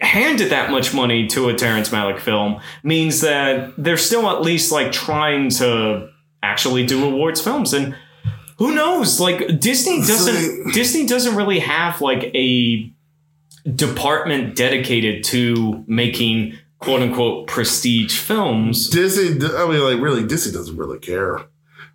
[0.00, 4.70] handed that much money to a Terrence Malick film means that they're still at least
[4.70, 6.08] like trying to
[6.42, 7.96] actually do awards films and
[8.58, 12.92] who knows like Disney doesn't Disney doesn't really have like a
[13.74, 18.88] department dedicated to making quote unquote prestige films.
[18.88, 21.42] Disney, I mean, like, really, Disney doesn't really care.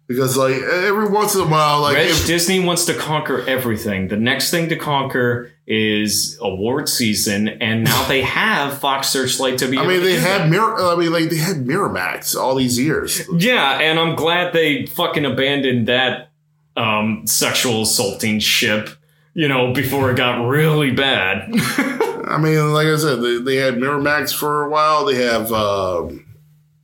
[0.05, 4.09] Because, like, every once in a while, like, Reg, if- Disney wants to conquer everything.
[4.09, 9.67] The next thing to conquer is award season, and now they have Fox Searchlight to
[9.67, 9.77] be.
[9.77, 10.49] I mean, they had.
[10.51, 13.21] Mirror, I mean, like, they had Miramax all these years.
[13.33, 16.31] Yeah, and I'm glad they fucking abandoned that
[16.75, 18.89] um, sexual assaulting ship.
[19.35, 21.49] You know, before it got really bad.
[22.25, 25.05] I mean, like I said, they, they had Miramax for a while.
[25.05, 26.25] They have, um,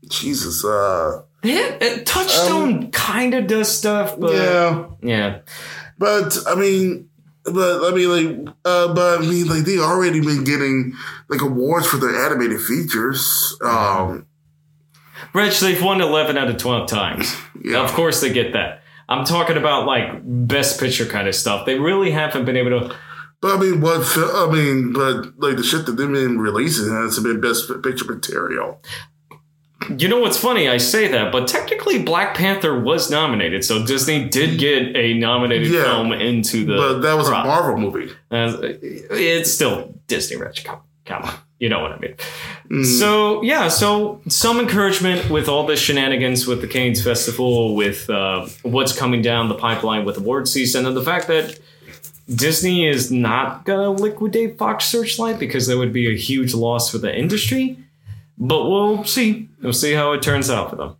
[0.10, 4.88] Jesus, uh, yeah, uh, Touchstone kind of does stuff, but yeah.
[5.02, 5.40] yeah.
[5.98, 7.10] But I mean,
[7.46, 8.10] but I mean,
[8.46, 10.94] like, uh, but I mean, like, they already been getting
[11.30, 13.56] like awards for their animated features.
[13.62, 14.26] Um,
[15.34, 17.36] Reg, they've won 11 out of 12 times.
[17.64, 17.84] Yeah.
[17.84, 18.84] Of course they get that.
[19.08, 21.66] I'm talking about like best picture kind of stuff.
[21.66, 22.96] They really haven't been able to.
[23.42, 24.02] But I mean, what?
[24.18, 28.82] I mean, but like the shit that they've been releasing has been best picture material.
[29.98, 30.68] You know what's funny?
[30.68, 35.70] I say that, but technically Black Panther was nominated, so Disney did get a nominated
[35.72, 35.84] Yeah.
[35.84, 36.76] film into the.
[36.76, 37.46] But that was crop.
[37.46, 38.12] a Marvel movie.
[38.30, 40.66] Uh, it's still Disney, Rich.
[40.66, 41.34] Come, come on.
[41.60, 42.16] You know what I mean.
[42.72, 42.86] Mm.
[42.86, 48.48] So, yeah, so some encouragement with all the shenanigans with the Cannes Festival, with uh,
[48.64, 51.58] what's coming down the pipeline with award season, and the fact that
[52.34, 56.90] Disney is not going to liquidate Fox Searchlight because that would be a huge loss
[56.92, 57.78] for the industry.
[58.38, 59.50] But we'll see.
[59.62, 60.96] We'll see how it turns out for them.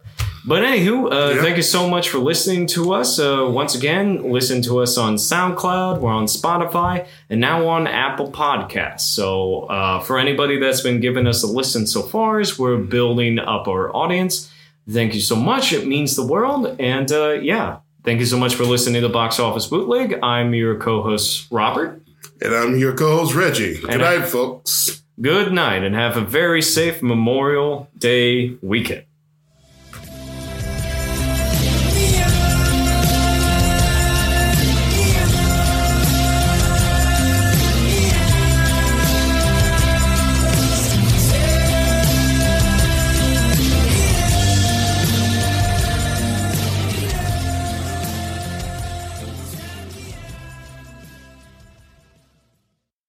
[0.46, 1.42] But anywho, uh, Yeah.
[1.42, 3.20] thank you so much for listening to us.
[3.20, 8.32] Uh, once again, listen to us on SoundCloud, we're on Spotify, and now on Apple
[8.32, 9.02] Podcasts.
[9.02, 13.38] So uh, for anybody that's been giving us a listen so far, as we're building
[13.38, 14.50] up our audience,
[14.90, 15.72] thank you so much.
[15.74, 16.76] It means the world.
[16.80, 20.20] And uh, yeah, thank you so much for listening to the Box Office Bootleg.
[20.24, 22.02] I'm your co-host Robert.
[22.42, 23.78] And I'm your co-host Reggie.
[23.80, 25.04] Good And I- night, folks.
[25.22, 29.04] Good night, and have a very safe Memorial Day weekend.